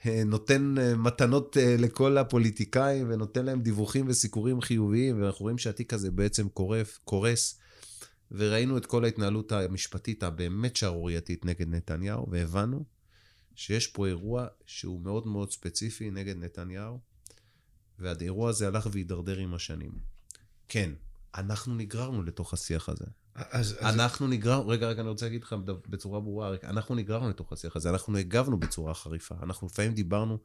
אה, 0.05 0.23
נותן 0.23 0.75
מתנות 0.97 1.57
לכל 1.79 2.17
הפוליטיקאים 2.17 3.09
ונותן 3.09 3.45
להם 3.45 3.61
דיווחים 3.61 4.05
וסיקורים 4.07 4.61
חיוביים, 4.61 5.21
ואנחנו 5.21 5.43
רואים 5.43 5.57
שהתיק 5.57 5.93
הזה 5.93 6.11
בעצם 6.11 6.49
קורף, 6.49 6.99
קורס, 7.03 7.59
וראינו 8.31 8.77
את 8.77 8.85
כל 8.85 9.03
ההתנהלות 9.03 9.51
המשפטית 9.51 10.23
הבאמת 10.23 10.75
שערורייתית 10.75 11.45
נגד 11.45 11.69
נתניהו, 11.69 12.27
והבנו 12.31 12.94
שיש 13.55 13.87
פה 13.87 14.07
אירוע 14.07 14.47
שהוא 14.65 15.01
מאוד 15.01 15.27
מאוד 15.27 15.51
ספציפי 15.51 16.11
נגד 16.11 16.37
נתניהו, 16.37 16.99
והאירוע 17.99 18.49
הזה 18.49 18.67
הלך 18.67 18.87
והידרדר 18.91 19.37
עם 19.37 19.53
השנים. 19.53 19.91
כן, 20.67 20.91
אנחנו 21.35 21.75
נגררנו 21.75 22.23
לתוך 22.23 22.53
השיח 22.53 22.89
הזה. 22.89 23.05
אז, 23.35 23.75
אז 23.79 23.95
אנחנו 23.95 24.27
נגררנו, 24.27 24.67
רגע, 24.67 24.87
רגע, 24.87 25.01
אני 25.01 25.09
רוצה 25.09 25.25
להגיד 25.25 25.43
לך 25.43 25.55
בצורה 25.65 26.19
ברורה, 26.19 26.49
רגע, 26.49 26.69
אנחנו 26.69 26.95
נגררנו 26.95 27.29
לתוך 27.29 27.53
השיח 27.53 27.75
הזה, 27.75 27.89
אנחנו 27.89 28.17
הגבנו 28.17 28.59
בצורה 28.59 28.93
חריפה, 28.93 29.35
אנחנו 29.43 29.67
לפעמים 29.67 29.93
דיברנו 29.93 30.37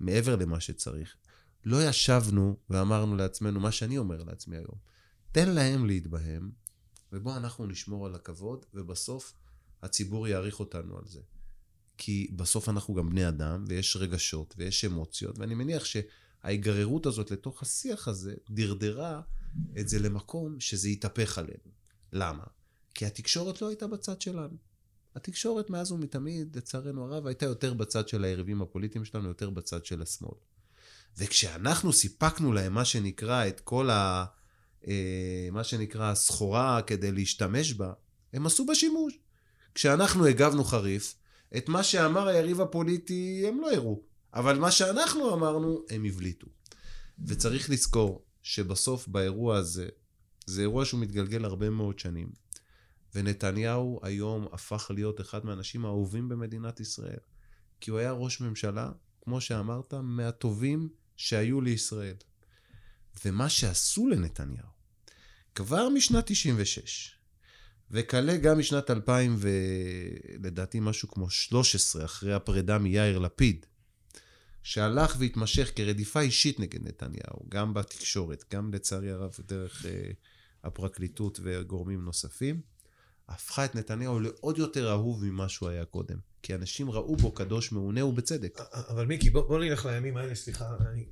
מעבר 0.00 0.36
למה 0.36 0.60
שצריך. 0.60 1.16
לא 1.64 1.88
ישבנו 1.88 2.56
ואמרנו 2.70 3.16
לעצמנו 3.16 3.60
מה 3.60 3.72
שאני 3.72 3.98
אומר 3.98 4.22
לעצמי 4.22 4.56
היום. 4.56 4.78
תן 5.32 5.48
להם 5.48 5.86
להתבהם, 5.86 6.50
ובוא 7.12 7.36
אנחנו 7.36 7.66
נשמור 7.66 8.06
על 8.06 8.14
הכבוד, 8.14 8.64
ובסוף 8.74 9.32
הציבור 9.82 10.28
יעריך 10.28 10.60
אותנו 10.60 10.98
על 10.98 11.04
זה. 11.06 11.20
כי 11.98 12.30
בסוף 12.36 12.68
אנחנו 12.68 12.94
גם 12.94 13.10
בני 13.10 13.28
אדם, 13.28 13.64
ויש 13.68 13.96
רגשות, 13.96 14.54
ויש 14.58 14.84
אמוציות, 14.84 15.38
ואני 15.38 15.54
מניח 15.54 15.84
שההיגררות 15.84 17.06
הזאת 17.06 17.30
לתוך 17.30 17.62
השיח 17.62 18.08
הזה 18.08 18.34
דרדרה 18.50 19.20
את 19.78 19.88
זה 19.88 19.98
למקום 19.98 20.60
שזה 20.60 20.88
יתהפך 20.88 21.38
עלינו. 21.38 21.70
למה? 22.12 22.44
כי 22.94 23.06
התקשורת 23.06 23.62
לא 23.62 23.68
הייתה 23.68 23.86
בצד 23.86 24.20
שלנו. 24.20 24.56
התקשורת 25.14 25.70
מאז 25.70 25.92
ומתמיד, 25.92 26.56
לצערנו 26.56 27.04
הרב, 27.04 27.26
הייתה 27.26 27.46
יותר 27.46 27.74
בצד 27.74 28.08
של 28.08 28.24
היריבים 28.24 28.62
הפוליטיים 28.62 29.04
שלנו, 29.04 29.28
יותר 29.28 29.50
בצד 29.50 29.84
של 29.84 30.02
השמאל. 30.02 30.38
וכשאנחנו 31.18 31.92
סיפקנו 31.92 32.52
להם 32.52 32.74
מה 32.74 32.84
שנקרא 32.84 33.48
את 33.48 33.60
כל 33.60 33.90
ה... 33.90 34.24
אה, 34.86 35.48
מה 35.52 35.64
שנקרא 35.64 36.10
הסחורה 36.10 36.82
כדי 36.82 37.12
להשתמש 37.12 37.72
בה, 37.72 37.92
הם 38.32 38.46
עשו 38.46 38.66
בה 38.66 38.74
שימוש. 38.74 39.18
כשאנחנו 39.74 40.26
הגבנו 40.26 40.64
חריף, 40.64 41.14
את 41.56 41.68
מה 41.68 41.82
שאמר 41.82 42.28
היריב 42.28 42.60
הפוליטי 42.60 43.44
הם 43.48 43.60
לא 43.60 43.72
הראו, 43.72 44.02
אבל 44.34 44.58
מה 44.58 44.70
שאנחנו 44.70 45.34
אמרנו, 45.34 45.84
הם 45.90 46.04
הבליטו. 46.04 46.46
וצריך 47.26 47.70
לזכור 47.70 48.24
שבסוף 48.42 49.08
באירוע 49.08 49.56
הזה, 49.56 49.88
זה 50.46 50.60
אירוע 50.60 50.84
שהוא 50.84 51.00
מתגלגל 51.00 51.44
הרבה 51.44 51.70
מאוד 51.70 51.98
שנים. 51.98 52.32
ונתניהו 53.14 54.00
היום 54.02 54.48
הפך 54.52 54.90
להיות 54.94 55.20
אחד 55.20 55.46
מהאנשים 55.46 55.84
האהובים 55.84 56.28
במדינת 56.28 56.80
ישראל. 56.80 57.18
כי 57.80 57.90
הוא 57.90 57.98
היה 57.98 58.12
ראש 58.12 58.40
ממשלה, 58.40 58.90
כמו 59.20 59.40
שאמרת, 59.40 59.94
מהטובים 59.94 60.88
שהיו 61.16 61.60
לישראל. 61.60 62.14
ומה 63.24 63.48
שעשו 63.48 64.08
לנתניהו, 64.08 64.68
כבר 65.54 65.88
משנת 65.88 66.24
96, 66.26 67.17
וכלה 67.90 68.36
גם 68.36 68.58
משנת 68.58 68.90
2000 68.90 69.36
ולדעתי 69.38 70.80
משהו 70.80 71.08
כמו 71.08 71.30
13, 71.30 72.04
אחרי 72.04 72.34
הפרידה 72.34 72.78
מיאיר 72.78 73.18
לפיד, 73.18 73.66
שהלך 74.62 75.16
והתמשך 75.18 75.70
כרדיפה 75.74 76.20
אישית 76.20 76.60
נגד 76.60 76.88
נתניהו, 76.88 77.46
גם 77.48 77.74
בתקשורת, 77.74 78.44
גם 78.54 78.74
לצערי 78.74 79.10
הרב 79.10 79.34
דרך 79.46 79.84
uh, 79.84 79.88
הפרקליטות 80.64 81.40
וגורמים 81.42 82.04
נוספים, 82.04 82.60
הפכה 83.28 83.64
את 83.64 83.74
נתניהו 83.74 84.20
לעוד 84.20 84.58
יותר 84.58 84.90
אהוב 84.90 85.24
ממה 85.24 85.48
שהוא 85.48 85.68
היה 85.68 85.84
קודם. 85.84 86.16
כי 86.42 86.54
אנשים 86.54 86.90
ראו 86.90 87.16
בו 87.16 87.32
קדוש 87.32 87.72
מעונה 87.72 88.04
ובצדק. 88.04 88.58
אבל 88.88 89.06
מיקי, 89.06 89.30
בוא, 89.30 89.48
בוא 89.48 89.58
נלך 89.58 89.86
לימים 89.86 90.16
האלה, 90.16 90.34
סליחה. 90.34 90.64
אני... 90.92 91.04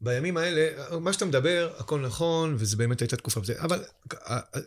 בימים 0.00 0.36
האלה, 0.36 0.98
מה 1.00 1.12
שאתה 1.12 1.24
מדבר, 1.24 1.70
הכל 1.78 2.00
נכון, 2.00 2.54
וזה 2.58 2.76
באמת 2.76 3.00
הייתה 3.00 3.16
תקופה 3.16 3.40
אבל 3.58 3.84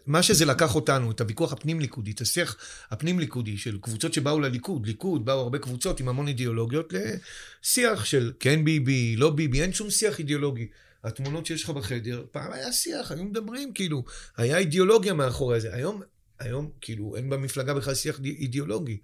מה 0.07 0.23
שזה 0.23 0.45
לקח 0.45 0.75
אותנו, 0.75 1.11
את 1.11 1.21
הוויכוח 1.21 1.53
הפנים-ליכודי, 1.53 2.11
את 2.11 2.21
השיח 2.21 2.57
הפנים-ליכודי 2.91 3.57
של 3.57 3.77
קבוצות 3.81 4.13
שבאו 4.13 4.39
לליכוד, 4.39 4.85
ליכוד, 4.85 5.25
באו 5.25 5.39
הרבה 5.39 5.59
קבוצות 5.59 5.99
עם 5.99 6.09
המון 6.09 6.27
אידיאולוגיות, 6.27 6.93
לשיח 6.93 8.05
של 8.05 8.31
כן 8.39 8.65
ביבי, 8.65 9.15
לא 9.15 9.29
ביבי, 9.29 9.61
אין 9.61 9.73
שום 9.73 9.89
שיח 9.89 10.19
אידיאולוגי. 10.19 10.67
התמונות 11.03 11.45
שיש 11.45 11.63
לך 11.63 11.69
בחדר, 11.69 12.23
פעם 12.31 12.53
היה 12.53 12.73
שיח, 12.73 13.11
היו 13.11 13.23
מדברים, 13.23 13.73
כאילו, 13.73 14.03
היה 14.37 14.57
אידיאולוגיה 14.57 15.13
מאחורי 15.13 15.61
זה. 15.61 15.75
היום, 15.75 16.01
היום, 16.39 16.69
כאילו, 16.81 17.15
אין 17.15 17.29
במפלגה 17.29 17.73
בכלל 17.73 17.95
שיח 17.95 18.19
אידיאולוגי. 18.23 18.97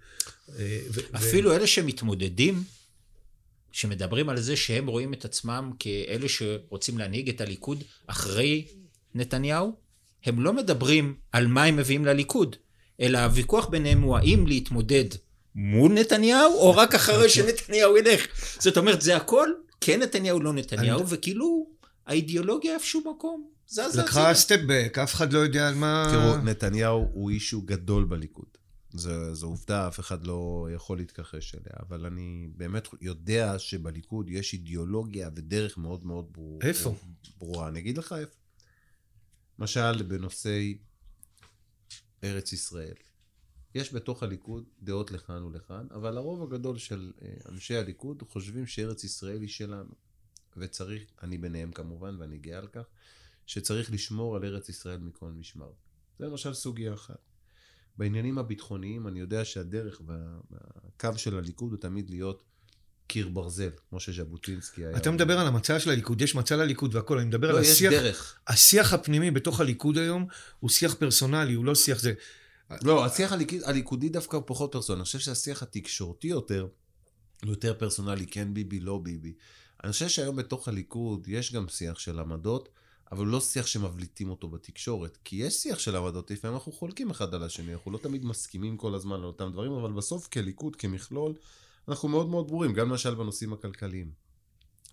אה, 0.58 0.80
אפילו 1.16 1.50
ו... 1.50 1.56
אלה 1.56 1.66
שמתמודדים, 1.66 2.62
שמדברים 3.72 4.28
על 4.28 4.40
זה 4.40 4.56
שהם 4.56 4.86
רואים 4.86 5.12
את 5.12 5.24
עצמם 5.24 5.70
כאלה 5.78 6.28
שרוצים 6.28 6.98
להנהיג 6.98 7.28
את 7.28 7.40
הליכוד 7.40 7.84
אחרי 8.06 8.66
נתניהו, 9.14 9.72
הם 10.24 10.40
לא 10.40 10.52
מדברים 10.52 11.14
על 11.32 11.46
מה 11.46 11.64
הם 11.64 11.76
מביאים 11.76 12.04
לליכוד, 12.04 12.56
אלא 13.00 13.18
הוויכוח 13.18 13.66
ביניהם 13.66 14.02
הוא 14.02 14.16
האם 14.16 14.46
להתמודד 14.46 15.04
מול 15.54 15.92
נתניהו, 15.92 16.54
או 16.54 16.76
רק 16.76 16.94
אחרי 16.94 17.28
שנתניהו 17.28 17.96
ילך. 17.96 18.26
זאת 18.60 18.76
אומרת, 18.76 19.02
זה 19.02 19.16
הכל 19.16 19.48
כן 19.80 20.02
נתניהו, 20.02 20.40
לא 20.40 20.52
נתניהו, 20.52 21.08
וכאילו 21.08 21.66
האידיאולוגיה 22.06 22.74
איפשהו 22.74 23.14
מקום. 23.16 23.48
זזה. 23.68 24.02
לקחה 24.02 24.34
סטפבק, 24.34 24.98
אף 25.02 25.14
אחד 25.14 25.32
לא 25.32 25.38
יודע 25.38 25.68
על 25.68 25.74
מה... 25.74 26.08
תראו, 26.10 26.36
נתניהו 26.36 27.08
הוא 27.12 27.30
אישו 27.30 27.62
גדול 27.62 28.04
בליכוד. 28.04 28.57
זו, 28.92 29.34
זו 29.34 29.46
עובדה, 29.46 29.88
אף 29.88 30.00
אחד 30.00 30.26
לא 30.26 30.68
יכול 30.74 30.98
להתכחש 30.98 31.54
אליה, 31.54 31.72
אבל 31.80 32.06
אני 32.06 32.48
באמת 32.56 32.88
יודע 33.00 33.58
שבליכוד 33.58 34.30
יש 34.30 34.52
אידיאולוגיה 34.52 35.30
ודרך 35.34 35.78
מאוד 35.78 36.06
מאוד 36.06 36.32
ברור, 36.32 36.60
איפה? 36.62 36.94
ברורה. 37.38 37.68
אני 37.68 37.78
אגיד 37.78 37.98
לך 37.98 38.14
איפה. 38.18 38.36
למשל, 39.58 40.02
בנושאי 40.02 40.78
ארץ 42.24 42.52
ישראל. 42.52 42.94
יש 43.74 43.94
בתוך 43.94 44.22
הליכוד 44.22 44.64
דעות 44.82 45.10
לכאן 45.10 45.42
ולכאן, 45.42 45.86
אבל 45.90 46.16
הרוב 46.16 46.42
הגדול 46.42 46.78
של 46.78 47.12
אה, 47.22 47.34
אנשי 47.48 47.76
הליכוד 47.76 48.22
חושבים 48.28 48.66
שארץ 48.66 49.04
ישראל 49.04 49.40
היא 49.40 49.48
שלנו. 49.48 49.94
וצריך, 50.56 51.02
אני 51.22 51.38
ביניהם 51.38 51.72
כמובן, 51.72 52.16
ואני 52.20 52.38
גאה 52.38 52.58
על 52.58 52.66
כך, 52.66 52.84
שצריך 53.46 53.92
לשמור 53.92 54.36
על 54.36 54.44
ארץ 54.44 54.68
ישראל 54.68 54.98
מכל 54.98 55.30
משמר. 55.30 55.72
זה 56.18 56.26
למשל 56.26 56.54
סוגיה 56.54 56.94
אחת. 56.94 57.27
בעניינים 57.98 58.38
הביטחוניים, 58.38 59.06
אני 59.06 59.20
יודע 59.20 59.44
שהדרך 59.44 60.00
והקו 60.06 61.18
של 61.18 61.38
הליכוד 61.38 61.72
הוא 61.72 61.80
תמיד 61.80 62.10
להיות 62.10 62.42
קיר 63.06 63.28
ברזל, 63.28 63.70
כמו 63.90 64.00
שז'בוטינסקי 64.00 64.84
היה. 64.84 64.96
אתה 64.96 65.10
מדבר 65.10 65.38
על 65.38 65.46
המצע 65.46 65.80
של 65.80 65.90
הליכוד, 65.90 66.20
יש 66.20 66.34
מצע 66.34 66.56
לליכוד 66.56 66.94
והכל, 66.94 67.18
אני 67.18 67.28
מדבר 67.28 67.52
לא, 67.52 67.56
על 67.56 67.62
השיח... 67.62 67.92
לא, 67.92 67.96
יש 67.96 68.02
דרך. 68.02 68.38
השיח 68.48 68.92
הפנימי 68.92 69.30
בתוך 69.30 69.60
הליכוד 69.60 69.98
היום 69.98 70.26
הוא 70.60 70.70
שיח 70.70 70.94
פרסונלי, 70.94 71.54
הוא 71.54 71.64
לא 71.64 71.74
שיח 71.74 72.00
זה... 72.00 72.12
לא, 72.82 73.04
השיח 73.04 73.32
הליכוד, 73.32 73.58
הליכודי 73.64 74.08
דווקא 74.08 74.36
הוא 74.36 74.44
פחות 74.46 74.72
פרסונלי. 74.72 75.00
אני 75.00 75.04
חושב 75.04 75.18
שהשיח 75.18 75.62
התקשורתי 75.62 76.28
יותר, 76.28 76.66
הוא 77.42 77.50
יותר 77.50 77.74
פרסונלי, 77.78 78.26
כן 78.26 78.54
ביבי, 78.54 78.80
לא 78.80 78.98
ביבי. 78.98 79.32
אני 79.84 79.92
חושב 79.92 80.08
שהיום 80.08 80.36
בתוך 80.36 80.68
הליכוד 80.68 81.28
יש 81.28 81.52
גם 81.52 81.68
שיח 81.68 81.98
של 81.98 82.18
עמדות, 82.18 82.68
אבל 83.12 83.26
לא 83.26 83.40
שיח 83.40 83.66
שמבליטים 83.66 84.30
אותו 84.30 84.48
בתקשורת. 84.48 85.18
כי 85.24 85.36
יש 85.36 85.54
שיח 85.54 85.78
של 85.78 85.96
עמדות, 85.96 86.30
לפעמים 86.30 86.56
אנחנו 86.56 86.72
חולקים 86.72 87.10
אחד 87.10 87.34
על 87.34 87.42
השני, 87.42 87.74
אנחנו 87.74 87.90
לא 87.90 87.98
תמיד 87.98 88.24
מסכימים 88.24 88.76
כל 88.76 88.94
הזמן 88.94 89.16
על 89.16 89.24
אותם 89.24 89.52
דברים, 89.52 89.72
אבל 89.72 89.92
בסוף 89.92 90.28
כליכוד, 90.28 90.76
כמכלול, 90.76 91.34
אנחנו 91.88 92.08
מאוד 92.08 92.28
מאוד 92.28 92.48
ברורים, 92.48 92.72
גם 92.72 92.88
למשל 92.88 93.14
בנושאים 93.14 93.52
הכלכליים. 93.52 94.10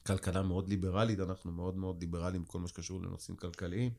כלכלה 0.07 0.41
מאוד 0.41 0.69
ליברלית, 0.69 1.19
אנחנו 1.19 1.51
מאוד 1.51 1.77
מאוד 1.77 2.01
ליברליים 2.01 2.43
בכל 2.43 2.59
מה 2.59 2.67
שקשור 2.67 3.01
לנושאים 3.01 3.37
כלכליים. 3.37 3.91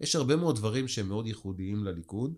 יש 0.00 0.16
הרבה 0.16 0.36
מאוד 0.36 0.56
דברים 0.56 0.88
שהם 0.88 1.08
מאוד 1.08 1.26
ייחודיים 1.26 1.84
לליכוד, 1.84 2.34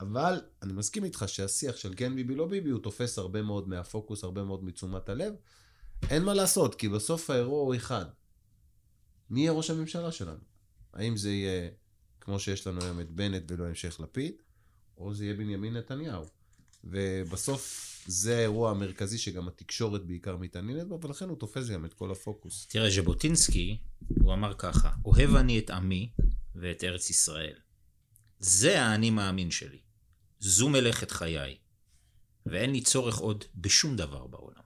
אבל 0.00 0.40
אני 0.62 0.72
מסכים 0.72 1.04
איתך 1.04 1.24
שהשיח 1.26 1.76
של 1.76 1.94
כן 1.96 2.14
ביבי 2.14 2.34
לא 2.34 2.46
ביבי 2.46 2.70
הוא 2.70 2.80
תופס 2.80 3.18
הרבה 3.18 3.42
מאוד 3.42 3.68
מהפוקוס, 3.68 4.24
הרבה 4.24 4.44
מאוד 4.44 4.64
מתשומת 4.64 5.08
הלב. 5.08 5.34
אין 6.10 6.24
מה 6.24 6.34
לעשות, 6.34 6.74
כי 6.74 6.88
בסוף 6.88 7.30
האירוע 7.30 7.60
הוא 7.60 7.74
אחד. 7.74 8.04
מי 9.30 9.40
יהיה 9.40 9.52
ראש 9.52 9.70
הממשלה 9.70 10.12
שלנו? 10.12 10.51
האם 10.92 11.16
זה 11.16 11.30
יהיה 11.30 11.68
כמו 12.20 12.40
שיש 12.40 12.66
לנו 12.66 12.84
היום 12.84 13.00
את 13.00 13.10
בנט 13.10 13.42
ולא 13.48 13.66
המשך 13.66 14.00
לפיד, 14.00 14.34
או 14.98 15.14
זה 15.14 15.24
יהיה 15.24 15.34
בנימין 15.34 15.76
נתניהו. 15.76 16.24
ובסוף 16.84 17.92
זה 18.06 18.36
האירוע 18.36 18.70
המרכזי 18.70 19.18
שגם 19.18 19.48
התקשורת 19.48 20.04
בעיקר 20.04 20.36
מתעניינת 20.36 20.88
בו, 20.88 21.00
ולכן 21.02 21.28
הוא 21.28 21.36
תופס 21.36 21.68
גם 21.68 21.84
את 21.84 21.94
כל 21.94 22.10
הפוקוס. 22.10 22.66
תראה, 22.66 22.90
ז'בוטינסקי, 22.90 23.78
הוא 24.20 24.32
אמר 24.32 24.54
ככה, 24.58 24.90
אוהב 25.04 25.34
אני 25.34 25.58
את 25.58 25.70
עמי 25.70 26.10
ואת 26.54 26.84
ארץ 26.84 27.10
ישראל. 27.10 27.56
זה 28.38 28.82
האני 28.82 29.10
מאמין 29.10 29.50
שלי. 29.50 29.78
זו 30.40 30.68
מלאכת 30.68 31.10
חיי. 31.10 31.56
ואין 32.46 32.70
לי 32.70 32.80
צורך 32.80 33.18
עוד 33.18 33.44
בשום 33.54 33.96
דבר 33.96 34.26
בעולם. 34.26 34.62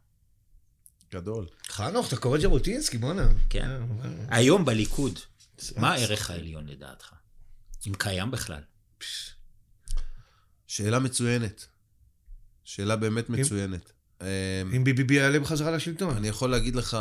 גדול. 1.12 1.46
חנוך, 1.68 2.08
אתה 2.08 2.16
קורא 2.16 2.38
ז'בוטינסקי, 2.38 2.98
בואנה. 2.98 3.28
כן. 3.50 3.70
היום 4.28 4.64
בליכוד, 4.64 5.18
מה 5.76 5.92
הערך 5.92 6.30
העליון 6.30 6.66
לדעתך? 6.66 7.12
אם 7.86 7.92
קיים 7.98 8.30
בכלל? 8.30 8.62
שאלה 10.66 10.98
מצוינת. 10.98 11.66
שאלה 12.64 12.96
באמת 12.96 13.30
מצוינת. 13.30 13.92
אמ, 14.20 14.26
אם 14.76 14.84
ביבי 14.84 15.14
יעלה 15.14 15.40
בחזרה 15.40 15.70
לשלטון. 15.70 16.16
אני 16.16 16.28
יכול 16.28 16.50
להגיד 16.50 16.76
לך 16.76 16.96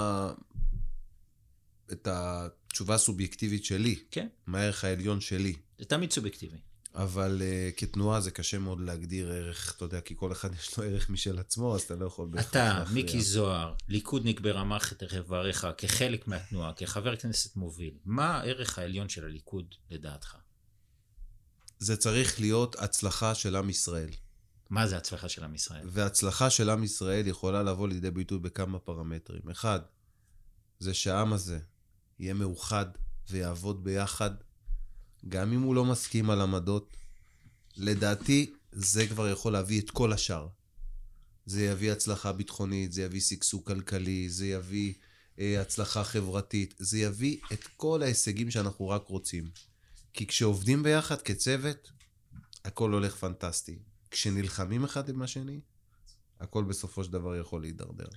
את 1.91 2.07
התשובה 2.11 2.95
הסובייקטיבית 2.95 3.65
שלי, 3.65 3.95
כן, 4.11 4.27
מה 4.47 4.59
הערך 4.59 4.83
העליון 4.83 5.21
שלי. 5.21 5.55
זה 5.79 5.85
תמיד 5.85 6.11
סובייקטיבי. 6.11 6.57
אבל 6.95 7.41
uh, 7.41 7.79
כתנועה 7.79 8.21
זה 8.21 8.31
קשה 8.31 8.59
מאוד 8.59 8.81
להגדיר 8.81 9.31
ערך, 9.31 9.73
אתה 9.77 9.85
יודע, 9.85 10.01
כי 10.01 10.13
כל 10.17 10.31
אחד 10.31 10.53
יש 10.59 10.77
לו 10.77 10.83
ערך 10.83 11.09
משל 11.09 11.39
עצמו, 11.39 11.75
אז 11.75 11.81
אתה 11.81 11.95
לא 11.95 12.05
יכול 12.05 12.27
בהכרח 12.27 12.49
אתה, 12.49 12.79
להכריע. 12.79 12.93
מיקי 12.93 13.21
זוהר, 13.21 13.73
ליכודניק 13.87 14.39
ברמ"ח 14.39 14.93
את 14.93 15.03
איבריך, 15.13 15.67
כחלק 15.77 16.27
מהתנועה, 16.27 16.73
כחבר 16.73 17.15
כנסת 17.15 17.55
מוביל, 17.55 17.93
מה 18.05 18.37
הערך 18.37 18.79
העליון 18.79 19.09
של 19.09 19.25
הליכוד 19.25 19.75
לדעתך? 19.89 20.35
זה 21.79 21.97
צריך 21.97 22.39
להיות 22.39 22.75
הצלחה 22.79 23.35
של 23.35 23.55
עם 23.55 23.69
ישראל. 23.69 24.09
מה 24.69 24.87
זה 24.87 24.97
הצלחה 24.97 25.29
של 25.29 25.43
עם 25.43 25.55
ישראל? 25.55 25.87
והצלחה 25.91 26.49
של 26.49 26.69
עם 26.69 26.83
ישראל 26.83 27.27
יכולה 27.27 27.63
לבוא 27.63 27.87
לידי 27.87 28.11
ביטוי 28.11 28.39
בכמה 28.39 28.79
פרמטרים. 28.79 29.49
אחד, 29.51 29.79
זה 30.79 30.93
שהעם 30.93 31.33
הזה 31.33 31.59
יהיה 32.19 32.33
מאוחד 32.33 32.85
ויעבוד 33.29 33.83
ביחד, 33.83 34.31
גם 35.29 35.53
אם 35.53 35.61
הוא 35.61 35.75
לא 35.75 35.85
מסכים 35.85 36.29
על 36.29 36.41
עמדות. 36.41 36.97
לדעתי, 37.77 38.53
זה 38.71 39.07
כבר 39.07 39.29
יכול 39.29 39.53
להביא 39.53 39.81
את 39.81 39.91
כל 39.91 40.13
השאר. 40.13 40.47
זה 41.45 41.65
יביא 41.65 41.91
הצלחה 41.91 42.31
ביטחונית, 42.31 42.91
זה 42.91 43.01
יביא 43.01 43.21
שגשוג 43.21 43.65
כלכלי, 43.65 44.29
זה 44.29 44.47
יביא 44.47 44.93
אה, 45.39 45.61
הצלחה 45.61 46.03
חברתית, 46.03 46.73
זה 46.77 46.97
יביא 46.99 47.37
את 47.53 47.67
כל 47.77 48.03
ההישגים 48.03 48.51
שאנחנו 48.51 48.89
רק 48.89 49.07
רוצים. 49.07 49.49
כי 50.13 50.27
כשעובדים 50.27 50.83
ביחד 50.83 51.21
כצוות, 51.21 51.91
הכל 52.65 52.91
הולך 52.91 53.15
פנטסטי. 53.15 53.79
כשנלחמים 54.11 54.83
אחד 54.83 55.09
עם 55.09 55.21
השני, 55.21 55.59
הכל 56.39 56.63
בסופו 56.63 57.03
של 57.03 57.11
דבר 57.11 57.35
יכול 57.35 57.61
להידרדר. 57.61 58.07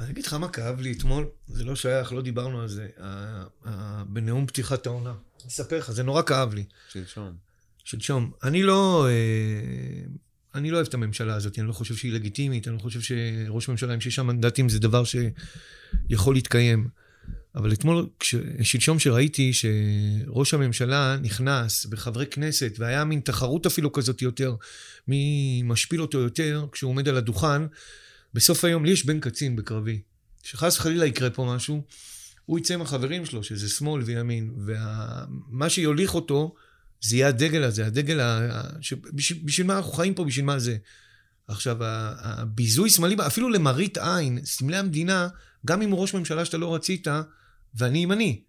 אני 0.00 0.10
אגיד 0.10 0.26
לך 0.26 0.32
מה 0.34 0.48
כאב 0.48 0.80
לי 0.80 0.92
אתמול, 0.92 1.26
זה 1.48 1.64
לא 1.64 1.76
שייך, 1.76 2.12
לא 2.12 2.22
דיברנו 2.22 2.60
על 2.60 2.68
זה, 2.68 2.88
בנאום 4.06 4.46
פתיחת 4.46 4.86
העונה. 4.86 5.10
אני 5.40 5.48
אספר 5.48 5.78
לך, 5.78 5.90
זה 5.90 6.02
נורא 6.02 6.22
כאב 6.22 6.54
לי. 6.54 6.64
שלשום. 6.92 7.32
שלשום. 7.84 8.30
אני 8.42 8.62
לא... 8.62 9.06
אה, 9.08 10.04
אני 10.54 10.70
לא 10.70 10.76
אוהב 10.76 10.86
את 10.86 10.94
הממשלה 10.94 11.34
הזאת, 11.34 11.58
אני 11.58 11.68
לא 11.68 11.72
חושב 11.72 11.96
שהיא 11.96 12.12
לגיטימית, 12.12 12.68
אני 12.68 12.76
לא 12.76 12.80
חושב 12.80 13.00
שראש 13.00 13.68
ממשלה 13.68 13.94
עם 13.94 14.00
שישה 14.00 14.22
מנדטים 14.22 14.68
זה 14.68 14.78
דבר 14.78 15.02
שיכול 15.04 16.34
להתקיים. 16.34 16.88
אבל 17.54 17.72
אתמול, 17.72 18.06
כש- 18.20 18.34
שלשום 18.62 18.98
שראיתי 18.98 19.52
שראש 19.52 20.54
הממשלה 20.54 21.16
נכנס 21.22 21.86
בחברי 21.86 22.26
כנסת, 22.26 22.72
והיה 22.78 23.04
מין 23.04 23.20
תחרות 23.20 23.66
אפילו 23.66 23.92
כזאת 23.92 24.22
יותר, 24.22 24.54
מי 25.08 25.62
משפיל 25.64 26.02
אותו 26.02 26.18
יותר 26.18 26.66
כשהוא 26.72 26.90
עומד 26.90 27.08
על 27.08 27.16
הדוכן, 27.16 27.62
בסוף 28.36 28.64
היום, 28.64 28.84
לי 28.84 28.90
יש 28.90 29.06
בן 29.06 29.20
קצין 29.20 29.56
בקרבי. 29.56 30.00
שחס 30.42 30.78
וחלילה 30.78 31.06
יקרה 31.06 31.30
פה 31.30 31.54
משהו, 31.54 31.82
הוא 32.44 32.58
יצא 32.58 32.74
עם 32.74 32.82
החברים 32.82 33.26
שלו, 33.26 33.42
שזה 33.42 33.68
שמאל 33.68 34.02
וימין, 34.02 34.54
ומה 34.66 35.68
שיוליך 35.68 36.14
אותו, 36.14 36.54
זה 37.00 37.16
יהיה 37.16 37.28
הדגל 37.28 37.64
הזה, 37.64 37.86
הדגל 37.86 38.20
ה... 38.20 38.38
ה- 38.52 38.82
שבשביל 38.82 39.40
בשביל 39.44 39.66
מה 39.66 39.76
אנחנו 39.76 39.92
חיים 39.92 40.14
פה, 40.14 40.24
בשביל 40.24 40.44
מה 40.44 40.58
זה. 40.58 40.76
עכשיו, 41.48 41.76
הביזוי 41.80 42.90
סמלי, 42.90 43.16
אפילו 43.26 43.48
למראית 43.48 43.98
עין, 43.98 44.44
סמלי 44.44 44.76
המדינה, 44.76 45.28
גם 45.66 45.82
אם 45.82 45.90
הוא 45.90 46.00
ראש 46.00 46.14
ממשלה 46.14 46.44
שאתה 46.44 46.56
לא 46.56 46.74
רצית, 46.74 47.06
ואני 47.74 47.98
ימני, 47.98 48.42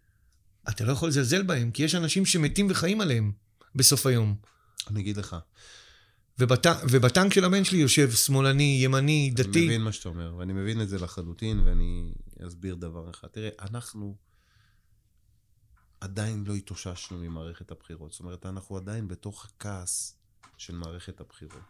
אתה 0.70 0.86
לא 0.86 0.92
יכול 0.92 1.10
לזלזל 1.10 1.44
בהם, 1.44 1.72
כי 1.72 1.84
יש 1.84 1.96
אנשים 1.96 2.26
שמתים 2.26 2.68
וחיים 2.70 3.02
עליהם 3.02 3.32
בסוף 3.76 4.06
היום. 4.06 4.36
אני 4.90 5.00
אגיד 5.00 5.18
לך, 5.18 5.36
ובת... 6.40 6.66
ובטנק 6.90 7.34
של 7.34 7.46
הבן 7.46 7.64
שלי 7.64 7.78
יושב 7.78 8.12
שמאלני, 8.12 8.80
ימני, 8.84 8.98
אני 9.00 9.32
דתי. 9.36 9.66
מבין 9.66 9.82
מה 9.82 9.92
שאתה 9.92 10.10
אומר, 10.10 10.36
ואני 10.38 10.54
מבין 10.54 10.82
את 10.82 10.90
זה 10.90 11.00
לחלוטין, 11.00 11.60
ואני 11.60 12.12
אסביר 12.48 12.76
דבר 12.76 13.10
אחד. 13.10 13.28
תראה, 13.28 13.50
אנחנו 13.60 14.16
עדיין 16.02 16.44
לא 16.48 16.54
התאוששנו 16.54 17.18
ממערכת 17.18 17.72
הבחירות. 17.72 18.12
זאת 18.12 18.20
אומרת, 18.20 18.46
אנחנו 18.46 18.78
עדיין 18.78 19.08
בתוך 19.08 19.46
הכעס 19.46 20.18
של 20.58 20.76
מערכת 20.76 21.22
הבחירות. 21.22 21.62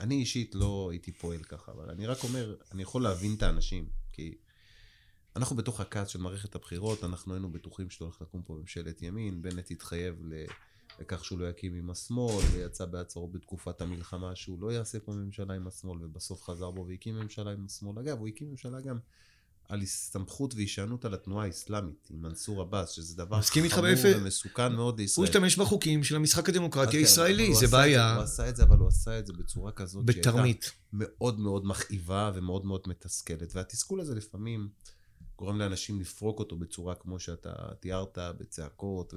אני 0.00 0.14
אישית 0.14 0.54
לא 0.54 0.88
הייתי 0.90 1.12
פועל 1.12 1.42
ככה, 1.42 1.72
אבל 1.72 1.90
אני 1.90 2.06
רק 2.06 2.24
אומר, 2.24 2.56
אני 2.72 2.82
יכול 2.82 3.02
להבין 3.02 3.34
את 3.34 3.42
האנשים, 3.42 3.88
כי 4.12 4.34
אנחנו 5.36 5.56
בתוך 5.56 5.80
הכעס 5.80 6.08
של 6.08 6.18
מערכת 6.18 6.54
הבחירות, 6.54 7.04
אנחנו 7.04 7.34
היינו 7.34 7.52
בטוחים 7.52 7.90
שהולך 7.90 8.22
לקום 8.22 8.42
פה 8.42 8.54
ממשלת 8.54 9.02
ימין, 9.02 9.42
בנט 9.42 9.70
התחייב 9.70 10.14
ל... 10.24 10.44
לכך 11.00 11.24
שהוא 11.24 11.38
לא 11.38 11.48
יקים 11.48 11.74
עם 11.74 11.90
השמאל, 11.90 12.44
ויצא 12.52 12.84
בהצהרות 12.84 13.32
בתקופת 13.32 13.80
המלחמה 13.80 14.34
שהוא 14.34 14.60
לא 14.60 14.72
יעשה 14.72 15.00
פה 15.00 15.12
ממשלה 15.12 15.54
עם 15.54 15.66
השמאל, 15.66 15.98
ובסוף 16.04 16.42
חזר 16.42 16.70
בו 16.70 16.86
והקים 16.88 17.14
ממשלה 17.14 17.50
עם 17.50 17.64
השמאל. 17.66 17.98
אגב, 17.98 18.18
הוא 18.18 18.28
הקים 18.28 18.50
ממשלה 18.50 18.80
גם 18.80 18.98
על 19.68 19.80
הסתמכות 19.80 20.54
והישענות 20.54 21.04
על 21.04 21.14
התנועה 21.14 21.46
האסלאמית, 21.46 22.08
עם 22.10 22.22
מנסור 22.22 22.60
עבאס, 22.60 22.90
שזה 22.90 23.16
דבר 23.16 23.36
חמור. 23.36 23.44
ומסוכן 24.16 24.72
מאוד 24.72 24.94
הוא 24.94 25.00
לישראל. 25.00 25.26
השתמש 25.26 25.58
בחוקים 25.58 26.04
של 26.04 26.16
המשחק 26.16 26.48
הדמוקרטי 26.48 26.86
אוקיי, 26.86 27.00
הישראלי, 27.00 27.46
הוא 27.46 27.56
זה 27.60 27.66
בעיה 27.66 28.14
הוא 28.14 28.22
עשה 28.22 28.48
את 28.48 28.56
זה, 28.56 28.62
אבל 28.62 28.78
הוא 28.78 28.88
עשה 28.88 29.18
את 29.18 29.26
זה 29.26 29.32
בצורה 29.32 29.72
כזאת 29.72 30.04
בתרמית. 30.04 30.72
מאוד 30.92 31.38
מאוד 31.40 31.66
מכאיבה 31.66 32.30
ומאוד 32.34 32.64
מאוד 32.64 32.80
מתסכלת. 32.86 33.56
והתסכול 33.56 34.00
הזה 34.00 34.14
לפעמים 34.14 34.68
גורם 35.38 35.58
לאנשים 35.58 36.00
לפרוק 36.00 36.38
אותו 36.38 36.56
בצורה 36.56 36.94
כמו 36.94 37.20
שאתה 37.20 37.52
תיארת, 37.80 38.18
בצעקות 38.38 39.14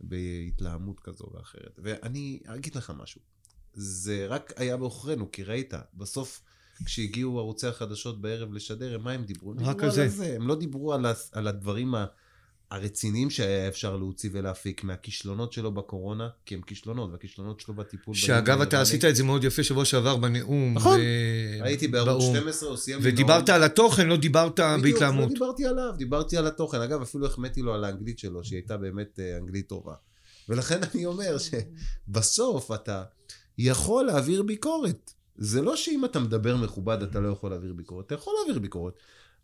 ובהתלהמות 0.00 1.00
כזו 1.00 1.24
ואחרת. 1.34 1.78
ואני 1.82 2.40
אגיד 2.46 2.74
לך 2.74 2.92
משהו, 2.96 3.20
זה 3.74 4.26
רק 4.26 4.52
היה 4.56 4.76
בעוכרינו, 4.76 5.30
כי 5.32 5.44
ראית, 5.44 5.74
בסוף 5.94 6.42
כשהגיעו 6.84 7.38
ערוצי 7.38 7.66
החדשות 7.66 8.20
בערב 8.20 8.52
לשדר, 8.52 8.98
מה 8.98 9.12
הם 9.12 9.24
דיברו? 9.24 9.50
הם 9.52 9.58
רק 9.60 9.66
דיברו 9.76 9.84
על 9.84 9.90
זה. 9.90 10.08
זה. 10.08 10.36
הם 10.36 10.48
לא 10.48 10.54
דיברו 10.58 10.92
על, 10.94 11.06
ה- 11.06 11.12
על 11.32 11.46
הדברים 11.48 11.94
ה- 11.94 12.06
הרציניים 12.70 13.30
שהיה 13.30 13.68
אפשר 13.68 13.96
להוציא 13.96 14.30
ולהפיק 14.32 14.84
מהכישלונות 14.84 15.52
שלו 15.52 15.72
בקורונה, 15.72 16.28
כי 16.46 16.54
הם 16.54 16.62
כישלונות, 16.62 17.10
והכישלונות 17.12 17.60
שלו 17.60 17.74
בטיפול... 17.74 18.14
שאגב, 18.14 18.60
אתה. 18.60 18.80
עשית 18.80 19.04
את 19.04 19.16
זה 19.16 19.24
מאוד 19.24 19.44
יפה 19.44 19.62
שבוע 19.62 19.84
שעבר 19.84 20.16
בנאום. 20.16 20.74
נכון. 20.74 21.00
ב- 21.00 21.62
הייתי 21.62 21.88
בערוץ 21.88 22.22
באו"ם. 22.22 22.36
12, 22.36 22.68
הוא 22.68 22.76
סיים... 22.76 22.98
ודיברת 23.02 23.48
על 23.48 23.62
התוכן, 23.62 24.06
לא 24.06 24.16
דיברת 24.16 24.60
בדיוק, 24.60 24.82
בהתלהמות. 24.82 25.28
לא 25.28 25.34
דיברתי 25.34 25.66
עליו, 25.66 25.94
דיברתי 25.98 26.36
על 26.36 26.46
התוכן. 26.46 26.80
אגב, 26.80 27.02
אפילו 27.02 27.26
החמאתי 27.26 27.62
לו 27.62 27.74
על 27.74 27.84
האנגלית 27.84 28.18
שלו, 28.18 28.44
שהיא 28.44 28.56
הייתה 28.56 28.76
באמת 28.76 29.20
אה, 29.20 29.36
אנגלית 29.36 29.68
טובה. 29.68 29.94
ולכן 30.48 30.80
אני 30.94 31.06
אומר 31.06 31.36
שבסוף 32.08 32.72
אתה 32.72 33.04
יכול 33.58 34.06
להעביר 34.06 34.42
ביקורת. 34.42 35.10
זה 35.38 35.62
לא 35.62 35.76
שאם 35.76 36.04
אתה 36.04 36.18
מדבר 36.18 36.56
מכובד 36.56 37.02
אתה 37.02 37.20
לא 37.20 37.28
יכול 37.28 37.50
להעביר 37.50 37.72
ביקורת, 37.72 38.06
אתה 38.06 38.14
יכול 38.14 38.34
להעביר 38.38 38.62
ביקורת. 38.62 38.94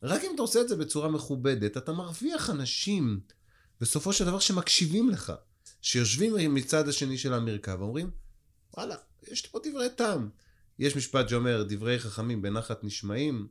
רק 0.02 0.24
אם 0.24 0.32
אתה 0.34 0.42
עושה 0.42 0.60
את 0.60 0.68
זה 0.68 0.76
בצורה 0.76 1.08
מכובדת, 1.08 1.76
אתה 1.76 1.92
מרוויח 1.92 2.50
אנשים, 2.50 3.20
בסופו 3.80 4.12
של 4.12 4.24
דבר, 4.24 4.38
שמקשיבים 4.38 5.10
לך. 5.10 5.32
שיושבים 5.82 6.54
מצד 6.54 6.88
השני 6.88 7.18
של 7.18 7.34
המרכב 7.34 7.76
ואומרים, 7.80 8.10
וואלה, 8.76 8.96
יש 9.28 9.46
פה 9.46 9.58
דברי 9.64 9.88
טעם. 9.96 10.28
יש 10.78 10.96
משפט 10.96 11.28
שאומר, 11.28 11.64
דברי 11.68 11.98
חכמים 11.98 12.42
בנחת 12.42 12.84
נשמעים, 12.84 13.48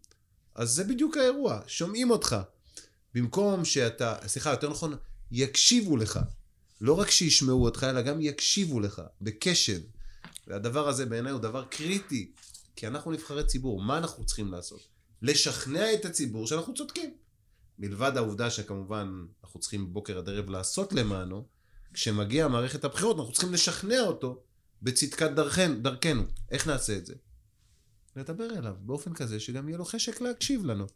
אז 0.56 0.70
זה 0.70 0.84
בדיוק 0.84 1.18
האירוע, 1.18 1.62
שומעים 1.68 2.12
אותך. 2.12 2.36
במקום 3.14 3.66
שאתה, 3.66 4.16
סליחה, 4.28 4.52
יותר 4.52 4.70
נכון, 4.70 4.96
יקשיבו 5.32 5.98
לך. 5.98 6.20
לא 6.82 7.00
רק 7.00 7.10
שישמעו 7.12 7.64
אותך, 7.64 7.86
אלא 7.90 8.02
גם 8.02 8.22
יקשיבו 8.22 8.80
לך, 8.80 9.02
בקשב. 9.22 9.80
והדבר 10.48 10.88
הזה 10.88 11.06
בעיניי 11.06 11.32
הוא 11.32 11.42
דבר 11.42 11.66
קריטי, 11.66 12.32
כי 12.76 12.88
אנחנו 12.88 13.12
נבחרי 13.12 13.46
ציבור, 13.46 13.82
מה 13.82 13.98
אנחנו 13.98 14.26
צריכים 14.26 14.52
לעשות? 14.52 14.91
לשכנע 15.22 15.94
את 15.94 16.06
הציבור 16.06 16.48
שאנחנו 16.48 16.74
צודקים. 16.74 17.14
מלבד 17.80 18.12
העובדה 18.18 18.50
שכמובן 18.50 19.26
אנחנו 19.44 19.60
צריכים 19.60 19.94
בוקר 19.94 20.18
עד 20.18 20.30
ערב 20.30 20.50
לעשות 20.50 20.94
למענו, 20.94 21.48
כשמגיע 21.94 22.48
מערכת 22.48 22.84
הבחירות 22.84 23.18
אנחנו 23.20 23.32
צריכים 23.32 23.54
לשכנע 23.54 24.00
אותו 24.02 24.44
בצדקת 24.82 25.32
דרכן, 25.32 25.82
דרכנו. 25.82 26.24
איך 26.52 26.68
נעשה 26.68 26.98
את 26.98 27.06
זה? 27.06 27.14
לדבר 28.16 28.58
אליו 28.58 28.76
באופן 28.80 29.14
כזה 29.14 29.40
שגם 29.40 29.70
יהיה 29.70 29.78
לו 29.78 29.86
חשק 29.86 30.22
להקשיב 30.22 30.66
לנו. 30.66 30.88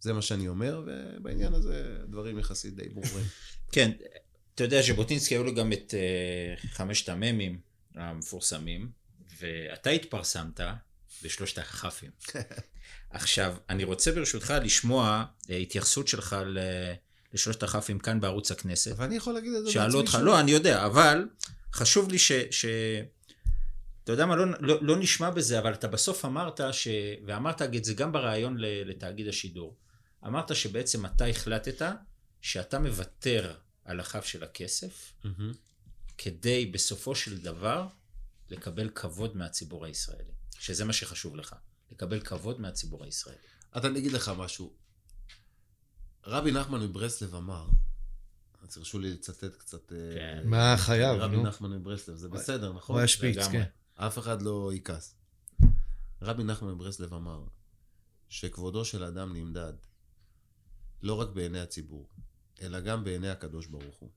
זה 0.00 0.12
מה 0.12 0.22
שאני 0.22 0.48
אומר, 0.48 0.82
ובעניין 0.86 1.54
הזה 1.54 1.98
דברים 2.08 2.38
יחסית 2.38 2.76
די 2.76 2.88
ברורים. 2.88 3.26
כן, 3.72 3.90
אתה 4.54 4.64
יודע, 4.64 4.82
ז'בוטינסקי 4.82 5.34
היו 5.34 5.44
לו 5.44 5.54
גם 5.54 5.72
את 5.72 5.94
uh, 5.94 6.66
חמשת 6.66 7.08
המ"מים 7.08 7.60
המפורסמים, 7.94 8.90
ואתה 9.38 9.90
התפרסמת 9.90 10.60
בשלושת 11.22 11.58
הכ"פים. 11.58 12.10
עכשיו, 13.10 13.54
אני 13.68 13.84
רוצה 13.84 14.12
ברשותך 14.12 14.54
לשמוע 14.62 15.24
uh, 15.42 15.52
התייחסות 15.52 16.08
שלך 16.08 16.36
ל... 16.46 16.58
לשלושת 17.32 17.62
הכ"פים 17.62 17.98
כאן 17.98 18.20
בערוץ 18.20 18.50
הכנסת. 18.50 18.92
אבל 18.92 19.04
אני 19.04 19.16
יכול 19.16 19.34
להגיד 19.34 19.54
את 19.54 19.64
זה 19.64 19.70
שאלו 19.70 20.00
אותך. 20.00 20.18
לא, 20.22 20.40
אני 20.40 20.50
יודע, 20.50 20.86
אבל 20.86 21.28
חשוב 21.72 22.10
לי 22.10 22.18
ש... 22.18 22.32
ש... 22.50 22.64
אתה 24.04 24.12
יודע 24.12 24.26
מה, 24.26 24.36
לא, 24.36 24.46
לא, 24.60 24.78
לא 24.82 24.96
נשמע 24.96 25.30
בזה, 25.30 25.58
אבל 25.58 25.74
אתה 25.74 25.88
בסוף 25.88 26.24
אמרת, 26.24 26.60
ש... 26.72 26.88
ואמרת 27.26 27.62
את 27.62 27.84
זה 27.84 27.94
גם 27.94 28.12
בריאיון 28.12 28.56
לתאגיד 28.58 29.28
השידור, 29.28 29.76
אמרת 30.26 30.56
שבעצם 30.56 31.06
אתה 31.06 31.26
החלטת 31.26 31.92
שאתה 32.40 32.78
מוותר 32.78 33.54
על 33.84 34.00
הכף 34.00 34.24
של 34.24 34.44
הכסף, 34.44 35.12
מהמם. 35.24 35.52
כדי 36.18 36.66
בסופו 36.66 37.14
של 37.14 37.38
דבר 37.38 37.86
לקבל 38.48 38.88
כבוד 38.94 39.36
מהציבור 39.36 39.84
הישראלי, 39.84 40.32
שזה 40.58 40.84
מה 40.84 40.92
שחשוב 40.92 41.36
לך. 41.36 41.54
לקבל 41.90 42.20
כבוד 42.20 42.60
מהציבור 42.60 43.04
הישראלי. 43.04 43.38
אז 43.72 43.86
אני 43.86 43.98
אגיד 43.98 44.12
לך 44.12 44.32
משהו. 44.36 44.72
רבי 46.26 46.52
נחמן 46.52 46.80
מברסלב 46.80 47.34
אמר, 47.34 47.68
אז 48.62 48.78
הרשו 48.78 48.98
לי 48.98 49.10
לצטט 49.12 49.56
קצת... 49.58 49.92
אה, 49.92 49.98
כן. 50.14 50.42
מה 50.48 50.74
חייב, 50.78 51.20
רבי 51.20 51.36
נו? 51.36 51.42
נחמן 51.42 51.70
מברסלב, 51.70 52.16
זה 52.16 52.28
בסדר, 52.28 52.72
נכון? 52.72 52.94
הוא 52.94 52.98
היה 52.98 53.08
שפיץ. 53.08 53.38
כן. 53.52 53.64
אף 53.94 54.18
אחד 54.18 54.42
לא 54.42 54.70
יכעס. 54.74 55.14
רבי 56.22 56.44
נחמן 56.44 56.72
מברסלב 56.72 57.14
אמר 57.14 57.44
שכבודו 58.28 58.84
של 58.84 59.04
אדם 59.04 59.36
נמדד 59.36 59.72
לא 61.02 61.14
רק 61.14 61.28
בעיני 61.28 61.60
הציבור, 61.60 62.08
אלא 62.60 62.80
גם 62.80 63.04
בעיני 63.04 63.28
הקדוש 63.28 63.66
ברוך 63.66 63.96
הוא. 63.96 64.10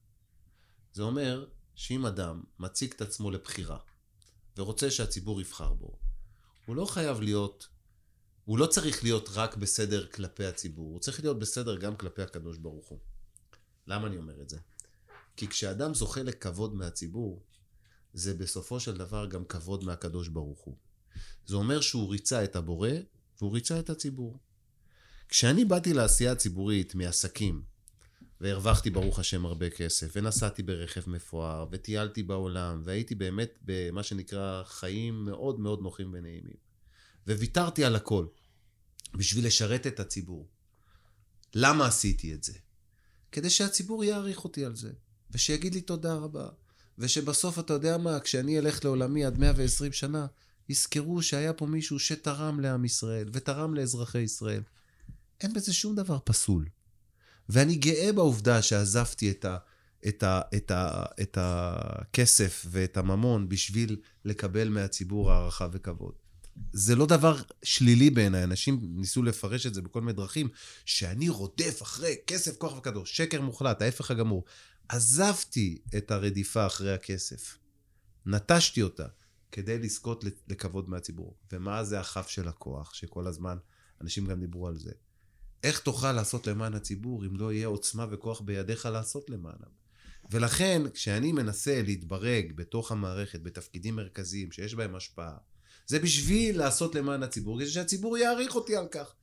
זה 0.94 1.04
אומר 1.04 1.46
שאם 1.76 2.06
אדם 2.06 2.44
מציג 2.60 2.94
את 2.96 3.02
עצמו 3.02 3.32
לבחירה 3.32 3.78
ורוצה 4.58 4.92
שהציבור 4.92 5.42
יבחר 5.42 5.74
בו, 5.74 6.00
הוא 6.66 6.76
לא 6.76 6.86
חייב 6.86 7.22
להיות, 7.22 7.68
הוא 8.46 8.58
לא 8.58 8.66
צריך 8.66 9.04
להיות 9.04 9.30
רק 9.34 9.56
בסדר 9.56 10.08
כלפי 10.08 10.46
הציבור, 10.46 10.92
הוא 10.92 11.00
צריך 11.00 11.20
להיות 11.20 11.40
בסדר 11.40 11.78
גם 11.78 11.96
כלפי 11.96 12.22
הקדוש 12.22 12.58
ברוך 12.58 12.88
הוא. 12.88 13.00
למה 13.88 14.08
אני 14.08 14.18
אומר 14.18 14.42
את 14.42 14.50
זה? 14.50 14.58
כי 15.36 15.48
כשאדם 15.48 15.94
זוכה 15.94 16.24
לכבוד 16.24 16.76
מהציבור, 16.76 17.44
זה 18.14 18.34
בסופו 18.34 18.80
של 18.80 18.98
דבר 18.98 19.26
גם 19.26 19.46
כבוד 19.46 19.84
מהקדוש 19.84 20.28
ברוך 20.28 20.60
הוא. 20.60 20.78
זה 21.46 21.56
אומר 21.56 21.82
שהוא 21.82 22.12
ריצה 22.12 22.44
את 22.44 22.56
הבורא 22.56 22.90
והוא 23.38 23.54
ריצה 23.54 23.80
את 23.80 23.90
הציבור. 23.90 24.40
כשאני 25.30 25.66
באתי 25.66 25.94
לעשייה 25.94 26.32
הציבורית 26.32 26.96
מעסקים, 26.96 27.64
והרווחתי 28.44 28.90
ברוך 28.90 29.20
השם 29.20 29.46
הרבה 29.46 29.70
כסף, 29.70 30.12
ונסעתי 30.16 30.64
ברכב 30.64 31.10
מפואר, 31.10 31.66
וטיילתי 31.72 32.24
בעולם, 32.24 32.82
והייתי 32.86 33.16
באמת 33.16 33.60
במה 33.62 34.04
שנקרא 34.04 34.64
חיים 34.66 35.26
מאוד 35.26 35.60
מאוד 35.60 35.82
נוחים 35.82 36.10
ונעימים. 36.14 36.56
וויתרתי 37.28 37.86
על 37.86 37.96
הכל 37.96 38.28
בשביל 39.14 39.48
לשרת 39.48 39.88
את 39.88 40.00
הציבור. 40.00 40.48
למה 41.56 41.88
עשיתי 41.88 42.34
את 42.34 42.44
זה? 42.44 42.54
כדי 43.32 43.50
שהציבור 43.50 44.04
יעריך 44.04 44.44
אותי 44.44 44.66
על 44.66 44.76
זה, 44.76 44.92
ושיגיד 45.32 45.74
לי 45.74 45.82
תודה 45.82 46.14
רבה. 46.14 46.50
ושבסוף, 46.98 47.60
אתה 47.60 47.74
יודע 47.74 47.98
מה, 47.98 48.20
כשאני 48.20 48.60
אלך 48.60 48.86
לעולמי 48.86 49.26
עד 49.26 49.38
120 49.38 49.92
שנה, 49.92 50.26
יזכרו 50.70 51.22
שהיה 51.22 51.54
פה 51.54 51.66
מישהו 51.66 52.00
שתרם 52.00 52.60
לעם 52.60 52.86
ישראל, 52.86 53.30
ותרם 53.34 53.74
לאזרחי 53.74 54.22
ישראל. 54.22 54.64
אין 55.42 55.54
בזה 55.54 55.74
שום 55.74 55.96
דבר 55.96 56.18
פסול. 56.26 56.66
ואני 57.50 57.76
גאה 57.76 58.14
בעובדה 58.14 58.62
שעזבתי 58.62 59.32
את, 59.32 59.46
ה, 59.46 59.58
את, 60.08 60.24
ה, 60.24 60.42
את, 60.56 60.72
ה, 60.72 61.04
את 61.22 61.38
הכסף 61.42 62.66
ואת 62.70 62.98
הממון 62.98 63.50
בשביל 63.50 63.98
לקבל 64.26 64.70
מהציבור 64.70 65.32
הערכה 65.32 65.68
וכבוד. 65.72 66.14
זה 66.74 66.96
לא 66.96 67.06
דבר 67.06 67.42
שלילי 67.64 68.10
בעיניי, 68.10 68.44
אנשים 68.44 68.80
ניסו 68.84 69.24
לפרש 69.24 69.66
את 69.66 69.74
זה 69.74 69.82
בכל 69.82 70.02
מיני 70.02 70.14
דרכים, 70.14 70.50
שאני 70.86 71.30
רודף 71.30 71.80
אחרי 71.82 72.16
כסף, 72.28 72.58
כוח 72.58 72.78
וקדוש. 72.78 73.18
שקר 73.18 73.42
מוחלט, 73.42 73.82
ההפך 73.82 74.12
הגמור. 74.12 74.44
עזבתי 74.90 75.82
את 75.98 76.12
הרדיפה 76.12 76.66
אחרי 76.66 76.94
הכסף, 76.94 77.58
נטשתי 78.26 78.82
אותה, 78.82 79.06
כדי 79.52 79.80
לזכות 79.80 80.24
לכבוד 80.48 80.90
מהציבור. 80.90 81.36
ומה 81.52 81.84
זה 81.84 82.00
הכף 82.00 82.28
של 82.28 82.48
הכוח, 82.48 82.94
שכל 82.94 83.28
הזמן 83.28 83.58
אנשים 84.02 84.26
גם 84.26 84.40
דיברו 84.40 84.68
על 84.68 84.78
זה. 84.78 84.92
איך 85.64 85.80
תוכל 85.80 86.12
לעשות 86.12 86.48
למען 86.48 86.74
הציבור 86.74 87.26
אם 87.26 87.36
לא 87.36 87.54
יהיה 87.54 87.68
עוצמה 87.68 88.08
וכוח 88.12 88.42
בידיך 88.42 88.86
לעשות 88.86 89.30
למענם? 89.30 89.84
ולכן, 90.32 90.82
כשאני 90.94 91.32
מנסה 91.32 91.82
להתברג 91.82 92.54
בתוך 92.56 92.92
המערכת, 92.92 93.42
בתפקידים 93.42 93.96
מרכזיים 93.96 94.52
שיש 94.52 94.76
בהם 94.76 94.96
השפעה, 94.96 95.38
זה 95.88 96.00
בשביל 96.00 96.58
לעשות 96.58 96.96
למען 96.96 97.24
הציבור, 97.24 97.60
כדי 97.60 97.70
שהציבור 97.70 98.18
יעריך 98.18 98.56
אותי 98.56 98.76
על 98.76 98.88
כך. 98.92 99.14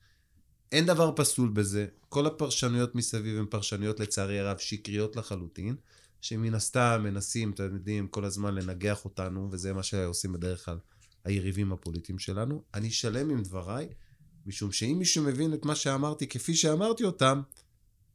אין 0.72 0.86
דבר 0.86 1.12
פסול 1.16 1.48
בזה. 1.48 1.86
כל 2.08 2.26
הפרשנויות 2.26 2.94
מסביב 2.94 3.38
הן 3.38 3.46
פרשנויות 3.50 4.00
לצערי 4.00 4.40
הרב 4.40 4.58
שקריות 4.58 5.16
לחלוטין, 5.16 5.76
שמן 6.20 6.54
הסתם 6.54 7.00
מנסים, 7.04 7.50
אתם 7.50 7.74
יודעים, 7.74 8.08
כל 8.08 8.24
הזמן 8.24 8.54
לנגח 8.54 9.04
אותנו, 9.04 9.48
וזה 9.52 9.72
מה 9.72 9.82
שעושים 9.82 10.32
בדרך 10.32 10.64
כלל 10.64 10.78
היריבים 11.24 11.72
הפוליטיים 11.72 12.18
שלנו. 12.18 12.62
אני 12.74 12.90
שלם 12.90 13.30
עם 13.30 13.42
דבריי, 13.42 13.88
משום 14.50 14.72
שאם 14.72 14.96
מישהו 14.98 15.24
מבין 15.24 15.54
את 15.54 15.64
מה 15.64 15.74
שאמרתי 15.74 16.26
כפי 16.26 16.54
שאמרתי 16.54 17.04
אותם, 17.04 17.42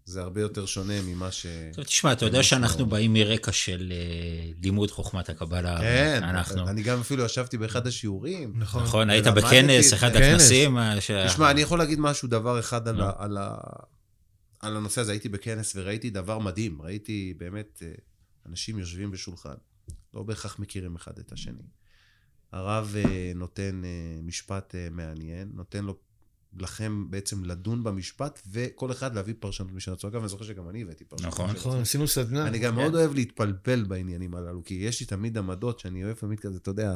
זה 0.06 0.22
הרבה 0.22 0.42
יותר 0.42 0.66
שונה 0.66 1.02
ממה 1.02 1.32
ש... 1.32 1.46
טוב, 1.74 1.86
תשמע, 1.86 2.12
אתה 2.12 2.26
יודע 2.26 2.44
שאנחנו 2.44 2.86
באים 2.86 3.14
מרקע 3.14 3.52
של 3.52 3.94
אה, 3.96 4.52
לימוד 4.64 4.92
חוכמת 4.92 5.30
הקבלה. 5.30 5.78
כן, 5.82 6.20
אנחנו... 6.24 6.70
אני 6.70 6.84
גם 6.84 7.00
אפילו 7.00 7.26
ישבתי 7.26 7.58
באחד 7.58 7.88
השיעורים. 7.88 8.54
נכון. 8.56 8.84
נכון, 8.84 9.10
היית 9.10 9.28
בכנס, 9.28 9.94
אחד. 9.94 10.16
הכנסים. 10.16 10.78
ש- 11.00 11.12
תשמע, 11.12 11.52
אני 11.52 11.62
יכול 11.62 11.80
להגיד 11.80 12.00
משהו, 12.00 12.28
דבר 12.28 12.60
אחד 12.60 12.88
על, 12.88 12.96
נו. 12.96 13.04
ה, 13.04 13.12
על, 13.18 13.38
ה, 13.38 13.58
על 14.60 14.78
הנושא 14.78 15.02
הזה. 15.02 15.12
הייתי 15.12 15.30
בכנס 15.30 15.74
וראיתי 15.76 16.10
דבר 16.10 16.40
מדהים. 16.40 16.82
ראיתי 16.82 17.34
באמת 17.38 17.84
אה, 17.86 17.92
אנשים 18.46 18.80
יושבים 18.80 19.12
בשולחן, 19.12 19.56
לא 20.14 20.24
בהכרח 20.24 20.60
מכירים 20.60 20.96
אחד 20.96 21.20
את 21.20 21.32
השני. 21.32 21.64
הרב 22.52 22.96
אה, 22.98 23.32
נותן 23.36 23.82
משפט 24.24 24.76
מעניין, 24.92 25.52
נותן 25.54 25.86
לו 25.86 25.98
לכם 26.56 27.12
בעצם 27.12 27.44
לדון 27.44 27.84
במשפט, 27.84 28.42
וכל 28.52 28.92
אחד 28.92 29.16
להביא 29.16 29.34
פרשנות 29.40 29.72
משל 29.72 29.94
עצמו. 29.94 30.10
אגב, 30.10 30.20
אני 30.20 30.30
זוכר 30.30 30.46
שגם 30.46 30.70
אני 30.70 30.82
הבאתי 30.82 31.04
פרשנות 31.06 31.34
נכון. 31.34 31.50
נכון. 31.50 31.82
עשינו 31.82 32.08
סדנה. 32.08 32.48
אני 32.48 32.60
גם 32.60 32.76
מאוד 32.76 32.96
אוהב 32.96 33.14
להתפלפל 33.14 33.84
בעניינים 33.84 34.36
הללו, 34.36 34.64
כי 34.64 34.74
יש 34.74 35.00
לי 35.00 35.06
תמיד 35.06 35.38
עמדות 35.38 35.80
שאני 35.80 36.04
אוהב 36.04 36.16
תמיד 36.16 36.40
כזה, 36.40 36.58
אתה 36.58 36.70
יודע, 36.70 36.96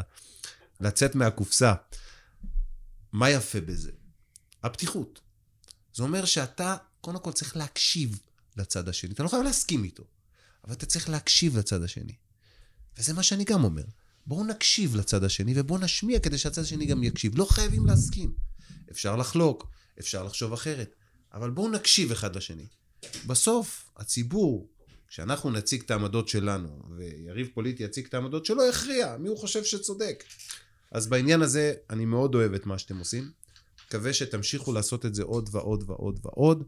לצאת 0.79 1.15
מהקופסה. 1.15 1.73
מה 3.11 3.29
יפה 3.29 3.61
בזה? 3.61 3.91
הפתיחות. 4.63 5.21
זה 5.93 6.03
אומר 6.03 6.25
שאתה, 6.25 6.75
קודם 7.01 7.19
כל 7.19 7.31
צריך 7.31 7.57
להקשיב 7.57 8.19
לצד 8.57 8.89
השני. 8.89 9.13
אתה 9.13 9.23
לא 9.23 9.27
חייב 9.27 9.43
להסכים 9.43 9.83
איתו, 9.83 10.03
אבל 10.63 10.73
אתה 10.73 10.85
צריך 10.85 11.09
להקשיב 11.09 11.57
לצד 11.57 11.83
השני. 11.83 12.13
וזה 12.97 13.13
מה 13.13 13.23
שאני 13.23 13.43
גם 13.43 13.63
אומר. 13.63 13.83
בואו 14.25 14.43
נקשיב 14.43 14.95
לצד 14.95 15.23
השני 15.23 15.53
ובואו 15.55 15.79
נשמיע 15.79 16.19
כדי 16.19 16.37
שהצד 16.37 16.61
השני 16.61 16.85
גם 16.85 17.03
יקשיב. 17.03 17.37
לא 17.37 17.45
חייבים 17.45 17.85
להסכים. 17.85 18.33
אפשר 18.91 19.15
לחלוק, 19.15 19.67
אפשר 19.99 20.23
לחשוב 20.23 20.53
אחרת, 20.53 20.95
אבל 21.33 21.49
בואו 21.49 21.69
נקשיב 21.69 22.11
אחד 22.11 22.35
לשני. 22.35 22.67
בסוף, 23.27 23.89
הציבור, 23.97 24.69
כשאנחנו 25.07 25.51
נציג 25.51 25.81
את 25.81 25.91
העמדות 25.91 26.27
שלנו, 26.27 26.81
ויריב 26.97 27.49
פוליטי 27.53 27.83
יציג 27.83 28.05
את 28.05 28.13
העמדות 28.13 28.45
שלו, 28.45 28.65
יכריע 28.69 29.17
מי 29.17 29.29
הוא 29.29 29.37
חושב 29.37 29.63
שצודק. 29.63 30.23
אז 30.91 31.07
בעניין 31.07 31.41
הזה, 31.41 31.73
אני 31.89 32.05
מאוד 32.05 32.35
אוהב 32.35 32.53
את 32.53 32.65
מה 32.65 32.77
שאתם 32.77 32.97
עושים. 32.97 33.31
מקווה 33.87 34.13
שתמשיכו 34.13 34.73
לעשות 34.73 35.05
את 35.05 35.15
זה 35.15 35.23
עוד 35.23 35.49
ועוד 35.51 35.83
ועוד 35.87 36.19
ועוד, 36.23 36.63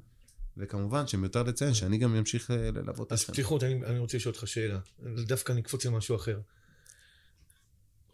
וכמובן 0.57 1.07
שמיותר 1.07 1.43
לציין 1.43 1.73
שאני 1.73 1.97
גם 1.97 2.15
אמשיך 2.15 2.51
אה, 2.51 2.71
ללוות 2.71 3.11
אז 3.11 3.19
אתכם. 3.19 3.33
פתיחות, 3.33 3.63
אני, 3.63 3.85
אני 3.85 3.99
רוצה 3.99 4.17
לשאול 4.17 4.33
אותך 4.35 4.47
שאלה. 4.47 4.79
דווקא 5.25 5.53
נקפוץ 5.53 5.85
למשהו 5.85 6.15
אחר. 6.15 6.39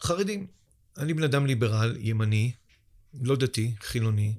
חרדים. 0.01 0.47
אני 0.97 1.13
בן 1.13 1.23
אדם 1.23 1.45
ליברל, 1.45 1.97
ימני, 1.99 2.51
לא 3.21 3.35
דתי, 3.35 3.75
חילוני, 3.81 4.33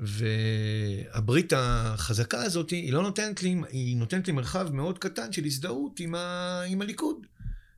והברית 0.00 1.52
החזקה 1.56 2.42
הזאת, 2.42 2.70
היא 2.70 2.92
לא 2.92 3.02
נותנת 3.02 3.42
לי, 3.42 3.56
היא 3.68 3.96
נותנת 3.96 4.26
לי 4.26 4.32
מרחב 4.32 4.72
מאוד 4.72 4.98
קטן 4.98 5.32
של 5.32 5.44
הזדהות 5.44 6.00
עם, 6.00 6.14
ה, 6.14 6.62
עם 6.62 6.82
הליכוד. 6.82 7.26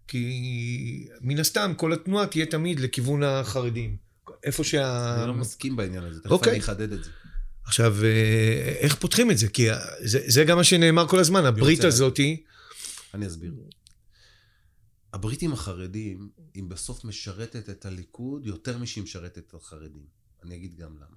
כי 0.09 1.09
מן 1.21 1.39
הסתם 1.39 1.73
כל 1.77 1.93
התנועה 1.93 2.27
תהיה 2.27 2.47
תמיד 2.47 2.81
לכיוון 2.81 3.23
החרדים. 3.23 3.97
איפה 4.45 4.65
שה... 4.65 5.15
אני 5.19 5.29
לא 5.29 5.35
מסכים 5.35 5.77
בעניין 5.77 6.05
הזה, 6.05 6.21
תכף 6.21 6.31
אוקיי. 6.31 6.53
אני 6.53 6.61
אחדד 6.61 6.93
את 6.93 7.05
זה. 7.05 7.11
עכשיו, 7.65 8.05
אה, 8.05 8.75
איך 8.79 8.95
פותחים 8.95 9.31
את 9.31 9.39
זה? 9.39 9.49
כי 9.49 9.67
זה, 10.01 10.21
זה 10.27 10.45
גם 10.45 10.57
מה 10.57 10.65
שנאמר 10.65 11.09
כל 11.09 11.19
הזמן, 11.19 11.45
הברית 11.45 11.85
הזאתי... 11.85 12.45
אני 13.15 13.27
אסביר. 13.27 13.53
הבריטים 15.13 15.53
החרדים, 15.53 16.29
אם 16.57 16.69
בסוף 16.69 17.05
משרתת 17.05 17.71
את 17.71 17.87
הליכוד 17.87 18.47
יותר 18.47 18.79
משהיא 18.79 19.05
משרתת 19.05 19.39
את 19.39 19.55
החרדים. 19.55 20.16
אני 20.43 20.57
אגיד 20.57 20.75
גם 20.75 20.97
למה. 20.97 21.17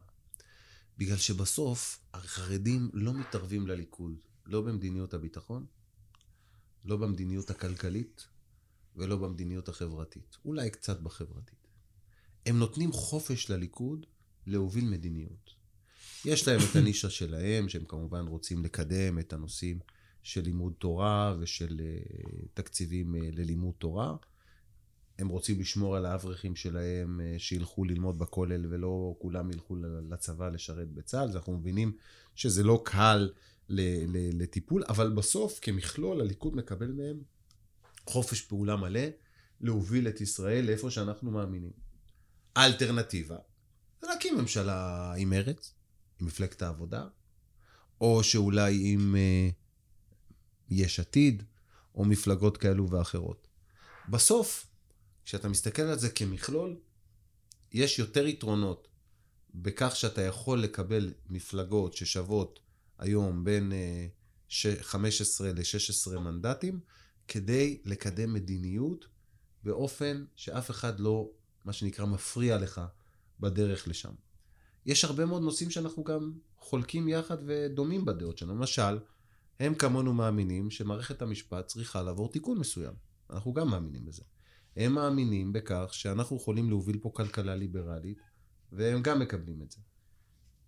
בגלל 0.97 1.17
שבסוף 1.17 1.99
החרדים 2.13 2.89
לא 2.93 3.13
מתערבים 3.13 3.67
לליכוד, 3.67 4.15
לא 4.45 4.61
במדיניות 4.61 5.13
הביטחון, 5.13 5.65
לא 6.85 6.97
במדיניות 6.97 7.49
הכלכלית 7.49 8.27
ולא 8.95 9.15
במדיניות 9.15 9.69
החברתית. 9.69 10.37
אולי 10.45 10.69
קצת 10.69 10.99
בחברתית. 10.99 11.67
הם 12.45 12.59
נותנים 12.59 12.91
חופש 12.91 13.49
לליכוד 13.49 14.05
להוביל 14.47 14.85
מדיניות. 14.85 15.53
יש 16.25 16.47
להם 16.47 16.59
את 16.71 16.75
הנישה 16.75 17.09
שלהם, 17.09 17.69
שהם 17.69 17.85
כמובן 17.85 18.27
רוצים 18.27 18.63
לקדם 18.63 19.19
את 19.19 19.33
הנושאים 19.33 19.79
של 20.23 20.41
לימוד 20.41 20.73
תורה 20.77 21.35
ושל 21.39 21.79
uh, 21.79 22.47
תקציבים 22.53 23.15
uh, 23.15 23.17
ללימוד 23.31 23.73
תורה. 23.77 24.15
הם 25.19 25.27
רוצים 25.27 25.59
לשמור 25.59 25.95
על 25.95 26.05
האברכים 26.05 26.55
שלהם 26.55 27.19
uh, 27.19 27.39
שילכו 27.39 27.83
ללמוד 27.83 28.19
בכולל 28.19 28.65
ולא 28.69 29.15
כולם 29.19 29.51
ילכו 29.51 29.75
לצבא 30.09 30.49
לשרת 30.49 30.91
בצה"ל. 30.91 31.29
אז 31.29 31.35
אנחנו 31.35 31.57
מבינים 31.57 31.91
שזה 32.35 32.63
לא 32.63 32.81
קל 32.85 33.31
לטיפול, 33.69 34.83
אבל 34.89 35.09
בסוף 35.09 35.59
כמכלול 35.61 36.21
הליכוד 36.21 36.55
מקבל 36.55 36.91
מהם 36.91 37.21
חופש 38.05 38.41
פעולה 38.41 38.75
מלא 38.75 39.01
להוביל 39.61 40.07
את 40.07 40.21
ישראל 40.21 40.65
לאיפה 40.65 40.91
שאנחנו 40.91 41.31
מאמינים. 41.31 41.71
האלטרנטיבה 42.55 43.37
זה 44.01 44.07
להקים 44.07 44.37
ממשלה 44.37 45.13
עם 45.17 45.29
מרץ, 45.29 45.73
עם 46.19 46.27
מפלגת 46.27 46.61
העבודה, 46.61 47.07
או 48.01 48.23
שאולי 48.23 48.93
עם 48.93 49.15
אה, 49.15 49.49
יש 50.69 50.99
עתיד, 50.99 51.43
או 51.95 52.05
מפלגות 52.05 52.57
כאלו 52.57 52.89
ואחרות. 52.89 53.47
בסוף, 54.09 54.68
כשאתה 55.29 55.49
מסתכל 55.49 55.81
על 55.81 55.99
זה 55.99 56.09
כמכלול, 56.09 56.77
יש 57.71 57.99
יותר 57.99 58.27
יתרונות 58.27 58.87
בכך 59.55 59.95
שאתה 59.95 60.21
יכול 60.21 60.61
לקבל 60.61 61.13
מפלגות 61.29 61.93
ששוות 61.93 62.59
היום 62.97 63.43
בין 63.43 63.71
אה, 63.71 64.07
ש- 64.47 64.81
15 64.81 65.51
ל-16 65.53 66.19
מנדטים, 66.19 66.79
כדי 67.27 67.81
לקדם 67.85 68.33
מדיניות 68.33 69.07
באופן 69.63 70.25
שאף 70.35 70.71
אחד 70.71 70.99
לא, 70.99 71.29
מה 71.65 71.73
שנקרא, 71.73 72.05
מפריע 72.05 72.57
לך 72.57 72.81
בדרך 73.39 73.87
לשם. 73.87 74.13
יש 74.85 75.03
הרבה 75.05 75.25
מאוד 75.25 75.41
נושאים 75.41 75.69
שאנחנו 75.69 76.03
גם 76.03 76.33
חולקים 76.57 77.07
יחד 77.07 77.37
ודומים 77.45 78.05
בדעות 78.05 78.37
שלנו. 78.37 78.55
למשל, 78.55 78.99
הם 79.59 79.75
כמונו 79.75 80.13
מאמינים 80.13 80.71
שמערכת 80.71 81.21
המשפט 81.21 81.67
צריכה 81.67 82.01
לעבור 82.01 82.31
תיקון 82.31 82.57
מסוים. 82.57 82.93
אנחנו 83.29 83.53
גם 83.53 83.69
מאמינים 83.69 84.05
בזה. 84.05 84.23
הם 84.75 84.93
מאמינים 84.93 85.53
בכך 85.53 85.89
שאנחנו 85.91 86.37
יכולים 86.37 86.69
להוביל 86.69 86.97
פה 87.01 87.11
כלכלה 87.13 87.55
ליברלית, 87.55 88.17
והם 88.71 89.01
גם 89.01 89.19
מקבלים 89.19 89.61
את 89.61 89.71
זה. 89.71 89.77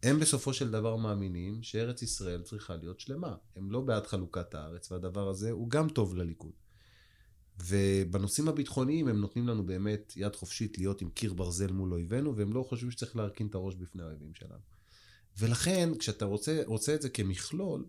הם 0.04 0.20
בסופו 0.20 0.54
של 0.54 0.72
דבר 0.72 0.96
מאמינים 0.96 1.64
שארץ 1.64 2.02
ישראל 2.02 2.42
צריכה 2.42 2.76
להיות 2.76 3.00
שלמה. 3.00 3.36
הם 3.56 3.72
לא 3.72 3.82
בעד 3.82 4.08
חלוקת 4.08 4.56
הארץ, 4.56 4.92
והדבר 4.92 5.30
הזה 5.30 5.52
הוא 5.52 5.70
גם 5.70 5.90
טוב 5.90 6.16
לליכוד. 6.16 6.52
ובנושאים 7.66 8.48
הביטחוניים 8.48 9.08
הם 9.08 9.22
נותנים 9.22 9.48
לנו 9.48 9.66
באמת 9.66 10.14
יד 10.16 10.36
חופשית 10.36 10.78
להיות 10.78 11.02
עם 11.02 11.10
קיר 11.10 11.34
ברזל 11.34 11.72
מול 11.72 11.94
אויבינו, 11.94 12.36
והם 12.36 12.54
לא 12.54 12.64
חושבים 12.64 12.92
שצריך 12.92 13.16
להרכין 13.16 13.48
את 13.48 13.56
הראש 13.56 13.76
בפני 13.76 14.04
האויבים 14.04 14.34
שלנו. 14.34 14.62
ולכן, 15.40 15.90
כשאתה 16.00 16.26
רוצה, 16.26 16.62
רוצה 16.66 16.96
את 16.96 17.02
זה 17.02 17.10
כמכלול, 17.10 17.86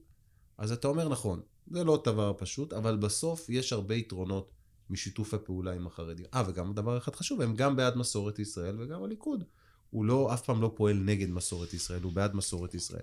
אז 0.59 0.73
אתה 0.73 0.89
אומר, 0.89 1.09
נכון, 1.09 1.41
זה 1.71 1.85
לא 1.85 2.03
דבר 2.05 2.33
פשוט, 2.39 2.73
אבל 2.73 2.97
בסוף 2.97 3.49
יש 3.49 3.73
הרבה 3.73 3.95
יתרונות 3.95 4.51
משיתוף 4.91 5.35
הפעולה 5.35 5.73
עם 5.73 5.87
החרדים. 5.87 6.27
אה, 6.35 6.43
וגם 6.49 6.73
דבר 6.75 6.99
אחד 6.99 7.15
חשוב, 7.15 7.41
הם 7.41 7.55
גם 7.57 7.77
בעד 7.77 7.97
מסורת 7.97 8.39
ישראל 8.39 8.77
וגם 8.83 9.05
הליכוד. 9.05 9.45
הוא 9.91 10.05
לא, 10.05 10.35
אף 10.35 10.43
פעם 10.45 10.63
לא 10.63 10.73
פועל 10.77 10.97
נגד 10.97 11.31
מסורת 11.31 11.75
ישראל, 11.75 12.03
הוא 12.03 12.13
בעד 12.13 12.35
מסורת 12.37 12.75
ישראל. 12.75 13.03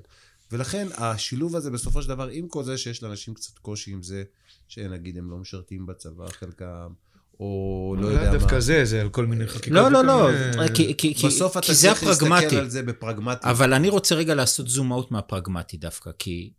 ולכן 0.51 0.87
השילוב 0.97 1.55
הזה 1.55 1.71
בסופו 1.71 2.01
של 2.01 2.09
דבר, 2.09 2.27
עם 2.27 2.47
כל 2.47 2.63
זה 2.63 2.77
שיש 2.77 3.03
לאנשים 3.03 3.33
קצת 3.33 3.57
קושי 3.57 3.91
עם 3.91 4.03
זה, 4.03 4.23
שנגיד 4.67 5.17
הם 5.17 5.31
לא 5.31 5.37
משרתים 5.37 5.85
בצבא 5.85 6.27
חלקם, 6.29 6.87
או 7.39 7.95
לא 7.99 8.07
יודע 8.07 8.31
מה. 8.31 8.37
דווקא 8.37 8.59
זה, 8.59 8.85
זה 8.85 9.01
על 9.01 9.09
כל 9.09 9.25
מיני 9.25 9.47
חקיקות. 9.47 9.71
לא, 9.71 9.91
לא, 9.91 10.03
לא, 10.05 10.27
מיני- 10.55 10.75
כי- 10.75 10.93
כי 10.97 11.13
כי- 11.15 11.27
בסוף 11.27 11.57
אתה 11.57 11.73
זה 11.73 11.87
צריך 11.87 12.03
להסתכל 12.03 12.25
הפרגמטי. 12.25 12.57
על 12.57 12.69
זה 12.69 12.83
בפרגמטי. 12.83 13.49
אבל 13.49 13.73
אני 13.73 13.89
רוצה 13.89 14.15
רגע 14.15 14.35
לעשות 14.35 14.67
זום 14.67 14.91
אאוט 14.91 15.11
מהפרגמטי 15.11 15.77
דווקא, 15.77 16.11
כי 16.19 16.51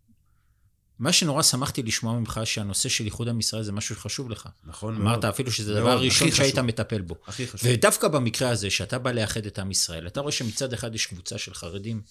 מה 1.01 1.12
שנורא 1.12 1.42
שמחתי 1.42 1.82
לשמוע 1.82 2.18
ממך, 2.18 2.40
שהנושא 2.44 2.88
של 2.88 3.05
איחוד 3.05 3.28
עם 3.28 3.40
ישראל 3.40 3.62
זה 3.62 3.72
משהו 3.72 3.94
שחשוב 3.94 4.30
לך. 4.30 4.48
נכון 4.64 4.96
אמרת 4.96 5.12
מאוד. 5.12 5.24
אפילו 5.24 5.53
שזה 5.53 5.76
הדבר 5.76 5.90
הראשון 5.90 6.30
שהיית. 6.30 6.59
מטפל 6.59 7.01
בו. 7.01 7.14
הכי 7.26 7.46
חשוב. 7.46 7.70
ודווקא 7.72 8.09
במקרה 8.09 8.51
הזה, 8.51 8.70
שאתה 8.70 8.98
בא 8.98 9.12
לאחד 9.12 9.46
את 9.46 9.59
עם 9.59 9.70
ישראל, 9.70 10.07
אתה 10.07 10.20
רואה 10.20 10.32
שמצד 10.32 10.72
אחד 10.72 10.94
יש 10.94 11.07
קבוצה 11.07 11.38
של 11.38 11.55
חרדים, 11.55 12.03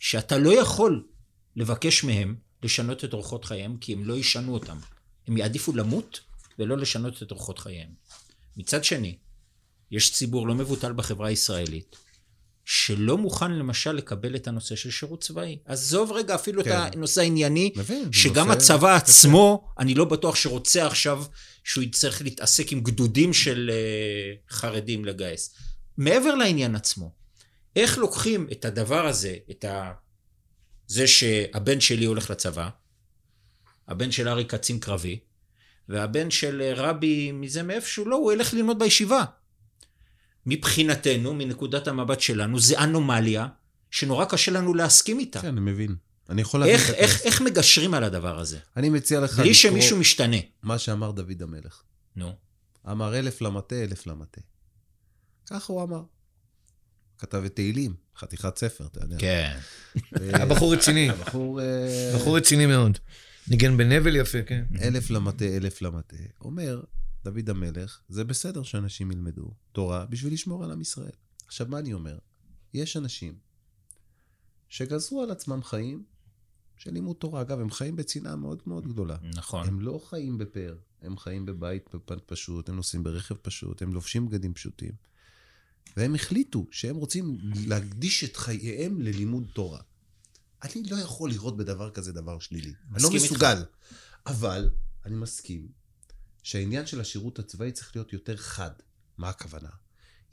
שאתה 0.00 0.38
לא 0.38 0.60
יכול 0.60 1.04
לבקש 1.56 2.04
מהם 2.04 2.34
לשנות 2.62 3.04
את 3.04 3.12
אורחות 3.12 3.44
חייהם, 3.44 3.76
כי 3.76 3.92
הם 3.92 4.04
לא 4.04 4.14
ישנו 4.14 4.54
אותם. 4.54 4.76
הם 5.28 5.36
יעדיפו 5.36 5.72
למות 5.72 6.20
ולא 6.58 6.78
לשנות 6.78 7.22
את 7.22 7.30
אורחות 7.30 7.58
חייהם. 7.58 7.88
מצד 8.56 8.84
שני, 8.84 9.16
יש 9.90 10.12
ציבור 10.12 10.48
לא 10.48 10.54
מבוטל 10.54 10.92
בחברה 10.92 11.28
הישראלית, 11.28 11.96
שלא 12.64 13.18
מוכן 13.18 13.52
למשל 13.52 13.92
לקבל 13.92 14.36
את 14.36 14.48
הנושא 14.48 14.76
של 14.76 14.90
שירות 14.90 15.20
צבאי. 15.20 15.58
עזוב 15.64 16.12
רגע 16.12 16.34
אפילו 16.34 16.64
כן. 16.64 16.70
את 16.70 16.94
הנושא 16.94 17.20
הענייני, 17.20 17.72
מבין, 17.76 18.12
שגם 18.12 18.46
נושא 18.46 18.58
הצבא 18.58 18.96
עצמו, 18.96 19.68
אני 19.78 19.94
לא 19.94 20.04
בטוח 20.04 20.36
שרוצה 20.36 20.86
עכשיו 20.86 21.24
שהוא 21.64 21.84
יצטרך 21.84 22.22
להתעסק 22.22 22.72
עם 22.72 22.80
גדודים 22.80 23.32
של 23.32 23.70
uh, 23.70 24.52
חרדים 24.54 25.04
לגייס. 25.04 25.54
מעבר 25.96 26.34
לעניין 26.34 26.74
עצמו, 26.74 27.10
איך 27.76 27.98
לוקחים 27.98 28.46
את 28.52 28.64
הדבר 28.64 29.06
הזה, 29.06 29.36
את 29.50 29.64
ה... 29.64 29.92
זה 30.86 31.06
שהבן 31.06 31.80
שלי 31.80 32.04
הולך 32.04 32.30
לצבא, 32.30 32.68
הבן 33.88 34.10
של 34.10 34.28
ארי 34.28 34.44
קצין 34.44 34.78
קרבי, 34.78 35.18
והבן 35.88 36.30
של 36.30 36.62
אה, 36.62 36.72
רבי 36.74 37.32
מזה 37.32 37.62
מאיפשהו, 37.62 38.04
לא, 38.04 38.16
הוא 38.16 38.32
ילך 38.32 38.54
ללמוד 38.54 38.78
בישיבה. 38.78 39.24
מבחינתנו, 40.46 41.34
מנקודת 41.34 41.88
המבט 41.88 42.20
שלנו, 42.20 42.60
זה 42.60 42.78
אנומליה 42.78 43.46
שנורא 43.90 44.24
קשה 44.24 44.52
לנו 44.52 44.74
להסכים 44.74 45.18
איתה. 45.18 45.40
כן, 45.40 45.48
אני 45.48 45.60
מבין. 45.60 45.96
אני 46.30 46.42
יכול 46.42 46.60
להבין 46.60 46.74
איך, 46.74 46.90
את 46.90 46.94
איך. 46.94 47.22
איך 47.22 47.40
מגשרים 47.40 47.94
על 47.94 48.04
הדבר 48.04 48.38
הזה? 48.38 48.58
אני 48.76 48.88
מציע 48.88 49.20
לך 49.20 49.38
בלי 49.38 49.54
שמישהו 49.54 49.98
משתנה. 49.98 50.36
מה 50.62 50.78
שאמר 50.78 51.10
דוד 51.10 51.42
המלך. 51.42 51.82
נו. 52.16 52.32
אמר 52.90 53.18
אלף 53.18 53.40
למטה, 53.40 53.82
אלף 53.82 54.06
למטה. 54.06 54.40
ככה 55.46 55.72
הוא 55.72 55.82
אמר. 55.82 56.02
כתב 57.18 57.42
את 57.46 57.54
תהילים, 57.54 57.94
חתיכת 58.16 58.58
ספר, 58.58 58.86
אתה 58.86 59.00
יודע. 59.00 59.16
כן. 59.18 59.58
ו- 60.20 60.36
הבחור 60.36 60.74
רציני, 60.74 61.10
הבחור... 61.10 61.60
אה, 61.60 62.12
בחור 62.14 62.36
רציני 62.36 62.66
מאוד. 62.66 62.98
ניגן 63.48 63.76
בנבל 63.76 64.16
יפה, 64.16 64.42
כן. 64.42 64.64
אלף 64.82 65.10
למטה, 65.10 65.44
אלף 65.44 65.82
למטה. 65.82 66.16
אומר 66.40 66.80
דוד 67.24 67.50
המלך, 67.50 68.00
זה 68.08 68.24
בסדר 68.24 68.62
שאנשים 68.62 69.10
ילמדו 69.10 69.50
תורה 69.72 70.06
בשביל 70.06 70.32
לשמור 70.32 70.64
על 70.64 70.70
עם 70.70 70.80
ישראל. 70.80 71.12
עכשיו, 71.46 71.66
מה 71.70 71.78
אני 71.78 71.92
אומר? 71.92 72.18
יש 72.74 72.96
אנשים 72.96 73.38
שגזרו 74.68 75.22
על 75.22 75.30
עצמם 75.30 75.62
חיים 75.62 76.04
של 76.76 76.92
לימוד 76.92 77.16
תורה. 77.16 77.40
אגב, 77.40 77.60
הם 77.60 77.70
חיים 77.70 77.96
בצנעה 77.96 78.36
מאוד 78.36 78.62
מאוד 78.66 78.88
גדולה. 78.88 79.16
נכון. 79.34 79.68
הם 79.68 79.80
לא 79.80 80.00
חיים 80.08 80.38
בפאר, 80.38 80.76
הם 81.02 81.18
חיים 81.18 81.46
בבית 81.46 81.88
פשוט, 82.26 82.68
הם 82.68 82.76
נוסעים 82.76 83.02
ברכב 83.02 83.34
פשוט, 83.34 83.82
הם 83.82 83.92
לובשים 83.92 84.28
בגדים 84.28 84.54
פשוטים. 84.54 84.92
והם 85.96 86.14
החליטו 86.14 86.66
שהם 86.70 86.96
רוצים 86.96 87.38
להקדיש 87.66 88.24
את 88.24 88.36
חייהם 88.36 89.00
ללימוד 89.00 89.50
תורה. 89.52 89.80
אני 90.62 90.82
לא 90.90 90.96
יכול 90.96 91.30
לראות 91.30 91.56
בדבר 91.56 91.90
כזה 91.90 92.12
דבר 92.12 92.38
שלילי. 92.38 92.72
אני 92.94 93.02
לא 93.02 93.10
מסכים 93.10 93.14
איתך. 93.14 93.32
מסוגל. 93.32 93.64
אבל 94.26 94.70
אני 95.04 95.14
מסכים 95.16 95.68
שהעניין 96.42 96.86
של 96.86 97.00
השירות 97.00 97.38
הצבאי 97.38 97.72
צריך 97.72 97.96
להיות 97.96 98.12
יותר 98.12 98.36
חד. 98.36 98.70
מה 99.18 99.28
הכוונה? 99.28 99.68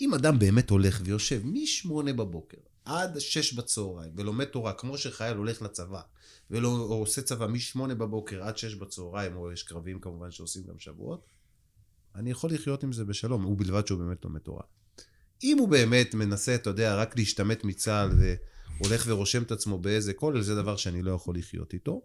אם 0.01 0.13
אדם 0.13 0.39
באמת 0.39 0.69
הולך 0.69 1.01
ויושב 1.03 1.41
מ-8 1.45 1.89
בבוקר 2.03 2.57
עד 2.85 3.19
6 3.19 3.53
בצהריים 3.53 4.11
ולומד 4.15 4.45
תורה, 4.45 4.73
כמו 4.73 4.97
שחייל 4.97 5.37
הולך 5.37 5.61
לצבא, 5.61 6.01
ולא, 6.51 6.67
או 6.67 6.93
עושה 6.93 7.21
צבא 7.21 7.47
מ-8 7.47 7.79
בבוקר 7.79 8.43
עד 8.43 8.57
6 8.57 8.75
בצהריים, 8.75 9.35
או 9.35 9.51
יש 9.51 9.63
קרבים 9.63 9.99
כמובן 9.99 10.31
שעושים 10.31 10.63
גם 10.63 10.79
שבועות, 10.79 11.25
אני 12.15 12.31
יכול 12.31 12.53
לחיות 12.53 12.83
עם 12.83 12.93
זה 12.93 13.05
בשלום, 13.05 13.45
ובלבד 13.45 13.87
שהוא 13.87 13.99
באמת 13.99 14.25
לומד 14.25 14.39
תורה. 14.39 14.63
אם 15.43 15.57
הוא 15.57 15.69
באמת 15.69 16.13
מנסה, 16.13 16.55
אתה 16.55 16.69
יודע, 16.69 16.95
רק 16.95 17.17
להשתמט 17.17 17.63
מצה"ל 17.63 18.09
והולך 18.79 19.03
ורושם 19.07 19.43
את 19.43 19.51
עצמו 19.51 19.79
באיזה 19.79 20.13
כולל, 20.13 20.41
זה 20.41 20.55
דבר 20.55 20.75
שאני 20.75 21.01
לא 21.01 21.11
יכול 21.11 21.37
לחיות 21.37 21.73
איתו, 21.73 22.01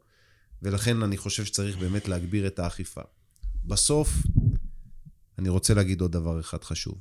ולכן 0.63 1.03
אני 1.03 1.17
חושב 1.17 1.45
שצריך 1.45 1.79
באמת 1.79 2.09
להגביר 2.09 2.47
את 2.47 2.59
האכיפה. 2.59 3.03
בסוף, 3.65 4.09
אני 5.39 5.49
רוצה 5.49 5.75
להגיד 5.75 6.01
עוד 6.01 6.13
דבר 6.13 6.41
אחד 6.41 6.65
חשוב. 6.65 6.95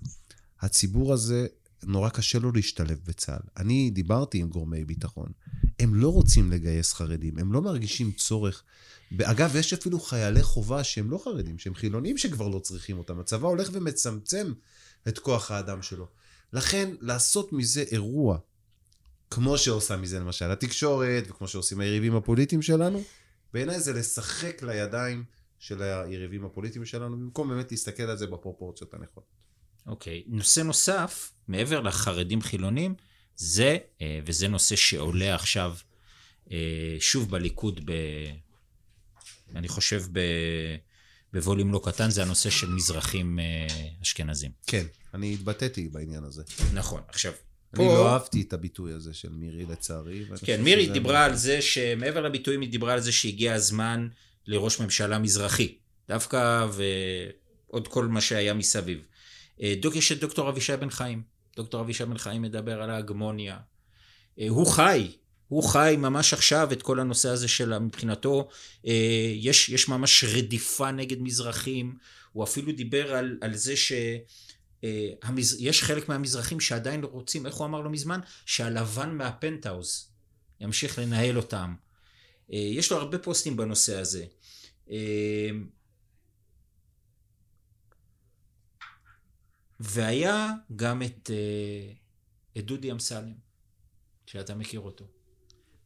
הציבור 0.61 1.13
הזה, 1.13 1.47
נורא 1.83 2.09
קשה 2.09 2.39
לו 2.39 2.51
להשתלב 2.51 2.99
בצה"ל. 3.05 3.47
אני 3.57 3.89
דיברתי 3.89 4.37
עם 4.37 4.49
גורמי 4.49 4.85
ביטחון. 4.85 5.31
הם 5.79 5.95
לא 5.95 6.09
רוצים 6.09 6.51
לגייס 6.51 6.93
חרדים, 6.93 7.37
הם 7.37 7.53
לא 7.53 7.61
מרגישים 7.61 8.11
צורך. 8.11 8.63
אגב, 9.23 9.55
יש 9.55 9.73
אפילו 9.73 9.99
חיילי 9.99 10.43
חובה 10.43 10.83
שהם 10.83 11.11
לא 11.11 11.21
חרדים, 11.23 11.59
שהם 11.59 11.75
חילונים 11.75 12.17
שכבר 12.17 12.47
לא 12.47 12.59
צריכים 12.59 12.97
אותם. 12.97 13.19
הצבא 13.19 13.47
הולך 13.47 13.69
ומצמצם 13.73 14.53
את 15.07 15.19
כוח 15.19 15.51
האדם 15.51 15.81
שלו. 15.81 16.07
לכן, 16.53 16.89
לעשות 17.01 17.53
מזה 17.53 17.83
אירוע, 17.91 18.37
כמו 19.29 19.57
שעושה 19.57 19.97
מזה 19.97 20.19
למשל 20.19 20.51
התקשורת, 20.51 21.23
וכמו 21.29 21.47
שעושים 21.47 21.79
היריבים 21.79 22.15
הפוליטיים 22.15 22.61
שלנו, 22.61 23.03
בעיניי 23.53 23.79
זה 23.79 23.93
לשחק 23.93 24.63
לידיים 24.63 25.23
של 25.63 25.81
היריבים 25.81 26.45
הפוליטיים 26.45 26.85
שלנו, 26.85 27.17
במקום 27.17 27.49
באמת 27.49 27.71
להסתכל 27.71 28.03
על 28.03 28.17
זה 28.17 28.27
בפרופורציות 28.27 28.93
הנכונות. 28.93 29.29
אוקיי. 29.87 30.23
נושא 30.27 30.59
נוסף, 30.59 31.31
מעבר 31.47 31.81
לחרדים 31.81 32.41
חילונים, 32.41 32.95
זה, 33.35 33.77
אה, 34.01 34.19
וזה 34.25 34.47
נושא 34.47 34.75
שעולה 34.75 35.35
עכשיו 35.35 35.75
אה, 36.51 36.95
שוב 36.99 37.31
בליכוד, 37.31 37.81
ב, 37.85 37.91
אני 39.55 39.67
חושב 39.67 40.03
ב, 40.11 40.19
בווליום 41.33 41.71
לא 41.71 41.81
קטן, 41.85 42.09
זה 42.09 42.23
הנושא 42.23 42.49
של 42.49 42.69
מזרחים 42.69 43.39
אה, 43.39 43.67
אשכנזים. 44.01 44.51
כן, 44.67 44.85
אני 45.13 45.33
התבטאתי 45.33 45.89
בעניין 45.89 46.23
הזה. 46.23 46.43
נכון. 46.73 47.01
עכשיו, 47.07 47.33
אני 47.73 47.85
לא 47.85 48.09
אהבתי 48.09 48.41
את 48.41 48.53
הביטוי 48.53 48.93
הזה 48.93 49.13
של 49.13 49.29
מירי 49.29 49.65
לצערי. 49.65 50.25
כן, 50.45 50.61
מירי 50.61 50.89
דיברה 50.89 51.25
על 51.25 51.35
זה 51.35 51.61
שמעבר 51.61 52.21
לביטויים 52.21 52.61
היא 52.61 52.69
דיברה 52.69 52.93
על 52.93 52.99
זה 52.99 53.11
שהגיע 53.11 53.53
הזמן 53.53 54.07
לראש 54.47 54.79
ממשלה 54.79 55.19
מזרחי. 55.19 55.75
דווקא 56.07 56.67
ועוד 56.71 57.87
כל 57.87 58.07
מה 58.07 58.21
שהיה 58.21 58.53
מסביב. 58.53 58.99
אה, 59.61 59.73
דוק, 59.81 59.95
יש 59.95 60.11
את 60.11 60.19
דוקטור 60.19 60.49
אבישי 60.49 60.77
בן 60.77 60.89
חיים. 60.89 61.23
דוקטור 61.55 61.81
אבישי 61.81 62.05
בן 62.05 62.17
חיים 62.17 62.41
מדבר 62.41 62.81
על 62.81 62.89
ההגמוניה 62.89 63.57
אה, 64.39 64.45
הוא 64.49 64.67
חי, 64.67 65.11
הוא 65.47 65.63
חי 65.63 65.95
ממש 65.97 66.33
עכשיו 66.33 66.69
את 66.71 66.81
כל 66.81 66.99
הנושא 66.99 67.29
הזה 67.29 67.47
של 67.47 67.79
מבחינתו, 67.79 68.49
אה, 68.87 69.33
יש, 69.35 69.69
יש 69.69 69.89
ממש 69.89 70.23
רדיפה 70.23 70.91
נגד 70.91 71.21
מזרחים, 71.21 71.95
הוא 72.31 72.43
אפילו 72.43 72.71
דיבר 72.71 73.15
על, 73.15 73.37
על 73.41 73.55
זה 73.55 73.77
ש... 73.77 73.93
יש 75.59 75.83
חלק 75.83 76.09
מהמזרחים 76.09 76.59
שעדיין 76.59 77.01
לא 77.01 77.07
רוצים, 77.07 77.45
איך 77.45 77.55
הוא 77.55 77.65
אמר 77.65 77.81
לא 77.81 77.89
מזמן? 77.89 78.19
שהלבן 78.45 79.09
מהפנטהאוז 79.09 80.09
ימשיך 80.59 80.99
לנהל 80.99 81.37
אותם. 81.37 81.73
יש 82.55 82.91
לו 82.91 82.97
הרבה 82.97 83.17
פוסטים 83.17 83.57
בנושא 83.57 83.99
הזה. 83.99 84.25
והיה 89.79 90.47
גם 90.75 91.01
את, 91.01 91.29
את 92.57 92.65
דודי 92.65 92.91
אמסלם, 92.91 93.33
שאתה 94.25 94.55
מכיר 94.55 94.79
אותו. 94.79 95.05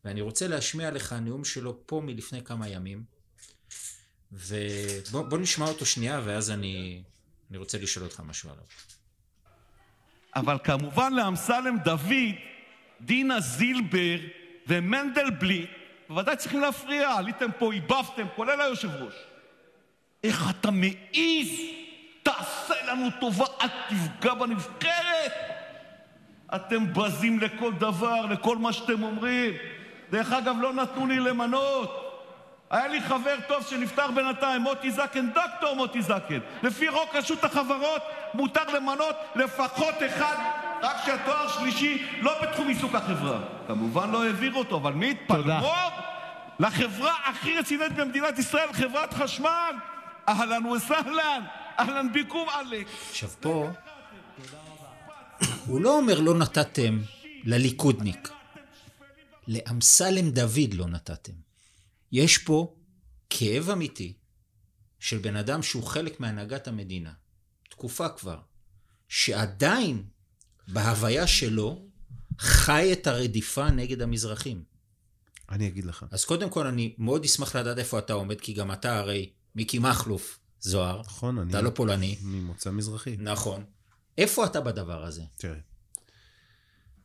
ואני 0.06 0.22
רוצה 0.22 0.48
להשמיע 0.48 0.92
לך 0.92 1.14
נאום 1.14 1.46
שלו 1.46 1.88
פה 1.88 2.02
מלפני 2.06 2.44
כמה 2.44 2.70
ימים, 2.70 3.04
ובוא 4.32 5.38
נשמע 5.38 5.66
אותו 5.66 5.86
שנייה, 5.86 6.22
ואז 6.26 6.52
אני, 6.52 7.04
אני 7.50 7.58
רוצה 7.58 7.78
לשאול 7.78 8.06
אותך 8.06 8.20
משהו 8.20 8.50
עליו. 8.50 8.64
אבל 10.36 10.58
כמובן 10.64 11.14
לאמסלם 11.14 11.78
דוד, 11.86 12.36
דינה 13.02 13.40
זילבר 13.40 14.18
ומנדלבליט, 14.68 15.70
בוודאי 16.10 16.36
צריכים 16.36 16.62
להפריע. 16.62 17.12
עליתם 17.12 17.52
פה, 17.60 17.74
עיבבתם, 17.74 18.28
כולל 18.36 18.62
היושב 18.62 19.04
ראש. 19.04 19.14
איך 20.24 20.50
אתה 20.50 20.72
מעז? 20.72 21.52
תעשה 22.24 22.74
לנו 22.88 23.08
טובה, 23.20 23.46
אל 23.62 23.68
תפגע 23.90 24.34
בנבחרת. 24.34 25.32
רק 40.82 40.98
שהתואר 41.06 41.48
שלישי 41.48 42.08
לא 42.22 42.42
בתחום 42.42 42.68
עיסוק 42.68 42.96
החברה. 42.96 43.40
כמובן 43.68 44.12
לא 44.12 44.24
העביר 44.24 44.54
אותו, 44.54 44.78
אבל 44.78 44.94
מי 44.94 45.12
התפלמור? 45.12 45.76
לחברה 46.60 47.14
הכי 47.26 47.58
רצינית 47.58 47.94
במדינת 47.94 48.40
ישראל, 48.40 48.74
חברת 48.74 49.14
חשמל. 49.14 49.76
אהלן 50.30 50.66
וסהלן, 50.66 51.42
אהלן 51.80 52.14
ביקום 52.14 52.50
עלק. 52.50 52.88
עכשיו 53.10 53.30
פה, 53.30 53.70
הוא 55.66 55.82
לא 55.82 55.98
אומר 55.98 56.20
לא 56.20 56.34
נתתם 56.34 57.00
לליכודניק. 57.44 58.30
לאמסלם 59.48 60.30
דוד 60.30 60.74
לא 60.74 60.88
נתתם. 60.88 61.34
יש 62.12 62.38
פה 62.38 62.76
כאב 63.30 63.70
אמיתי 63.70 64.14
של 65.00 65.18
בן 65.18 65.36
אדם 65.36 65.64
שהוא 65.64 65.84
חלק 65.84 66.20
מהנהגת 66.20 66.68
המדינה, 66.68 67.12
תקופה 67.70 68.10
כבר, 68.10 68.40
שעדיין 69.08 70.04
בהוויה 70.68 71.28
שלו 71.28 71.86
חי 72.40 72.94
את 72.94 73.08
הרדיפה 73.08 73.70
נגד 73.70 74.02
המזרחים. 74.02 74.64
אני 75.50 75.68
אגיד 75.68 75.86
לך. 75.86 76.06
אז 76.12 76.26
קודם 76.26 76.50
כל 76.50 76.68
אני 76.68 76.96
מאוד 76.98 77.24
אשמח 77.24 77.56
לדעת 77.56 77.78
איפה 77.78 78.00
אתה 78.00 78.14
עומד, 78.14 78.42
כי 78.42 78.54
גם 78.54 78.72
אתה 78.72 79.00
הרי 79.00 79.30
מיקי 79.56 79.80
מכלוף 79.80 80.40
זוהר. 80.60 81.02
נכון, 81.02 81.40
אני... 81.40 81.50
אתה 81.50 81.62
לא 81.62 81.70
פולני. 81.70 82.18
ממוצא 82.22 82.72
מזרחי. 82.72 83.18
נכון. 83.20 83.64
איפה 84.18 84.46
אתה 84.46 84.62
בדבר 84.62 85.04
הזה? 85.04 85.24
תראה. 85.38 85.60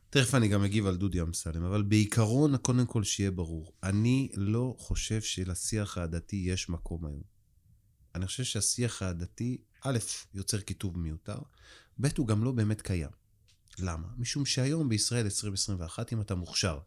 תכף 0.09 0.35
אני 0.35 0.47
גם 0.47 0.63
אגיב 0.63 0.87
על 0.87 0.97
דודי 0.97 1.21
אמסלם, 1.21 1.63
אבל 1.63 1.81
בעיקרון, 1.81 2.57
קודם 2.57 2.85
כל 2.85 3.03
שיהיה 3.03 3.31
ברור, 3.31 3.73
אני 3.83 4.29
לא 4.35 4.75
חושב 4.77 5.21
שלשיח 5.21 5.97
העדתי 5.97 6.35
יש 6.35 6.69
מקום 6.69 7.05
היום. 7.05 7.23
אני 8.15 8.27
חושב 8.27 8.43
שהשיח 8.43 9.01
העדתי, 9.01 9.57
א', 9.81 9.97
יוצר 10.33 10.61
כיתוב 10.61 10.99
מיותר, 10.99 11.37
ב', 12.01 12.07
הוא 12.17 12.27
גם 12.27 12.43
לא 12.43 12.51
באמת 12.51 12.81
קיים. 12.81 13.22
למה? 13.79 14.07
משום 14.17 14.45
שהיום 14.45 14.89
בישראל 14.89 15.25
2021, 15.25 16.13
אם 16.13 16.21
אתה 16.21 16.35
מוכשר 16.35 16.79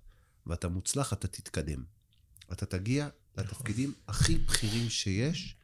ואתה 0.46 0.68
מוצלח, 0.68 1.12
אתה 1.12 1.28
תתקדם. 1.28 1.84
אתה 2.52 2.66
תגיע 2.66 3.08
לתפקידים 3.36 3.92
הכי 4.08 4.38
בכירים 4.38 4.90
שיש, 4.90 5.56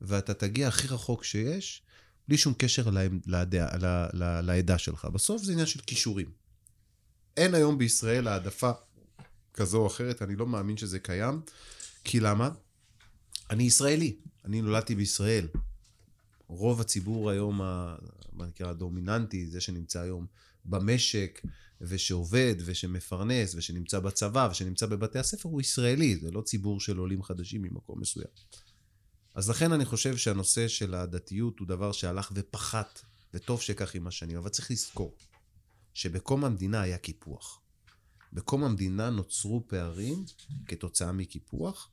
ואתה 0.00 0.34
תגיע 0.34 0.68
הכי 0.68 0.88
רחוק 0.88 1.24
שיש, 1.24 1.82
בלי 2.28 2.38
שום 2.38 2.54
קשר 2.58 2.90
לעדה, 3.26 3.68
לעדה 4.42 4.78
שלך. 4.78 5.04
בסוף 5.04 5.42
זה 5.42 5.52
עניין 5.52 5.66
של 5.66 5.80
כישורים. 5.80 6.30
אין 7.36 7.54
היום 7.54 7.78
בישראל 7.78 8.28
העדפה 8.28 8.70
כזו 9.54 9.78
או 9.78 9.86
אחרת, 9.86 10.22
אני 10.22 10.36
לא 10.36 10.46
מאמין 10.46 10.76
שזה 10.76 10.98
קיים. 10.98 11.40
כי 12.04 12.20
למה? 12.20 12.50
אני 13.50 13.62
ישראלי, 13.62 14.16
אני 14.44 14.62
נולדתי 14.62 14.94
בישראל. 14.94 15.48
רוב 16.46 16.80
הציבור 16.80 17.30
היום, 17.30 17.58
מה 17.58 17.96
נקרא, 18.46 18.70
הדומיננטי, 18.70 19.46
זה 19.46 19.60
שנמצא 19.60 20.00
היום 20.00 20.26
במשק, 20.64 21.40
ושעובד, 21.80 22.54
ושמפרנס, 22.64 23.54
ושנמצא 23.54 23.98
בצבא, 24.00 24.48
ושנמצא 24.50 24.86
בבתי 24.86 25.18
הספר, 25.18 25.48
הוא 25.48 25.60
ישראלי, 25.60 26.16
זה 26.16 26.30
לא 26.30 26.42
ציבור 26.42 26.80
של 26.80 26.98
עולים 26.98 27.22
חדשים 27.22 27.62
ממקום 27.62 28.00
מסוים. 28.00 28.28
אז 29.34 29.50
לכן 29.50 29.72
אני 29.72 29.84
חושב 29.84 30.16
שהנושא 30.16 30.68
של 30.68 30.94
הדתיות 30.94 31.58
הוא 31.58 31.68
דבר 31.68 31.92
שהלך 31.92 32.32
ופחת, 32.34 33.00
וטוב 33.34 33.60
שכך 33.60 33.94
עם 33.94 34.06
השנים, 34.06 34.36
אבל 34.36 34.48
צריך 34.48 34.70
לזכור. 34.70 35.16
שבקום 35.94 36.44
המדינה 36.44 36.80
היה 36.80 36.98
קיפוח. 36.98 37.60
בקום 38.32 38.64
המדינה 38.64 39.10
נוצרו 39.10 39.64
פערים 39.66 40.24
כתוצאה 40.66 41.12
מקיפוח. 41.12 41.90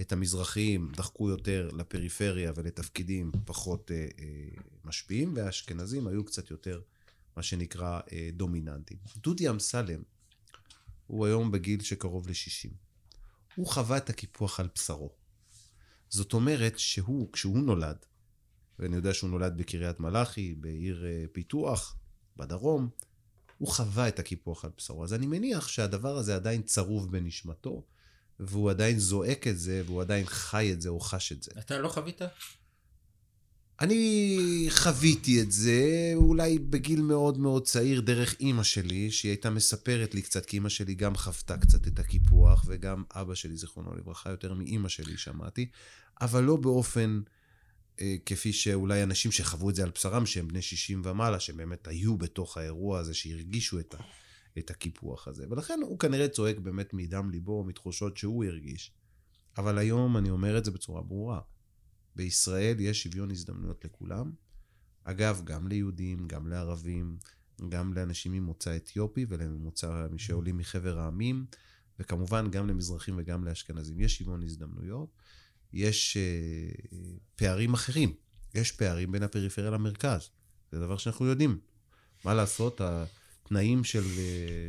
את 0.00 0.12
המזרחים 0.12 0.92
דחקו 0.96 1.28
יותר 1.28 1.68
לפריפריה 1.72 2.52
ולתפקידים 2.54 3.32
פחות 3.44 3.90
אה, 3.90 3.96
אה, 3.96 4.48
משפיעים, 4.84 5.32
והאשכנזים 5.36 6.06
היו 6.06 6.24
קצת 6.24 6.50
יותר, 6.50 6.80
מה 7.38 7.42
שנקרא, 7.42 8.00
אה, 8.12 8.30
דומיננטיים. 8.32 9.00
דודי 9.16 9.50
אמסלם 9.50 10.02
הוא 11.06 11.26
היום 11.26 11.50
בגיל 11.50 11.82
שקרוב 11.82 12.28
ל-60. 12.28 12.70
הוא 13.54 13.66
חווה 13.66 13.96
את 13.96 14.10
הקיפוח 14.10 14.60
על 14.60 14.68
בשרו. 14.74 15.12
זאת 16.08 16.32
אומרת 16.32 16.78
שהוא, 16.78 17.32
כשהוא 17.32 17.58
נולד, 17.58 17.96
ואני 18.78 18.96
יודע 18.96 19.14
שהוא 19.14 19.30
נולד 19.30 19.56
בקריית 19.56 20.00
מלאכי, 20.00 20.54
בעיר 20.54 21.04
אה, 21.06 21.24
פיתוח, 21.32 21.96
בדרום, 22.36 22.88
הוא 23.58 23.68
חווה 23.68 24.08
את 24.08 24.18
הקיפוח 24.18 24.64
על 24.64 24.70
בשרו. 24.76 25.04
אז 25.04 25.14
אני 25.14 25.26
מניח 25.26 25.68
שהדבר 25.68 26.16
הזה 26.16 26.34
עדיין 26.34 26.62
צרוב 26.62 27.12
בנשמתו, 27.12 27.84
והוא 28.40 28.70
עדיין 28.70 28.98
זועק 28.98 29.46
את 29.46 29.58
זה, 29.58 29.82
והוא 29.86 30.00
עדיין 30.00 30.26
חי 30.26 30.72
את 30.72 30.82
זה 30.82 30.88
או 30.88 31.00
חש 31.00 31.32
את 31.32 31.42
זה. 31.42 31.50
אתה 31.58 31.78
לא 31.78 31.88
חווית? 31.88 32.20
אני 33.80 34.66
חוויתי 34.70 35.42
את 35.42 35.52
זה 35.52 36.12
אולי 36.14 36.58
בגיל 36.58 37.02
מאוד 37.02 37.38
מאוד 37.38 37.64
צעיר 37.64 38.00
דרך 38.00 38.40
אימא 38.40 38.62
שלי, 38.62 39.10
שהיא 39.10 39.30
הייתה 39.30 39.50
מספרת 39.50 40.14
לי 40.14 40.22
קצת, 40.22 40.46
כי 40.46 40.56
אימא 40.56 40.68
שלי 40.68 40.94
גם 40.94 41.16
חוותה 41.16 41.58
קצת 41.58 41.88
את 41.88 41.98
הקיפוח, 41.98 42.64
וגם 42.66 43.04
אבא 43.14 43.34
שלי, 43.34 43.56
זיכרונו 43.56 43.94
לברכה, 43.94 44.30
יותר 44.30 44.54
מאימא 44.54 44.88
שלי 44.88 45.16
שמעתי, 45.16 45.68
אבל 46.20 46.44
לא 46.44 46.56
באופן 46.56 47.20
אה, 48.00 48.16
כפי 48.26 48.52
שאולי 48.52 49.02
אנשים 49.02 49.32
שחוו 49.32 49.70
את 49.70 49.74
זה 49.74 49.82
על 49.82 49.90
בשרם, 49.90 50.26
שהם 50.26 50.48
בני 50.48 50.62
60 50.62 51.02
ומעלה, 51.04 51.40
שבאמת 51.40 51.88
היו 51.88 52.16
בתוך 52.16 52.58
האירוע 52.58 52.98
הזה, 52.98 53.14
שהרגישו 53.14 53.78
את, 53.78 53.94
ה, 53.94 53.98
את 54.58 54.70
הקיפוח 54.70 55.28
הזה. 55.28 55.46
ולכן 55.50 55.80
הוא 55.82 55.98
כנראה 55.98 56.28
צועק 56.28 56.58
באמת 56.58 56.94
מדם 56.94 57.30
ליבו, 57.30 57.64
מתחושות 57.64 58.16
שהוא 58.16 58.44
הרגיש. 58.44 58.92
אבל 59.58 59.78
היום 59.78 60.16
אני 60.16 60.30
אומר 60.30 60.58
את 60.58 60.64
זה 60.64 60.70
בצורה 60.70 61.02
ברורה. 61.02 61.40
בישראל 62.18 62.80
יש 62.80 63.02
שוויון 63.02 63.30
הזדמנויות 63.30 63.84
לכולם. 63.84 64.32
אגב, 65.04 65.42
גם 65.44 65.68
ליהודים, 65.68 66.28
גם 66.28 66.48
לערבים, 66.48 67.18
גם 67.68 67.92
לאנשים 67.92 68.32
ממוצא 68.32 68.76
אתיופי 68.76 69.26
ולמוצא 69.28 70.06
שעולים 70.16 70.56
מחבר 70.56 70.98
העמים, 70.98 71.46
וכמובן 71.98 72.50
גם 72.50 72.68
למזרחים 72.68 73.14
וגם 73.18 73.44
לאשכנזים. 73.44 74.00
יש 74.00 74.18
שוויון 74.18 74.42
הזדמנויות. 74.42 75.08
יש 75.72 76.16
uh, 76.16 76.96
פערים 77.36 77.74
אחרים. 77.74 78.14
יש 78.54 78.72
פערים 78.72 79.12
בין 79.12 79.22
הפריפריה 79.22 79.70
למרכז. 79.70 80.30
זה 80.72 80.80
דבר 80.80 80.96
שאנחנו 80.96 81.26
יודעים. 81.26 81.58
מה 82.24 82.34
לעשות, 82.34 82.80
התנאים 82.80 83.84
של, 83.84 84.02
uh, 84.02 84.06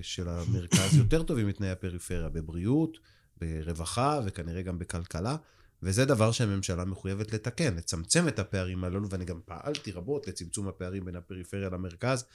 של 0.02 0.30
המרכז 0.30 0.96
יותר 0.98 1.24
טובים 1.24 1.48
מתנאי 1.48 1.70
הפריפריה, 1.70 2.30
בבריאות, 2.30 2.98
ברווחה 3.38 4.20
וכנראה 4.26 4.62
גם 4.62 4.80
בכלכלה, 4.80 5.38
וזה 5.84 6.06
דבר 6.06 6.32
שהממשלה 6.32 6.86
מחויבת 6.86 7.34
לתקן, 7.34 7.76
לצמצם 7.76 8.28
את 8.28 8.40
הפערים 8.40 8.84
הללו, 8.84 9.10
ואני 9.10 9.26
גם 9.26 9.40
פעלתי 9.46 9.92
רבות 9.92 10.28
לצמצום 10.28 10.68
הפערים 10.68 11.06
בין 11.06 11.16
הפריפריה 11.16 11.70
למרכז 11.70 12.26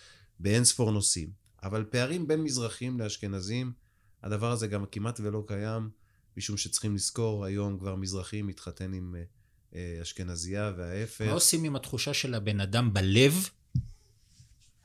באין 0.40 0.64
ספור 0.64 0.90
נושאים. 0.90 1.30
אבל 1.62 1.84
פערים 1.84 2.28
בין 2.28 2.42
מזרחים 2.42 3.00
לאשכנזים, 3.00 3.72
הדבר 4.22 4.50
הזה 4.52 4.66
גם 4.66 4.84
כמעט 4.86 5.20
ולא 5.20 5.44
קיים. 5.46 5.90
משום 6.36 6.56
שצריכים 6.56 6.94
לזכור, 6.94 7.44
היום 7.44 7.78
כבר 7.78 7.96
מזרחי 7.96 8.42
מתחתן 8.42 8.92
עם 8.92 9.16
אה, 9.18 9.22
אה, 9.74 9.98
אשכנזייה 10.02 10.72
וההפך. 10.76 11.24
מה 11.26 11.32
עושים 11.32 11.64
עם 11.64 11.76
התחושה 11.76 12.14
של 12.14 12.34
הבן 12.34 12.60
אדם 12.60 12.94
בלב, 12.94 13.48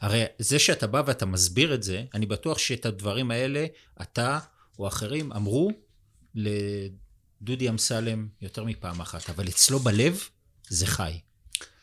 הרי 0.01 0.24
זה 0.39 0.60
שאתה 0.60 0.88
בא 0.88 1.03
ואתה 1.05 1.26
מסביר 1.26 1.76
את 1.76 1.84
זה, 1.84 2.05
אני 2.14 2.26
בטוח 2.26 2.57
שאת 2.57 2.86
הדברים 2.86 3.32
האלה, 3.32 3.66
אתה 4.01 4.39
או 4.80 4.88
אחרים 4.88 5.34
אמרו 5.34 5.72
לדודי 7.41 7.69
אמסלם 7.69 8.27
יותר 8.41 8.63
מפעם 8.63 9.01
אחת, 9.01 9.29
אבל 9.29 9.47
אצלו 9.47 9.79
בלב 9.79 10.19
זה 10.69 10.87
חי. 10.87 11.19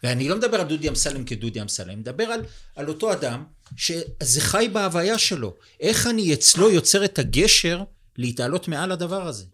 ואני 0.02 0.28
לא 0.28 0.36
מדבר 0.36 0.60
על 0.60 0.68
דודי 0.68 0.88
אמסלם 0.88 1.24
כדודי 1.24 1.62
אמסלם, 1.62 1.88
אני 1.88 1.96
מדבר 1.96 2.24
על, 2.24 2.40
על 2.74 2.88
אותו 2.88 3.12
אדם 3.12 3.44
שזה 3.76 4.40
חי 4.40 4.68
בהוויה 4.72 5.18
שלו. 5.18 5.56
איך 5.80 6.06
אני 6.06 6.34
אצלו 6.34 6.70
יוצר 6.70 7.04
את 7.04 7.18
הגשר 7.18 7.84
להתעלות 8.16 8.68
מעל 8.68 8.92
הדבר 8.92 9.26
הזה? 9.26 9.44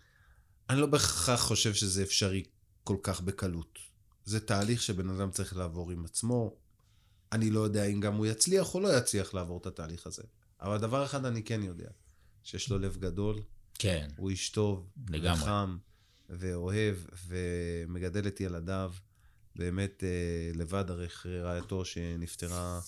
אני 0.70 0.80
לא 0.80 0.86
בהכרח 0.86 1.40
חושב 1.40 1.74
שזה 1.74 2.03
אפשרי 2.03 2.42
כל 2.84 2.96
כך 3.03 3.20
בקלות. 3.20 3.78
זה 4.24 4.40
תהליך 4.40 4.82
שבן 4.82 5.09
אדם 5.09 5.30
צריך 5.30 5.57
לעבור 5.57 5.90
עם 5.90 6.05
עצמו. 6.05 6.57
אני 7.32 7.50
לא 7.50 7.61
יודע 7.61 7.84
אם 7.84 8.00
גם 8.00 8.14
הוא 8.14 8.26
יצליח 8.26 8.74
או 8.74 8.80
לא 8.80 8.96
יצליח 8.96 9.34
לעבור 9.34 9.59
את 9.59 9.66
התהליך 9.66 10.07
הזה. 10.07 10.22
אבל 10.61 10.78
דבר 10.78 11.05
אחד 11.05 11.24
אני 11.24 11.42
כן 11.42 11.62
יודע, 11.62 11.88
שיש 12.42 12.70
לו 12.70 12.78
לב 12.78 12.96
גדול, 12.96 13.42
כן, 13.74 14.09
הוא 14.16 14.30
איש 14.30 14.50
טוב, 14.50 14.90
לגמרי. 15.09 15.40
חכם 15.40 15.76
ואוהב 16.39 16.97
ומגדל 17.28 18.26
את 18.26 18.41
ילדיו. 18.41 18.93
באמת 19.57 20.05
אה, 20.05 20.51
לבד 20.55 20.91
הרי 20.91 21.07
אחרי 21.07 21.41
רעייתו 21.41 21.85
שנפטרה 21.85 22.80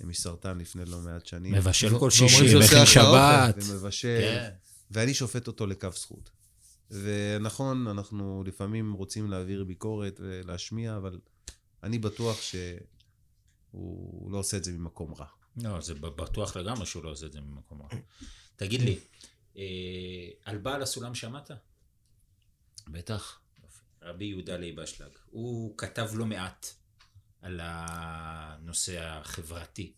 מסרטן 0.00 0.58
לפני 0.58 0.84
לא 0.84 0.98
מעט 0.98 1.26
שנים. 1.26 1.54
מבשל 1.54 1.98
כל 1.98 2.10
שישי, 2.10 2.58
מכין 2.58 2.86
שבת. 2.86 3.54
ומבשל, 3.66 4.20
כן. 4.20 4.50
ואני 4.90 5.14
שופט 5.14 5.46
אותו 5.46 5.66
לכף 5.66 5.96
זכות. 5.96 6.30
ונכון, 6.90 7.86
אנחנו 7.86 8.44
לפעמים 8.46 8.92
רוצים 8.92 9.30
להעביר 9.30 9.64
ביקורת 9.64 10.20
ולהשמיע, 10.22 10.96
אבל 10.96 11.18
אני 11.82 11.98
בטוח 11.98 12.40
שהוא 12.42 14.32
לא 14.32 14.38
עושה 14.38 14.56
את 14.56 14.64
זה 14.64 14.72
ממקום 14.72 15.14
רע. 15.14 15.26
לא, 15.56 15.80
זה 15.80 15.94
בטוח 15.94 16.56
לגמרי 16.56 16.86
שהוא 16.86 17.04
לא 17.04 17.10
עושה 17.10 17.26
את 17.26 17.32
זה 17.32 17.40
ממקום 17.40 17.82
רע. 17.82 17.88
תגיד 18.56 18.82
לי, 18.82 18.98
אה, 19.56 19.62
על 20.44 20.58
בעל 20.58 20.82
הסולם 20.82 21.14
שמעת? 21.14 21.50
בטח. 22.90 23.40
רבי 24.02 24.24
יהודה 24.24 24.56
לייב 24.56 24.80
אשלג. 24.80 25.10
הוא 25.30 25.78
כתב 25.78 26.08
לא 26.14 26.26
מעט 26.26 26.66
על 27.42 27.60
הנושא 27.62 29.00
החברתי, 29.00 29.92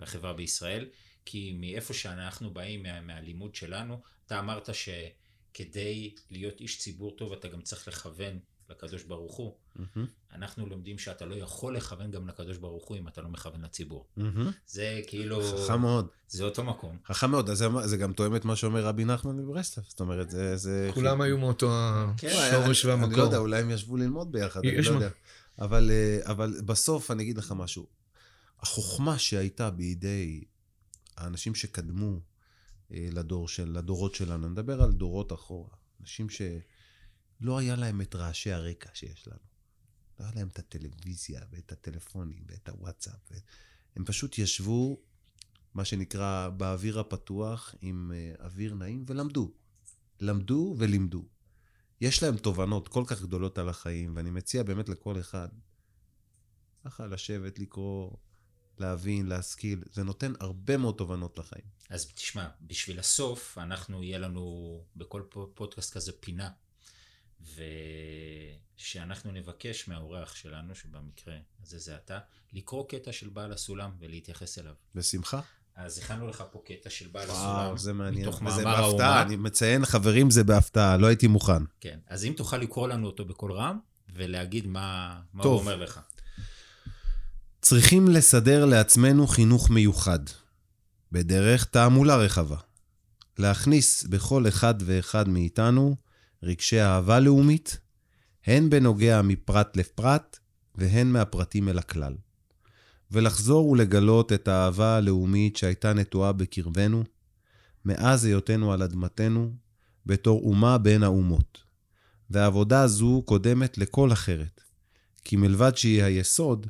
החברה 0.00 0.32
בישראל, 0.32 0.88
כי 1.24 1.52
מאיפה 1.52 1.94
שאנחנו 1.94 2.54
באים, 2.54 2.82
מה, 2.82 3.00
מהלימוד 3.00 3.54
שלנו, 3.54 4.02
אתה 4.26 4.38
אמרת 4.38 4.68
שכדי 4.74 6.14
להיות 6.30 6.60
איש 6.60 6.78
ציבור 6.78 7.16
טוב 7.16 7.32
אתה 7.32 7.48
גם 7.48 7.62
צריך 7.62 7.88
לכוון 7.88 8.38
לקדוש 8.70 9.02
ברוך 9.02 9.36
הוא. 9.36 9.54
אנחנו 10.32 10.66
לומדים 10.66 10.98
שאתה 10.98 11.24
לא 11.24 11.34
יכול 11.34 11.76
לכוון 11.76 12.10
גם 12.10 12.28
לקדוש 12.28 12.56
ברוך 12.56 12.84
הוא 12.88 12.96
אם 12.96 13.08
אתה 13.08 13.20
לא 13.20 13.28
מכוון 13.28 13.60
לציבור. 13.64 14.06
זה 14.66 15.00
כאילו... 15.06 15.42
חכם 15.42 15.80
מאוד. 15.80 16.06
זה 16.28 16.44
אותו 16.44 16.64
מקום. 16.64 16.98
חכם 17.06 17.30
מאוד, 17.30 17.50
אז 17.50 17.58
זה, 17.58 17.68
זה 17.84 17.96
גם 17.96 18.12
תואם 18.12 18.36
את 18.36 18.44
מה 18.44 18.56
שאומר 18.56 18.84
רבי 18.84 19.04
נחמן 19.04 19.36
מברסלב. 19.36 19.84
זאת 19.88 20.00
אומרת, 20.00 20.30
זה... 20.30 20.56
זה 20.56 20.90
כולם 20.94 21.20
היו 21.20 21.38
מאותו 21.38 21.70
כן, 22.16 22.28
השורש 22.28 22.84
אני 22.84 22.92
לא 22.92 22.96
והמקור. 23.00 23.24
יודע, 23.24 23.38
אולי 23.38 23.60
הם 23.60 23.70
ישבו 23.70 23.96
ללמוד 23.96 24.32
ביחד, 24.32 24.60
אני 24.60 24.82
לא 24.82 24.90
מה. 24.90 24.96
יודע. 24.96 25.08
אבל, 25.58 25.90
אה, 25.90 26.18
אבל 26.30 26.54
בסוף 26.66 27.10
אני 27.10 27.22
אגיד 27.22 27.38
לך 27.38 27.52
משהו. 27.56 27.86
החוכמה 28.60 29.18
שהייתה 29.18 29.70
בידי 29.70 30.44
האנשים 31.16 31.54
שקדמו 31.54 32.20
אה, 32.92 33.08
לדור 33.12 33.48
של, 33.48 33.78
לדורות 33.78 34.14
שלנו, 34.14 34.46
אני 34.46 34.52
מדבר 34.52 34.82
על 34.82 34.92
דורות 34.92 35.32
אחורה, 35.32 35.70
אנשים 36.00 36.28
שלא 37.40 37.58
היה 37.58 37.76
להם 37.76 38.00
את 38.00 38.14
רעשי 38.14 38.52
הרקע 38.52 38.90
שיש 38.94 39.28
לנו. 39.28 39.38
לא 40.20 40.24
היה 40.24 40.34
להם 40.34 40.48
את 40.48 40.58
הטלוויזיה 40.58 41.40
ואת 41.50 41.72
הטלפונים 41.72 42.44
ואת 42.48 42.68
הוואטסאפ. 42.68 43.20
ו... 43.30 43.34
הם 43.96 44.04
פשוט 44.04 44.38
ישבו, 44.38 45.00
מה 45.74 45.84
שנקרא, 45.84 46.48
באוויר 46.48 47.00
הפתוח 47.00 47.74
עם 47.80 48.12
אה, 48.14 48.44
אוויר 48.44 48.74
נעים 48.74 49.04
ולמדו. 49.06 49.52
למדו 50.20 50.74
ולימדו. 50.78 51.24
יש 52.00 52.22
להם 52.22 52.36
תובנות 52.36 52.88
כל 52.88 53.04
כך 53.06 53.22
גדולות 53.22 53.58
על 53.58 53.68
החיים, 53.68 54.16
ואני 54.16 54.30
מציע 54.30 54.62
באמת 54.62 54.88
לכל 54.88 55.20
אחד, 55.20 55.48
ככה 56.84 57.06
לשבת, 57.06 57.58
לקרוא, 57.58 58.10
להבין, 58.78 59.26
להשכיל. 59.26 59.82
זה 59.92 60.02
נותן 60.02 60.32
הרבה 60.40 60.76
מאוד 60.76 60.94
תובנות 60.94 61.38
לחיים. 61.38 61.64
אז 61.90 62.06
תשמע, 62.06 62.48
בשביל 62.60 62.98
הסוף, 62.98 63.58
אנחנו, 63.58 64.02
יהיה 64.02 64.18
לנו 64.18 64.84
בכל 64.96 65.22
פו- 65.30 65.50
פודקאסט 65.54 65.94
כזה 65.94 66.12
פינה, 66.20 66.50
ושאנחנו 67.40 69.32
נבקש 69.32 69.88
מהאורח 69.88 70.34
שלנו, 70.34 70.74
שבמקרה 70.74 71.34
הזה 71.62 71.78
זה 71.78 71.96
אתה, 71.96 72.18
לקרוא 72.52 72.88
קטע 72.88 73.12
של 73.12 73.28
בעל 73.28 73.52
הסולם 73.52 73.90
ולהתייחס 74.00 74.58
אליו. 74.58 74.74
בשמחה. 74.94 75.40
אז 75.76 75.98
הכנו 75.98 76.28
לך 76.28 76.44
פה 76.50 76.62
קטע 76.66 76.90
של 76.90 77.08
בעל 77.12 77.30
הסולם. 77.30 77.66
וואו, 77.66 77.78
זה 77.78 77.92
מעניין. 77.92 78.28
מתוך 78.28 78.42
וזה 78.42 78.64
מאמר 78.64 78.82
בהפתעה, 78.82 79.08
האומה. 79.08 79.22
אני 79.22 79.36
מציין, 79.36 79.84
חברים, 79.84 80.30
זה 80.30 80.44
בהפתעה, 80.44 80.96
לא 80.96 81.06
הייתי 81.06 81.26
מוכן. 81.26 81.62
כן, 81.80 81.98
אז 82.06 82.24
אם 82.24 82.32
תוכל 82.36 82.56
לקרוא 82.56 82.88
לנו 82.88 83.06
אותו 83.06 83.24
בקול 83.24 83.52
רם, 83.52 83.78
ולהגיד 84.14 84.66
מה, 84.66 85.20
מה 85.32 85.42
טוב. 85.42 85.52
הוא 85.52 85.60
אומר 85.60 85.76
לך. 85.76 86.00
צריכים 87.60 88.08
לסדר 88.08 88.64
לעצמנו 88.64 89.26
חינוך 89.26 89.70
מיוחד, 89.70 90.18
בדרך 91.12 91.64
תעמולה 91.64 92.16
רחבה. 92.16 92.56
להכניס 93.38 94.04
בכל 94.04 94.48
אחד 94.48 94.74
ואחד 94.84 95.28
מאיתנו 95.28 95.96
רגשי 96.46 96.80
אהבה 96.80 97.20
לאומית, 97.20 97.78
הן 98.46 98.70
בנוגע 98.70 99.22
מפרט 99.22 99.76
לפרט, 99.76 100.38
והן 100.74 101.06
מהפרטים 101.06 101.68
אל 101.68 101.78
הכלל. 101.78 102.14
ולחזור 103.10 103.68
ולגלות 103.68 104.32
את 104.32 104.48
האהבה 104.48 104.96
הלאומית 104.96 105.56
שהייתה 105.56 105.92
נטועה 105.92 106.32
בקרבנו, 106.32 107.04
מאז 107.84 108.24
היותנו 108.24 108.72
על 108.72 108.82
אדמתנו, 108.82 109.52
בתור 110.06 110.42
אומה 110.42 110.78
בין 110.78 111.02
האומות. 111.02 111.58
והעבודה 112.30 112.86
זו 112.86 113.22
קודמת 113.24 113.78
לכל 113.78 114.12
אחרת, 114.12 114.60
כי 115.24 115.36
מלבד 115.36 115.76
שהיא 115.76 116.02
היסוד, 116.02 116.66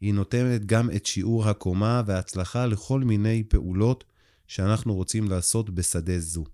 היא 0.00 0.14
נותנת 0.14 0.66
גם 0.66 0.90
את 0.90 1.06
שיעור 1.06 1.48
הקומה 1.48 2.02
וההצלחה 2.06 2.66
לכל 2.66 3.00
מיני 3.00 3.44
פעולות 3.48 4.04
שאנחנו 4.46 4.94
רוצים 4.94 5.30
לעשות 5.30 5.70
בשדה 5.70 6.18
זו. 6.18 6.44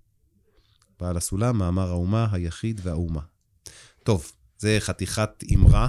בעל 0.99 1.17
הסולם, 1.17 1.57
מאמר 1.57 1.89
האומה, 1.89 2.27
היחיד 2.31 2.81
והאומה. 2.83 3.21
טוב, 4.03 4.31
זה 4.57 4.77
חתיכת 4.79 5.43
אמרה, 5.53 5.87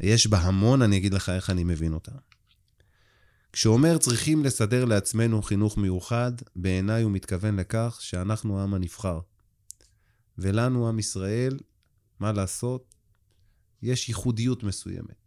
יש 0.00 0.26
בה 0.26 0.38
המון, 0.38 0.82
אני 0.82 0.96
אגיד 0.96 1.14
לך 1.14 1.28
איך 1.28 1.50
אני 1.50 1.64
מבין 1.64 1.92
אותה. 1.92 2.12
כשאומר 3.52 3.98
צריכים 3.98 4.44
לסדר 4.44 4.84
לעצמנו 4.84 5.42
חינוך 5.42 5.78
מיוחד, 5.78 6.32
בעיניי 6.56 7.02
הוא 7.02 7.12
מתכוון 7.12 7.56
לכך 7.56 7.98
שאנחנו 8.00 8.60
העם 8.60 8.74
הנבחר. 8.74 9.20
ולנו, 10.38 10.88
עם 10.88 10.98
ישראל, 10.98 11.58
מה 12.20 12.32
לעשות? 12.32 12.94
יש 13.82 14.08
ייחודיות 14.08 14.62
מסוימת. 14.62 15.26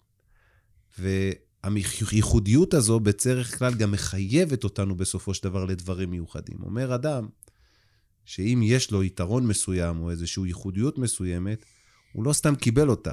והייחודיות 0.99 2.73
הזו 2.73 2.99
בדרך 2.99 3.57
כלל 3.59 3.73
גם 3.73 3.91
מחייבת 3.91 4.63
אותנו 4.63 4.95
בסופו 4.95 5.33
של 5.33 5.43
דבר 5.43 5.65
לדברים 5.65 6.11
מיוחדים. 6.11 6.57
אומר 6.63 6.95
אדם 6.95 7.27
שאם 8.25 8.61
יש 8.63 8.91
לו 8.91 9.03
יתרון 9.03 9.47
מסוים 9.47 9.99
או 9.99 10.09
איזושהי 10.09 10.47
ייחודיות 10.47 10.97
מסוימת, 10.97 11.65
הוא 12.13 12.23
לא 12.23 12.33
סתם 12.33 12.55
קיבל 12.55 12.89
אותה. 12.89 13.11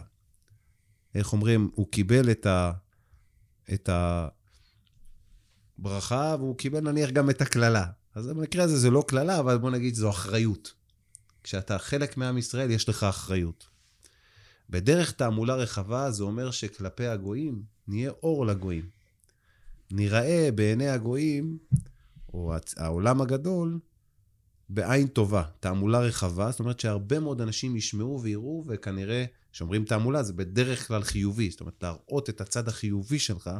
איך 1.14 1.32
אומרים? 1.32 1.70
הוא 1.74 1.88
קיבל 1.90 2.30
את, 2.30 2.46
ה... 2.46 2.72
את 3.74 3.88
הברכה 5.78 6.36
והוא 6.38 6.56
קיבל 6.56 6.80
נניח 6.80 7.10
גם 7.10 7.30
את 7.30 7.40
הקללה. 7.40 7.86
אז 8.14 8.26
במקרה 8.26 8.64
הזה 8.64 8.78
זה 8.78 8.90
לא 8.90 9.04
קללה, 9.08 9.38
אבל 9.38 9.58
בוא 9.58 9.70
נגיד 9.70 9.94
זו 9.94 10.10
אחריות. 10.10 10.72
כשאתה 11.44 11.78
חלק 11.78 12.16
מעם 12.16 12.38
ישראל, 12.38 12.70
יש 12.70 12.88
לך 12.88 13.04
אחריות. 13.04 13.68
בדרך 14.70 15.12
תעמולה 15.12 15.54
רחבה 15.54 16.10
זה 16.10 16.22
אומר 16.22 16.50
שכלפי 16.50 17.06
הגויים 17.06 17.62
נהיה 17.88 18.10
אור 18.22 18.46
לגויים. 18.46 18.88
ניראה 19.90 20.48
בעיני 20.54 20.88
הגויים, 20.88 21.58
או 22.34 22.54
העולם 22.76 23.20
הגדול, 23.20 23.78
בעין 24.68 25.06
טובה. 25.06 25.42
תעמולה 25.60 26.00
רחבה, 26.00 26.50
זאת 26.50 26.60
אומרת 26.60 26.80
שהרבה 26.80 27.20
מאוד 27.20 27.40
אנשים 27.40 27.76
ישמעו 27.76 28.22
ויראו, 28.22 28.64
וכנראה, 28.66 29.24
כשאומרים 29.52 29.84
תעמולה 29.84 30.22
זה 30.22 30.32
בדרך 30.32 30.88
כלל 30.88 31.02
חיובי, 31.02 31.50
זאת 31.50 31.60
אומרת 31.60 31.82
להראות 31.82 32.30
את 32.30 32.40
הצד 32.40 32.68
החיובי 32.68 33.18
שלך 33.18 33.50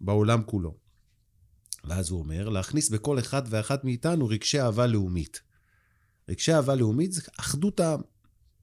בעולם 0.00 0.42
כולו. 0.42 0.76
ואז 1.84 2.10
הוא 2.10 2.18
אומר, 2.18 2.48
להכניס 2.48 2.88
בכל 2.88 3.18
אחד 3.18 3.42
ואחת 3.46 3.84
מאיתנו 3.84 4.28
רגשי 4.28 4.60
אהבה 4.60 4.86
לאומית. 4.86 5.40
רגשי 6.28 6.54
אהבה 6.54 6.74
לאומית 6.74 7.12
זה 7.12 7.22
אחדות 7.40 7.80
העם. 7.80 8.00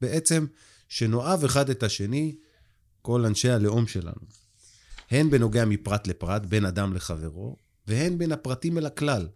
בעצם, 0.01 0.45
שנאהב 0.89 1.43
אחד 1.43 1.69
את 1.69 1.83
השני, 1.83 2.35
כל 3.01 3.25
אנשי 3.25 3.49
הלאום 3.49 3.87
שלנו. 3.87 4.21
הן 5.11 5.29
בנוגע 5.29 5.65
מפרט 5.65 6.07
לפרט, 6.07 6.45
בין 6.45 6.65
אדם 6.65 6.93
לחברו, 6.93 7.55
והן 7.87 8.17
בין 8.17 8.31
הפרטים 8.31 8.77
אל 8.77 8.85
הכלל. 8.85 9.27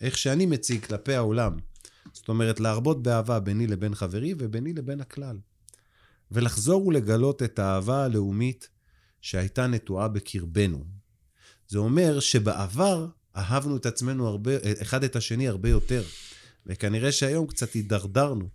איך 0.00 0.18
שאני 0.18 0.46
מציג 0.46 0.84
כלפי 0.84 1.14
העולם. 1.14 1.56
זאת 2.12 2.28
אומרת, 2.28 2.60
להרבות 2.60 3.02
באהבה 3.02 3.40
ביני 3.40 3.66
לבין 3.66 3.94
חברי 3.94 4.34
וביני 4.38 4.72
לבין 4.72 5.00
הכלל. 5.00 5.38
ולחזור 6.30 6.86
ולגלות 6.86 7.42
את 7.42 7.58
האהבה 7.58 8.04
הלאומית 8.04 8.68
שהייתה 9.20 9.66
נטועה 9.66 10.08
בקרבנו. 10.08 10.84
זה 11.68 11.78
אומר 11.78 12.20
שבעבר 12.20 13.06
אהבנו 13.36 13.76
את 13.76 13.86
עצמנו 13.86 14.26
הרבה, 14.26 14.52
אחד 14.82 15.04
את 15.04 15.16
השני 15.16 15.48
הרבה 15.48 15.68
יותר. 15.68 16.02
וכנראה 16.66 17.12
שהיום 17.12 17.46
קצת 17.46 17.72
הידרדרנו 17.72 18.48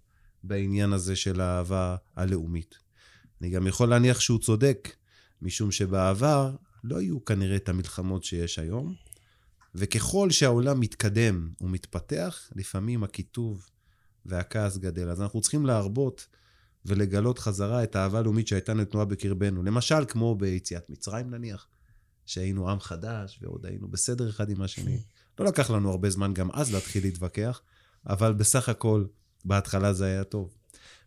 בעניין 0.44 0.94
הזה 0.94 1.16
של 1.16 1.42
האהבה 1.42 1.96
הלאומית. 2.16 2.76
אני 3.42 3.50
גם 3.50 3.68
יכול 3.68 3.90
להניח 3.90 4.20
שהוא 4.20 4.40
צודק, 4.40 4.96
משום 5.42 5.72
שבעבר 5.72 6.56
לא 6.84 6.98
היו 6.98 7.26
כנראה 7.26 7.56
את 7.56 7.70
המלחמות 7.70 8.24
שיש 8.24 8.60
היום, 8.60 8.96
וככל 9.76 10.30
שהעולם 10.30 10.80
מתקדם 10.80 11.52
ומתפתח, 11.62 12.50
לפעמים 12.56 13.04
הקיטוב 13.04 13.66
והכעס 14.26 14.78
גדל. 14.78 15.10
אז 15.10 15.22
אנחנו 15.22 15.42
צריכים 15.42 15.66
להרבות 15.66 16.28
ולגלות 16.86 17.40
חזרה 17.40 17.84
את 17.84 17.96
האהבה 17.96 18.20
הלאומית 18.20 18.48
שהייתה 18.48 18.74
נתנועה 18.74 19.06
בקרבנו. 19.06 19.64
למשל, 19.64 20.06
כמו 20.08 20.36
ביציאת 20.36 20.90
מצרים 20.90 21.30
נניח, 21.30 21.68
שהיינו 22.26 22.70
עם 22.70 22.80
חדש 22.80 23.40
ועוד 23.42 23.66
היינו 23.66 23.88
בסדר 23.88 24.30
אחד 24.30 24.50
עם 24.50 24.62
השני. 24.62 25.00
לא 25.40 25.46
לקח 25.46 25.70
לנו 25.70 25.90
הרבה 25.90 26.10
זמן 26.10 26.34
גם 26.34 26.50
אז 26.54 26.74
להתחיל 26.74 27.04
להתווכח, 27.04 27.62
אבל 28.08 28.34
בסך 28.34 28.70
הכל, 28.70 29.06
בהתחלה 29.46 29.94
זה 29.94 30.06
היה 30.06 30.24
טוב. 30.24 30.54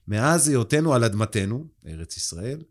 מאז 0.09 0.49
היותנו 0.49 0.95
על 0.95 1.05
אדמתנו, 1.05 1.67
ארץ 1.87 2.17
ישראל, 2.17 2.63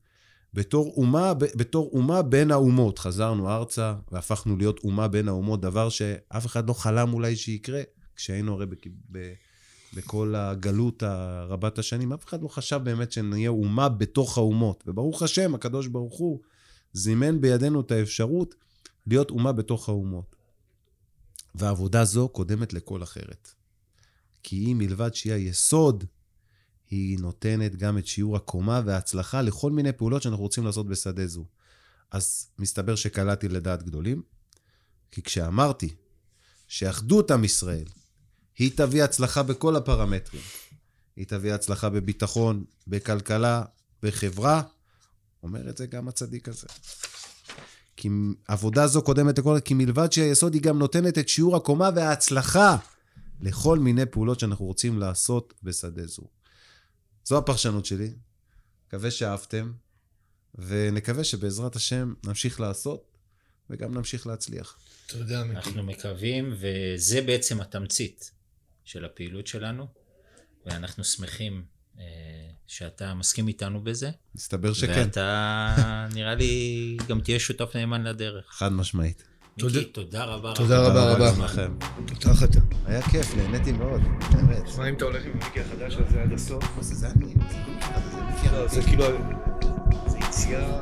בתור 0.54 0.94
אומה, 0.98 1.34
בתור 1.34 1.90
אומה 1.94 2.22
בין 2.22 2.52
האומות. 2.52 3.00
חזרנו 3.00 3.50
ארצה 3.50 3.94
והפכנו 4.12 4.58
להיות 4.58 4.80
אומה 4.84 5.08
בין 5.08 5.28
האומות, 5.28 5.62
דבר 5.62 5.90
שאף 5.90 6.46
אחד 6.46 6.68
לא 6.68 6.74
חלם 6.74 7.14
אולי 7.14 7.36
שיקרה, 7.36 7.82
כשהיינו 8.16 8.54
הרי 8.54 8.66
ב, 8.66 8.74
ב, 9.12 9.34
בכל 9.96 10.36
הגלות 10.36 11.04
הרבת 11.04 11.80
השנים, 11.80 12.14
אף 12.14 12.26
אחד 12.26 12.42
לא 12.42 12.48
חשב 12.48 12.80
באמת 12.84 13.12
שנהיה 13.12 13.50
אומה 13.50 13.90
בתוך 13.90 14.38
האומות. 14.38 14.84
וברוך 14.88 15.24
השם, 15.24 15.56
הקדוש 15.56 15.88
ברוך 15.88 16.18
הוא 16.18 16.40
זימן 16.94 17.42
בידינו 17.42 17.82
את 17.82 17.92
האפשרות 17.92 18.56
להיות 19.08 19.30
אומה 19.30 19.52
בתוך 19.52 19.90
האומות. 19.90 20.36
ועבודה 21.56 22.06
זו 22.06 22.30
קודמת 22.30 22.74
לכל 22.74 23.04
אחרת. 23.04 23.52
כי 24.44 24.56
היא 24.56 24.76
מלבד 24.76 25.14
שהיא 25.14 25.34
היסוד 25.34 26.04
היא 26.94 27.20
נותנת 27.20 27.76
גם 27.76 27.98
את 27.98 28.08
שיעור 28.08 28.36
הקומה 28.36 28.82
וההצלחה 28.86 29.42
לכל 29.42 29.72
מיני 29.72 29.92
פעולות 29.92 30.22
שאנחנו 30.22 30.44
רוצים 30.44 30.66
לעשות 30.66 30.88
בשדה 30.88 31.28
זו. 31.28 31.46
אז 32.12 32.48
מסתבר 32.60 32.96
שקלעתי 32.96 33.48
לדעת 33.50 33.84
גדולים, 33.84 34.22
כי 35.12 35.22
כשאמרתי 35.22 35.96
שאחדות 36.68 37.32
עם 37.32 37.44
ישראל, 37.44 37.86
היא 38.58 38.72
תביא 38.76 39.04
הצלחה 39.04 39.44
בכל 39.44 39.76
הפרמטרים. 39.76 40.42
היא 41.16 41.26
תביא 41.28 41.54
הצלחה 41.54 41.90
בביטחון, 41.90 42.64
בכלכלה, 42.88 43.64
בחברה, 44.04 44.62
אומר 45.44 45.70
את 45.70 45.78
זה 45.78 45.86
גם 45.86 46.08
הצדיק 46.08 46.50
הזה. 46.50 46.68
כי 47.96 48.10
עבודה 48.48 48.88
זו 48.88 49.02
קודמת 49.02 49.40
לכל, 49.40 49.60
כי 49.60 49.74
מלבד 49.74 50.12
שהיסוד 50.12 50.54
היא 50.54 50.62
גם 50.62 50.80
נותנת 50.80 51.18
את 51.18 51.30
שיעור 51.30 51.56
הקומה 51.56 51.90
וההצלחה 51.96 52.78
לכל 53.42 53.80
מיני 53.80 54.06
פעולות 54.06 54.40
שאנחנו 54.40 54.66
רוצים 54.66 55.00
לעשות 55.00 55.54
בשדה 55.64 56.08
זו. 56.08 56.43
זו 57.26 57.38
הפרשנות 57.38 57.86
שלי. 57.86 58.14
מקווה 58.88 59.12
שאהבתם, 59.12 59.72
ונקווה 60.56 61.24
שבעזרת 61.24 61.76
השם 61.76 62.14
נמשיך 62.26 62.60
לעשות, 62.60 63.18
וגם 63.70 63.94
נמשיך 63.94 64.28
להצליח. 64.28 64.78
תודה, 65.08 65.44
מיקי. 65.44 65.56
אנחנו 65.56 65.84
מקווים, 65.84 66.54
וזה 66.60 67.22
בעצם 67.22 67.62
התמצית 67.62 68.32
של 68.84 69.06
הפעילות 69.06 69.48
שלנו, 69.48 69.88
ואנחנו 70.66 71.04
שמחים 71.04 71.66
אה, 72.00 72.04
שאתה 72.68 73.14
מסכים 73.14 73.48
איתנו 73.48 73.84
בזה. 73.84 74.12
מסתבר 74.36 74.74
שכן. 74.74 75.00
ואתה, 75.00 76.08
נראה 76.14 76.36
לי, 76.36 76.98
גם 77.08 77.22
תהיה 77.22 77.40
שותף 77.40 77.76
נאמן 77.76 78.04
לדרך. 78.04 78.46
חד 78.50 78.72
משמעית. 78.72 79.24
תודה. 79.60 79.80
מיקי, 79.80 79.92
תודה 79.92 80.24
רבה. 80.26 80.54
תודה 80.56 80.88
רבה 80.88 81.14
רבה. 81.14 81.46
לכם. 81.46 81.72
תודה 82.06 82.32
לך 82.32 82.44
אתה. 82.44 82.60
היה 82.86 83.02
כיף, 83.02 83.36
נהניתי 83.36 83.72
מאוד, 83.72 84.02
באמת. 84.34 84.64
מה 84.78 84.90
אם 84.90 84.94
אתה 84.94 85.06
הולך 85.06 85.26
עם 85.26 85.32
המיקי 85.32 85.60
החדש 85.62 85.98
הזה 86.08 86.22
עד 86.22 86.34
הסוף? 86.34 86.64
זה 86.82 87.08
אני. 87.08 87.34
לא, 88.52 88.68
זה 88.68 88.82
כאילו... 88.82 89.06
זה 90.08 90.18
יציאה... 90.18 90.80